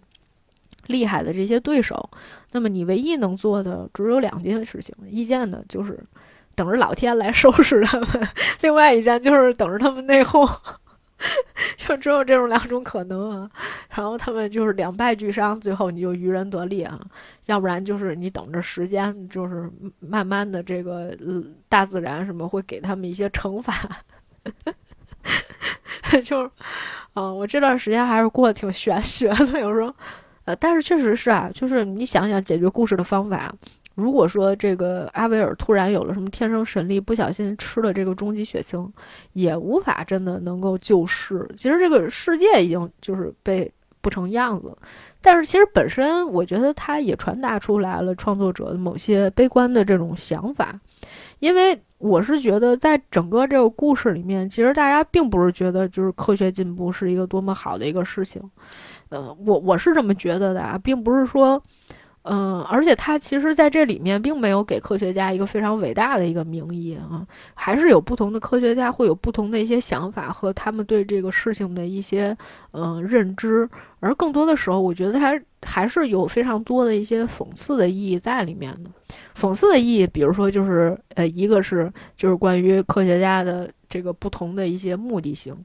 [0.88, 2.10] 厉害的这些对手，
[2.52, 5.98] 那么你唯一能做的只有两件事情：一件呢就是
[6.56, 8.08] 等着老天来收拾他们；
[8.62, 10.50] 另外一件就是等着他们内讧。
[11.78, 13.50] 就只有这种两种可能啊。
[13.90, 17.00] 然后他们就是两败俱伤，最后你就渔人得利啊。
[17.46, 19.70] 要不然就是你等着时间，就是
[20.00, 21.16] 慢慢的这个
[21.70, 23.74] 大自然什么会给他们一些惩罚。
[26.24, 26.52] 就是，
[27.14, 29.94] 嗯，我这段时间还是过得挺玄学的，有时候，
[30.44, 33.52] 呃，但是确实是啊，就是你想想解决故事的方法。
[33.96, 38.92] 如果说这个阿维尔突然有了什么天生神力，不小心吃了这个终极血清，
[39.32, 41.50] 也无法真的能够救世。
[41.56, 44.76] 其实这个世界已经就是被不成样子。
[45.22, 50.78] 但是其实本身，我觉得他也传达出来了创作者的某些悲观的这种想法，
[51.40, 58.42] 因为我是觉得在整个这个故事里面，其实大家并不是觉得就是科学进步是一个多么好的一个事情。
[59.10, 61.64] 呃，我我是这么觉得的啊，并不是说。
[62.28, 72.36] 嗯，而且他其实在这里面并没有给科学家一个非常伟大的一个名义啊，还是有不同的科学家会有不同的一些想法和他们对这个事情的一些
[72.72, 73.70] 嗯认知，
[74.00, 78.90] 而更多的时候，我觉得他还是有非常多的一些讽刺的意义在里面的。
[79.36, 83.70] 讽刺的意义，比如说就是呃，一个是就是关于科学家的。
[83.88, 85.56] 这个不同的一些目的性，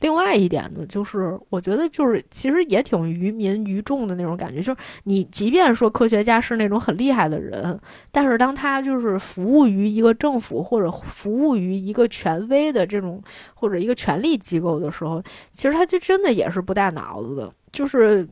[0.00, 7.80] 另外一点呢，就是我觉得就是其实也挺愚民愚众的那种感觉，就是你即便说科学家是那种很厉害的人，
[8.12, 13.22] 但是当他就是服务于一个政府或者服务于一个权威的这种
[13.54, 15.22] 或者一个权力机构的时候，
[15.52, 17.50] 其实他就真的也是不带脑子的。
[17.70, 18.26] 就是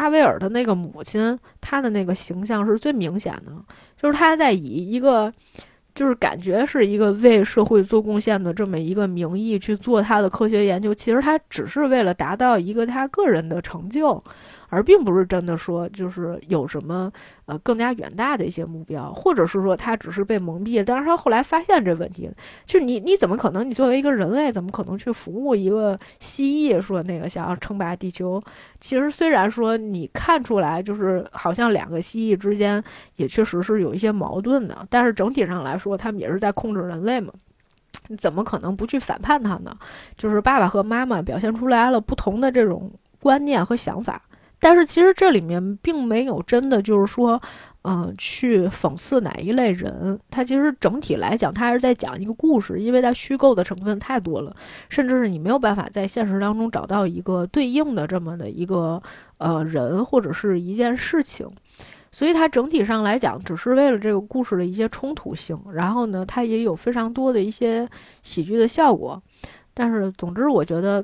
[0.00, 3.52] 阿维尔的那个母亲，她的那个形象是最明显的，
[4.00, 5.30] 就是她在以一个。
[5.92, 14.22] 就是感觉是一个为社会做贡献的这么一个名义去做她的科学研究，其实她只是为了达到一个她个人的成就。
[14.70, 17.12] 而并不是真的说，就是有什么
[17.44, 20.82] 呃更加远大的一些目标，或者是说他只是被蒙蔽。
[20.82, 22.30] 但是他后来发现这问题，
[22.64, 23.68] 就你你怎么可能？
[23.68, 26.80] 你作为一个人类，怎么可能去服务一个蜥蜴？
[26.80, 28.40] 说那个想要称霸地球，
[28.80, 32.82] 其实虽然说你看出来，就是好像两个蜥蜴之间
[33.16, 37.32] 也确实是有一些矛盾的，但是整体上来说，他们也是在控制人类嘛。
[38.08, 39.76] 你怎么可能不去反叛他呢？
[40.16, 42.90] 就是爸爸和妈妈表现出来了不同的这种
[43.20, 44.22] 观念和想法。
[44.60, 47.40] 但是其实这里面并没有真的就是说，
[47.82, 50.20] 嗯，去讽刺哪一类人。
[50.30, 54.54] 它其实整体来讲，它还是在讲一个故事，因为它虚构的成分太多了，
[54.90, 59.02] 甚至是你没有办法在现实当中找到一个对应的这么的一个
[59.38, 61.50] 呃人或者是一件事情。
[62.12, 65.58] 所以它整体上来讲，只是为了这个故事的一些冲突性。
[65.72, 67.88] 然后呢，它也有非常多的一些
[68.22, 69.22] 喜剧的效果。
[69.72, 71.02] 但是总之，我觉得。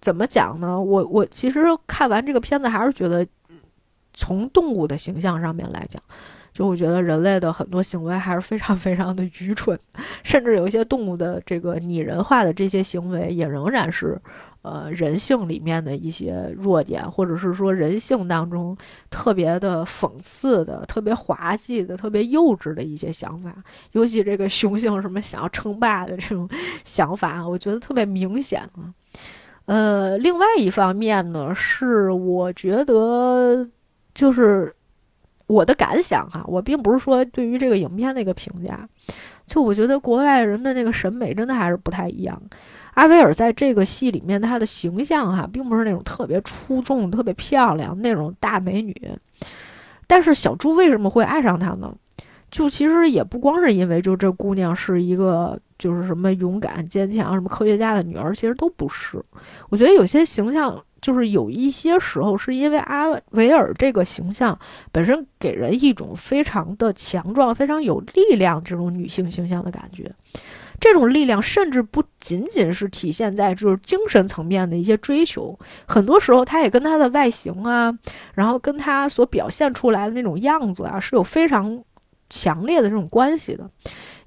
[0.00, 0.80] 怎么讲呢？
[0.80, 3.26] 我我其实看完这个片子，还是觉得
[4.12, 6.02] 从动物的形象上面来讲，
[6.52, 9.78] 就我觉得人类的很多行为还是非常非常的愚蠢，
[10.22, 14.20] 甚至有一些动物的这个拟人化的这些行为，也仍然是
[14.62, 18.76] 呃人性里面的一些弱点，或者是说人性当中
[19.08, 23.54] 特别的讽刺的、特别滑稽的、特别幼稚的一些想法。
[23.92, 26.48] 尤其这个雄性什么想要称霸的这种
[26.84, 28.92] 想法，我觉得特别明显啊。
[29.66, 33.68] 呃，另外一方面呢，是我觉得
[34.14, 34.74] 就是
[35.46, 38.88] 我的感想哈，我并不是说对于这个影片的一个评价，
[39.46, 42.40] 就我觉得国外人的那个审美真的还是不太一样。
[42.94, 48.94] 阿维尔在这个戏里面，她的形象哈，并不是那种特别出众、特别漂亮那种大美女，
[50.08, 51.94] 但是小猪为什么会爱上她呢？
[52.50, 59.20] 就其实也不光是因为就这姑娘是一个就是什么勇敢坚强什么科学家的女儿，其实都不是。
[59.70, 64.56] 我觉得有些形象就是有一些时候是因为阿维尔这个形象
[64.92, 70.14] 本身给人一种非常的强壮、非常有力量这种女性形象的感觉。
[70.78, 77.92] 这种力量甚至不仅仅是体现在就是精神层面的一些追求，很多时候她也跟她的外形啊，
[78.34, 81.82] 然后跟她所表现出来的那种样子啊是有非常。
[82.32, 83.68] 强烈的这种关系的，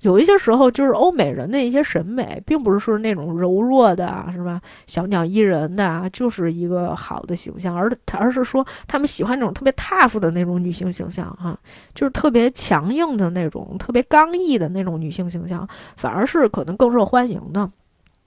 [0.03, 4.61] 有一些时候就是欧美人的一些审美，并不是说那种柔弱的，是吧？
[4.85, 11.57] 小鸟依人的，就是一个好的形象，而而是说他们喜欢那种特别 tough 的那种女性形象，哈，
[11.95, 17.69] 就是特别强硬的那种、特别刚毅的那种女性形象，反而是可能更受欢迎的。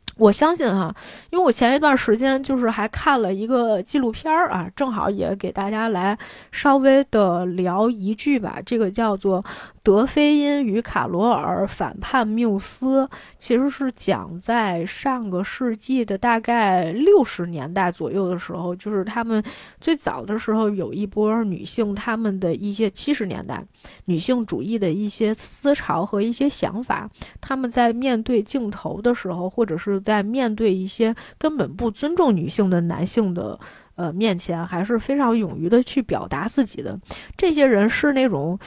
[0.17, 0.95] 我相信哈，
[1.31, 6.17] 因为我前一段时间就是还看了一个纪录片儿啊，正好也给大家来
[6.51, 8.59] 稍微的聊一句吧。
[8.65, 9.43] 这个叫做
[9.83, 13.03] 《德菲因与卡罗尔反叛缪斯》，
[13.37, 19.43] 其实是讲在上个世纪的大概六十年代左右的时候，就是他们
[19.83, 23.63] 最早的时候有一波女性，他们的一些七十年代
[24.07, 27.07] 女性主义的一些思潮和一些想法，
[27.39, 33.59] 他们在面对镜头的时候，或者是在面对一些根本不尊重女性的男性的
[33.95, 36.99] 呃面前，还是非常勇于的去表达自己的。
[37.37, 38.59] 这些人是那种，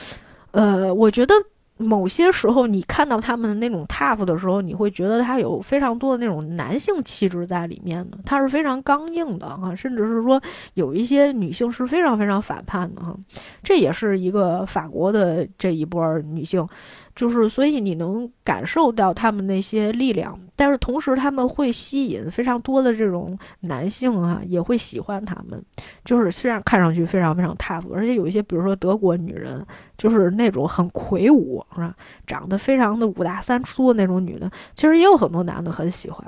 [0.52, 1.34] 呃，我觉得。
[1.82, 10.38] 某些时候，你看到他们的那种 tough 的时候，你会觉得他有非常多的那种男性气质在里面的，他是非常刚硬的哈，甚至是说
[10.74, 13.16] 有一些女性是非常非常反叛的哈，
[13.62, 16.68] 这也是一个法国的这一波女性。
[17.16, 25.58] 就是，所以你能感受到他们那些力量，但是同时他们会吸引非常多的这种男性啊，也会喜欢他们。
[26.04, 29.64] 就是虽然看上去非常非常 tough，而且有一些，比如说德国女人，
[29.96, 31.94] 就是那种很魁梧，是吧？
[32.26, 36.22] 长得非常的五大三粗的那种女的，其实也有很多男的很喜欢。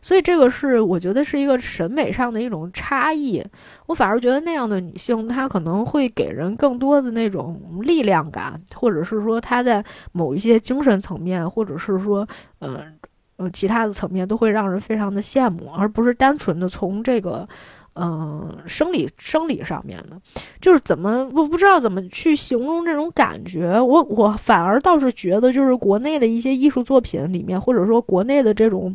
[0.00, 3.44] 所以这个是我觉得是一个审美上的一种差异。
[3.84, 12.26] 我反而觉得那样的女性，她可能会给人更多的那种力量感，或者是说她在某一些精神层面，或者是说，
[12.60, 12.82] 呃，
[13.36, 17.48] 呃，其他的层面都会让人非常的羡慕，而不是单纯的从这个，
[17.94, 20.20] 嗯，生理生理上面的，
[20.60, 23.80] 就是怎么我不知道怎么去形容这种感觉。
[23.80, 28.94] 我我反而倒是觉得，就是国内的一些艺术作品里面，或者说国内的这种。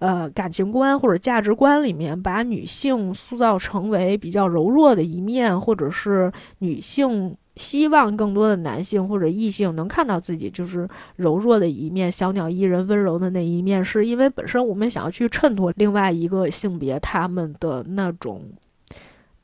[0.00, 6.30] 呃，感情观或者价值观里面，把女性塑造成为比较柔弱的一面，或者是
[6.60, 18.44] 女性希望更多的男性或者异性能看到自己就是柔弱的一面，小鸟依人、温柔的那一面，是因为本身我们想要去衬托另外一个性别他们的那种，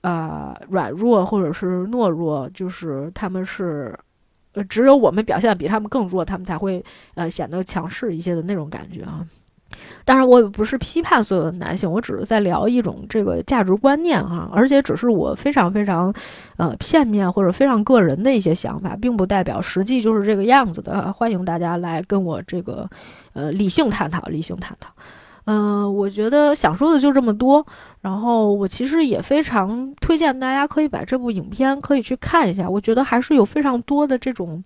[0.03, 3.99] 呃，软弱或者是懦弱，就是他们是，
[4.53, 6.83] 呃，只有我们表现的比他们更弱，他们才会
[7.15, 9.27] 呃显得强势一些的那种感觉啊。
[10.05, 16.13] 当然，我也不是批判所有的男性，我只是在聊一种这个价值观念哈，而且只是我非常非常，
[16.57, 21.13] 呃，片面或者非常个人的一些想法，并不代表实际就是这个样子的。
[21.13, 22.89] 欢迎大家来跟我这个，
[23.33, 24.93] 呃，理性探讨，理性探讨。
[25.47, 27.67] 嗯，我觉得想说的就这么多。
[28.01, 34.63] 然后我其实也非常推荐大家可以把这部影片可以去看一下，我觉得还是有非常多的这种。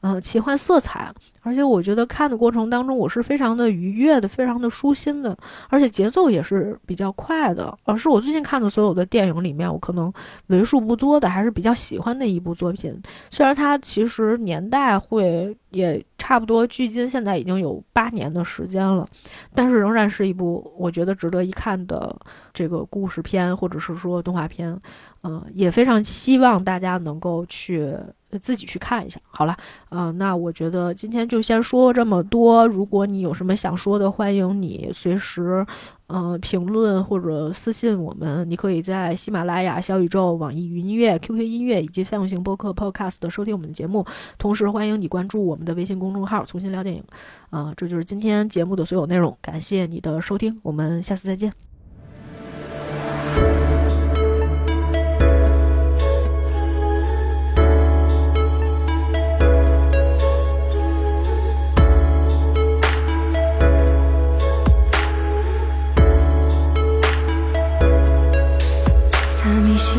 [0.00, 1.12] 呃，奇幻色彩，
[1.42, 5.36] 而且我觉得看的过程当中，我是非常的愉悦的，非常的舒心的，
[5.68, 7.76] 而且节奏也是比较快的。
[7.84, 10.10] 而是我最近看的所有的电影里面，我可能
[10.46, 12.98] 为数不多的还是比较喜欢的一部作品。
[13.30, 19.06] 虽然它其实年代会也差不多，距今现在已经有八年的时间了，
[19.54, 22.16] 但是仍然是一部我觉得值得一看的
[22.54, 24.74] 这个故事片，或者是说动画片。
[25.22, 27.94] 嗯，也非常希望大家能够去
[28.38, 29.20] 自己去看一下。
[29.28, 29.56] 好了，
[29.90, 32.66] 嗯，那我觉得今天就先说这么多。
[32.66, 35.64] 如果你有什么想说的，欢迎你随时，
[36.08, 38.48] 嗯，评论或者私信我们。
[38.48, 44.04] 你可以在喜马拉雅、小宇宙、网易云音乐、QQ 音乐以及泛用型播客 Podcast 收听我们的节目。
[44.38, 47.02] 同时，欢迎你关注我们的微信公众号“重新聊电影”。
[47.50, 49.36] 啊，这就是今天节目的所有内容。
[49.40, 51.69] 感谢你的收听，我们下次再见。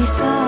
[0.01, 0.40] 流